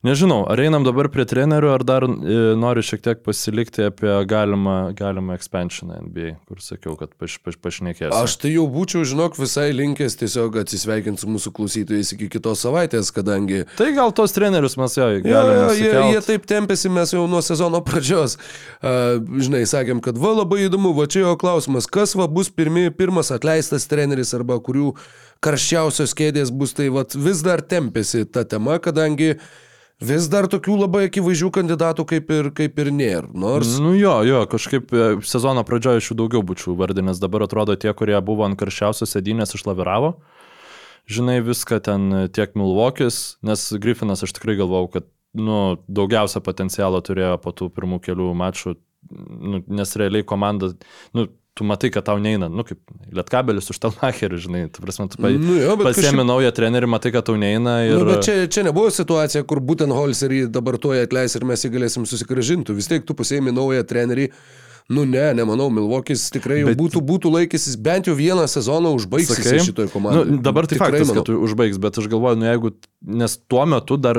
Nežinau, 0.00 0.46
ar 0.48 0.56
einam 0.64 0.80
dabar 0.80 1.10
prie 1.12 1.26
trenerių, 1.28 1.68
ar 1.74 1.82
dar 1.84 2.06
e, 2.08 2.36
noriu 2.56 2.80
šiek 2.80 3.02
tiek 3.04 3.18
pasilikti 3.20 3.82
apie 3.84 4.14
galimą, 4.24 4.94
galimą 4.96 5.34
expansioną 5.36 5.98
NBA, 6.06 6.30
kur 6.48 6.62
sakiau, 6.64 6.94
kad 6.96 7.12
paš, 7.20 7.34
paš, 7.44 7.58
pašnekėsiu. 7.60 8.08
Aš 8.16 8.38
tai 8.40 8.54
jau 8.54 8.64
būčiau, 8.72 9.04
žinok, 9.04 9.36
visai 9.36 9.66
linkęs 9.76 10.16
tiesiog 10.22 10.56
atsisveikinti 10.62 11.20
su 11.20 11.28
mūsų 11.28 11.52
klausytojais 11.52 12.14
iki 12.16 12.30
kitos 12.32 12.64
savaitės, 12.64 13.12
kadangi... 13.12 13.66
Tai 13.76 13.90
gal 14.00 14.16
tos 14.16 14.32
trenerius 14.32 14.78
mes 14.80 14.96
jau 14.96 15.12
galime. 15.20 15.60
Jo, 15.60 15.68
jo, 15.68 15.78
jie, 15.84 15.94
jie 16.14 16.26
taip 16.30 16.48
tempėsi, 16.48 16.88
mes 16.96 17.12
jau 17.18 17.28
nuo 17.28 17.44
sezono 17.44 17.84
pradžios. 17.84 18.40
Uh, 18.80 19.20
žinai, 19.36 19.66
sakėm, 19.68 20.00
kad 20.00 20.16
va 20.16 20.32
labai 20.40 20.64
įdomu, 20.70 20.96
va 20.96 21.10
čia 21.12 21.26
jo 21.26 21.38
klausimas, 21.44 21.84
kas 21.84 22.16
va 22.16 22.24
bus 22.24 22.48
pirmi, 22.48 22.88
pirmas 22.88 23.36
atleistas 23.36 23.84
treneris 23.92 24.32
arba 24.32 24.62
kurių 24.64 24.94
karščiausios 25.44 26.16
kėdės 26.16 26.56
bus, 26.56 26.72
tai 26.72 26.88
va 26.88 27.04
vis 27.04 27.44
dar 27.44 27.60
tempėsi 27.60 28.24
ta 28.32 28.48
tema, 28.48 28.80
kadangi 28.80 29.34
vis 30.00 30.26
dar 30.32 30.48
tokių 30.50 30.78
labai 30.80 31.04
akivaizdžių 31.08 31.50
kandidatų 31.54 32.06
kaip 32.08 32.32
ir, 32.34 32.50
kaip 32.56 32.80
ir 32.82 32.90
nėra. 32.94 33.30
Nors... 33.36 33.76
Nu 33.82 33.92
jo, 33.98 34.16
jo, 34.26 34.42
kažkaip 34.50 34.92
e, 34.92 35.08
sezono 35.28 35.64
pradžioje 35.68 36.02
iš 36.02 36.10
jų 36.12 36.18
daugiau 36.22 36.44
būčiau 36.46 36.76
vardinęs, 36.78 37.20
dabar 37.22 37.44
atrodo 37.46 37.76
tie, 37.80 37.92
kurie 37.96 38.16
buvo 38.24 38.46
ant 38.48 38.58
karščiausios 38.60 39.12
sėdynės 39.12 39.56
išlaviravo. 39.58 40.14
Žinai 41.10 41.40
viską 41.42 41.80
ten 41.84 42.10
tiek 42.34 42.52
Milvokis, 42.58 43.40
nes 43.46 43.66
Griffinas 43.82 44.22
aš 44.24 44.36
tikrai 44.36 44.56
galvau, 44.60 44.84
kad 44.92 45.08
nu, 45.36 45.80
daugiausia 45.90 46.42
potencialo 46.44 47.00
turėjo 47.04 47.36
po 47.42 47.52
tų 47.56 47.70
pirmų 47.74 48.00
kelių 48.04 48.30
mačų, 48.38 48.76
nu, 49.10 49.62
nes 49.66 49.96
realiai 49.98 50.26
komanda, 50.26 50.72
nu, 51.16 51.26
tu 51.60 51.66
matai, 51.68 51.90
kad 51.92 52.06
tau 52.08 52.16
neina, 52.16 52.48
nu 52.48 52.64
kaip 52.64 52.80
Lietkabelis 53.12 53.68
už 53.72 53.78
Talmacherį, 53.82 54.38
žinai, 54.40 54.62
tu 54.72 54.80
prasme, 54.80 55.04
tu 55.12 55.20
pa, 55.20 55.28
nu, 55.34 55.58
jo, 55.60 55.74
pasiemi 55.82 56.08
kažkaip... 56.08 56.28
naują 56.30 56.52
trenerį, 56.56 56.88
matai, 56.88 57.12
kad 57.12 57.26
tau 57.28 57.36
neina. 57.40 57.74
Ir... 57.84 57.98
Nu, 58.00 58.06
bet 58.08 58.24
čia, 58.24 58.36
čia 58.48 58.64
nebuvo 58.64 58.88
situacija, 58.94 59.44
kur 59.48 59.60
būtent 59.60 59.92
Holserį 59.92 60.46
dabar 60.54 60.78
tuoj 60.80 61.04
atleis 61.04 61.36
ir 61.36 61.44
mes 61.48 61.66
jį 61.66 61.72
galėsim 61.74 62.08
susigražinti. 62.08 62.72
Vis 62.78 62.88
tiek 62.88 63.04
tu 63.04 63.16
pasiemi 63.18 63.52
naują 63.52 63.84
trenerį. 63.90 64.30
Nu 64.90 65.04
ne, 65.06 65.26
nemanau, 65.36 65.68
Milvokis 65.70 66.24
tikrai 66.34 66.62
bet... 66.66 66.78
būtų, 66.80 67.04
būtų 67.06 67.30
laikysis 67.36 67.76
bent 67.78 68.08
jau 68.08 68.16
vieną 68.18 68.48
sezoną 68.50 68.90
užbaigti 68.96 69.60
šitoje 69.68 69.92
komandoje. 69.92 70.32
Nu, 70.32 70.40
dabar 70.42 70.66
tai 70.66 70.80
tikrai 70.80 70.96
faktas, 70.96 71.12
manau. 71.12 71.26
kad 71.28 71.44
užbaigs, 71.50 71.78
bet 71.84 72.00
aš 72.00 72.08
galvoju, 72.10 72.40
nu 72.40 72.48
jeigu, 72.48 72.72
nes 73.20 73.36
tuo 73.52 73.68
metu 73.70 74.00
dar, 74.00 74.18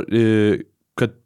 kad 0.96 1.18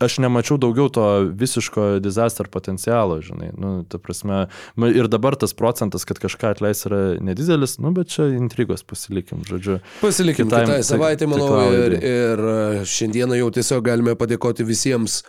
aš 0.00 0.18
nemačiau 0.18 0.58
daugiau 0.60 0.88
to 0.92 1.04
visiško 1.36 1.86
disaster 2.04 2.48
potencialo, 2.52 3.20
žinai. 3.24 3.50
Nu, 3.58 3.72
ta 3.88 3.98
prasme, 4.02 4.46
ir 4.92 5.08
dabar 5.12 5.36
tas 5.36 5.54
procentas, 5.56 6.06
kad 6.08 6.20
kažką 6.22 6.52
atleis 6.56 6.84
yra 6.88 7.00
nedidelis, 7.22 7.78
nu, 7.82 7.92
bet 7.96 8.12
čia 8.14 8.28
intrigos 8.36 8.84
pasilikim, 8.86 9.44
žodžiu. 9.48 9.80
Pasilikim 10.02 10.50
kitai, 10.50 10.64
kitai 10.66 10.84
savaitė, 10.86 11.28
manau, 11.30 11.48
ir, 11.72 11.98
ir 12.00 12.46
e, 12.52 12.84
šiandieną 12.88 13.40
jau 13.40 13.50
tiesiog 13.58 13.84
galime 13.86 14.16
padėkoti 14.18 14.66
visiems 14.66 15.22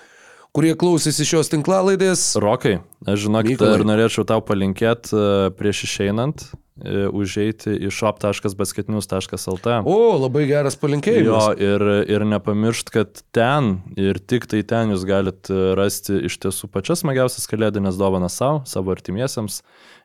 kurie 0.56 0.72
klausėsi 0.80 1.28
šios 1.28 1.52
tinklalaidės. 1.54 2.32
Rokai, 2.42 2.80
aš 3.06 3.28
žinok, 3.28 3.52
ir 3.58 3.86
norėčiau 3.86 4.26
tau 4.28 4.42
palinkėti 4.46 5.14
e, 5.14 5.52
prieš 5.58 5.86
išeinant 5.90 6.48
užeiti 6.86 7.74
į 7.88 7.92
shop.basketnews.lt. 7.94 9.76
O, 9.88 9.98
labai 10.22 10.46
geras 10.50 10.78
palinkėjimas. 10.80 11.28
Jo, 11.28 11.76
ir, 11.76 11.86
ir 12.06 12.26
nepamiršt, 12.30 12.92
kad 12.94 13.22
ten 13.36 13.80
ir 14.00 14.20
tik 14.20 14.48
tai 14.52 14.64
ten 14.68 14.94
jūs 14.94 15.06
galite 15.10 15.76
rasti 15.78 16.22
iš 16.30 16.40
tiesų 16.46 16.70
pačias 16.74 17.04
smagiausias 17.04 17.50
kalėdinės 17.50 18.00
dovanas 18.00 18.38
savo, 18.38 18.64
savo 18.70 18.94
artimiesiems 18.94 19.62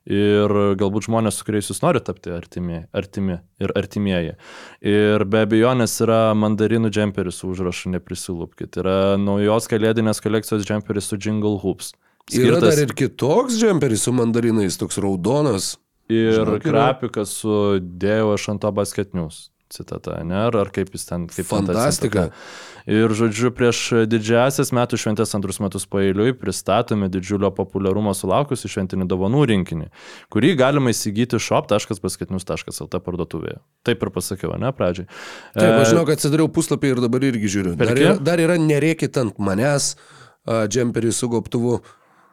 ir 0.08 0.52
galbūt 0.78 1.06
žmonės, 1.06 1.38
su 1.38 1.46
kuriais 1.46 1.68
jūs 1.70 1.82
norite 1.84 2.08
tapti 2.08 2.32
artimi, 2.34 2.82
artimi 2.96 3.38
ir 3.62 3.74
artimieji. 3.78 4.34
Ir 4.82 5.24
be 5.30 5.44
abejonės 5.46 5.94
yra 6.02 6.22
mandarinų 6.38 6.90
džemperis 6.92 7.42
su 7.42 7.52
užrašu 7.52 7.92
neprisilūpkite. 7.94 8.82
Yra 8.82 8.96
naujos 9.20 9.68
kalėdinės 9.70 10.22
kolekcijos 10.24 10.66
džemperis 10.66 11.12
su 11.12 11.20
Jingle 11.20 11.60
Hoops. 11.62 11.92
Skirtas... 12.30 12.48
Yra 12.48 12.60
dar 12.64 12.82
ir 12.82 12.94
kitoks 12.98 13.58
džemperis 13.60 14.06
su 14.06 14.14
mandarinais, 14.14 14.78
toks 14.80 14.98
raudonas. 15.02 15.76
Ir 16.10 16.34
Žinok, 16.40 16.64
grafiką 16.66 17.24
su 17.28 17.78
dėjau 17.80 18.34
aš 18.34 18.48
ant 18.52 18.64
to 18.64 18.72
basketnius 18.74 19.46
citata, 19.72 20.18
ne? 20.24 20.36
Ar, 20.48 20.56
ar 20.62 20.70
kaip 20.74 20.92
jis 20.92 21.06
ten, 21.08 21.24
kaip 21.30 21.46
Fantastika. 21.48 22.28
Ir, 22.90 23.12
žodžiu, 23.14 23.52
prieš 23.54 23.80
didžiasias 24.10 24.72
metų 24.74 24.98
šventės 24.98 25.32
antrus 25.38 25.60
metus 25.62 25.86
paeiliui 25.90 26.34
pristatome 26.36 27.08
didžiulio 27.12 27.52
populiarumo 27.54 28.12
sulaukusi 28.16 28.70
šventinį 28.72 29.06
dovanų 29.10 29.44
rinkinį, 29.52 29.86
kurį 30.34 30.52
galima 30.58 30.92
įsigyti 30.92 31.38
shop.basketnius.lt 31.40 33.02
parduotuvėje. 33.06 33.60
Taip 33.86 34.02
ir 34.02 34.12
pasakiau, 34.14 34.56
ne, 34.60 34.72
pradžiai. 34.76 35.06
Taip, 35.54 35.78
aš 35.78 35.94
žinau, 35.94 36.04
kad 36.08 36.18
atsidariau 36.18 36.50
puslapį 36.52 36.96
ir 36.96 37.04
dabar 37.06 37.30
irgi 37.30 37.54
žiūriu. 37.56 37.76
Dar 37.78 37.94
yra, 37.94 38.16
dar 38.18 38.42
yra 38.42 38.58
nereikit 38.60 39.22
ant 39.22 39.38
manęs, 39.42 39.94
džemperį 40.46 41.14
su 41.14 41.30
gobtuvu. 41.30 41.80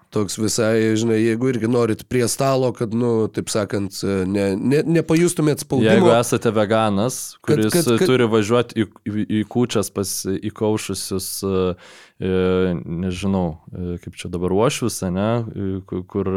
Toks 0.10 0.40
visai, 0.42 0.96
žinai, 0.98 1.20
jeigu 1.22 1.52
irgi 1.52 1.68
norit 1.70 2.00
prie 2.10 2.26
stalo, 2.32 2.72
kad, 2.74 2.96
nu, 2.98 3.28
taip 3.30 3.52
sakant, 3.54 3.94
ne, 4.26 4.48
ne, 4.58 4.80
nepajustumėt 4.98 5.62
spaudimo. 5.62 5.86
Jeigu 5.86 6.10
esate 6.16 6.50
veganas, 6.56 7.20
kuris 7.46 7.70
kad, 7.70 7.86
kad, 7.86 8.00
kad... 8.02 8.10
turi 8.10 8.26
važiuoti 8.32 8.74
į, 8.82 8.88
į, 9.06 9.26
į 9.38 9.42
kūčias 9.54 9.92
pas 9.94 10.14
įkaušusius, 10.34 11.28
e, 11.46 12.34
nežinau, 13.06 13.44
e, 13.70 14.00
kaip 14.02 14.18
čia 14.18 14.32
dabar 14.34 14.56
uošvius, 14.58 14.98
ne, 15.14 15.30
kur 15.86 16.32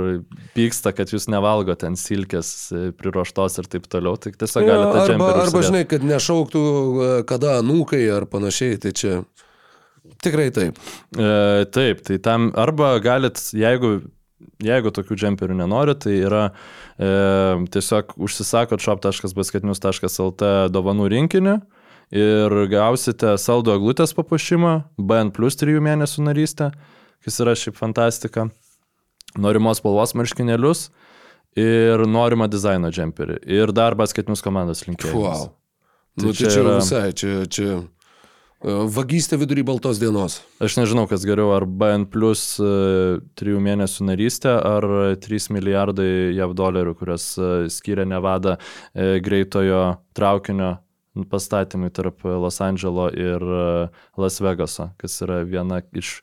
pyksta, 0.53 0.93
kad 0.93 1.17
jūs 1.17 1.31
nevalgo 1.33 1.73
ten 1.81 1.97
silkės 1.97 2.53
e, 2.77 2.83
priruoštos 2.93 3.57
ir 3.63 3.73
taip 3.73 3.89
toliau, 3.89 4.21
tai 4.21 4.35
tiesiog 4.37 4.69
galite 4.69 5.01
ja, 5.01 5.07
arba, 5.17 5.33
arba, 5.47 5.65
žinai, 5.65 5.87
kad 5.89 6.05
nešauktų 6.05 6.63
kada 7.25 7.57
anūkai 7.65 8.05
ar 8.21 8.29
panašiai, 8.29 8.77
tai 8.85 8.93
čia... 9.01 9.23
Tikrai 10.23 10.49
taip. 10.55 10.79
E, 11.17 11.65
taip, 11.75 12.01
tai 12.07 12.17
tam 12.23 12.51
arba 12.59 12.97
galit, 13.05 13.39
jeigu, 13.55 14.01
jeigu 14.63 14.91
tokių 14.95 15.19
džemperių 15.21 15.57
nenorit, 15.61 16.01
tai 16.07 16.17
yra 16.27 16.45
e, 16.99 17.11
tiesiog 17.75 18.17
užsisakot 18.19 18.83
shop.basketinius.lt 18.83 20.43
dovanų 20.75 21.07
rinkinį 21.13 21.55
ir 22.13 22.57
gausite 22.73 23.37
saldo 23.41 23.73
eglutės 23.79 24.13
papuošimą, 24.17 24.73
BN 24.99 25.31
plus 25.33 25.57
3 25.61 25.79
mėnesių 25.87 26.27
narystę, 26.29 26.73
kas 27.25 27.39
yra 27.41 27.55
šiaip 27.57 27.79
fantastika. 27.79 28.49
norimos 29.39 29.79
spalvos 29.81 30.13
marškinėlius 30.19 30.91
ir 31.57 32.03
norimą 32.09 32.51
dizaino 32.53 32.91
džemperį. 32.93 33.39
Ir 33.49 33.73
dar 33.73 33.95
basketinius 33.97 34.43
komandos 34.45 34.83
linkėjimus. 34.85 35.23
Wow. 35.23 35.51
Tai 36.19 36.27
Nu, 36.27 36.33
tai 36.33 36.37
čia 36.37 36.51
čia 36.53 36.61
yra- 36.61 36.75
visai, 36.83 37.13
čia, 37.17 37.47
čia 37.49 37.79
vagystė 38.63 39.39
vidury 39.41 39.65
baltos 39.67 39.99
dienos. 39.99 40.39
Aš 40.63 40.77
nežinau, 40.79 41.09
kas 41.11 41.25
geriau, 41.27 41.51
ar 41.57 41.67
BN 41.67 42.07
plus 42.13 42.45
3 42.61 43.59
mėnesių 43.67 44.07
narystė, 44.07 44.55
ar 44.55 44.87
3 45.23 45.51
milijardai 45.57 46.31
JAV 46.37 46.55
dolerių, 46.59 46.95
kurias 46.99 47.33
e, 47.39 47.51
skiria 47.73 48.07
Nevada 48.07 48.59
e, 48.59 49.19
greitojo 49.25 49.83
traukinio 50.15 50.77
pastatymui 51.31 51.91
tarp 51.93 52.25
Los 52.25 52.61
Andželo 52.63 53.11
ir 53.11 53.43
e, 53.43 53.67
Las 54.23 54.41
Vegaso, 54.41 54.93
kas 55.01 55.19
yra 55.27 55.43
viena 55.49 55.83
iš 55.93 56.21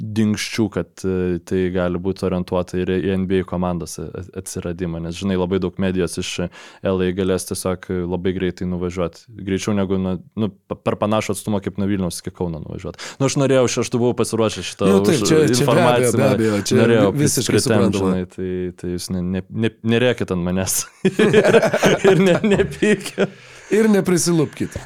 dinkščių, 0.00 0.64
kad 0.72 1.02
e, 1.04 1.38
tai 1.44 1.66
gali 1.74 2.00
būti 2.00 2.24
orientuota 2.24 2.78
ir 2.80 2.88
į 2.96 3.12
NBA 3.24 3.42
komandos 3.50 3.98
atsiradimą, 4.00 5.02
nes 5.04 5.18
žinai, 5.20 5.36
labai 5.36 5.60
daug 5.62 5.76
medijos 5.82 6.16
iš 6.22 6.30
LA 6.86 7.10
galės 7.16 7.44
tiesiog 7.50 7.90
labai 8.08 8.32
greitai 8.36 8.68
nuvažiuoti, 8.70 9.26
greičiau 9.44 9.74
negu 9.76 9.98
nu, 10.00 10.16
nu, 10.40 10.50
per 10.72 10.96
panašų 11.00 11.36
atstumą 11.36 11.60
kaip 11.64 11.76
nuo 11.80 11.88
Vilniaus 11.90 12.22
iki 12.22 12.32
Kauno 12.40 12.62
nuvažiuoti. 12.64 13.02
Nu, 13.20 13.28
aš 13.28 13.36
norėjau, 13.42 13.66
aš 13.84 13.92
buvau 13.94 14.14
pasiruošęs 14.16 14.70
šitą 14.72 14.88
Nu, 14.88 15.02
taip, 15.04 15.20
čia- 15.20 15.28
čia 15.28 15.36
be 15.36 15.44
abejo, 15.44 15.60
informaciją, 15.60 16.16
be 16.16 16.28
abejo, 16.32 16.62
čia 16.64 16.80
norėjau 16.80 17.12
visiškai 17.20 17.60
suprantama. 17.66 18.14
Tai, 18.32 18.50
tai 18.80 18.94
jūs 18.96 19.10
ne, 19.12 19.22
ne, 19.36 19.44
ne, 19.52 19.74
nerėkit 19.94 20.32
ant 20.32 20.46
manęs 20.48 20.80
ir 22.10 22.24
ne, 22.24 22.38
nepykit. 22.56 23.28
Ir 23.70 23.86
neprisilupkit. 23.86 24.80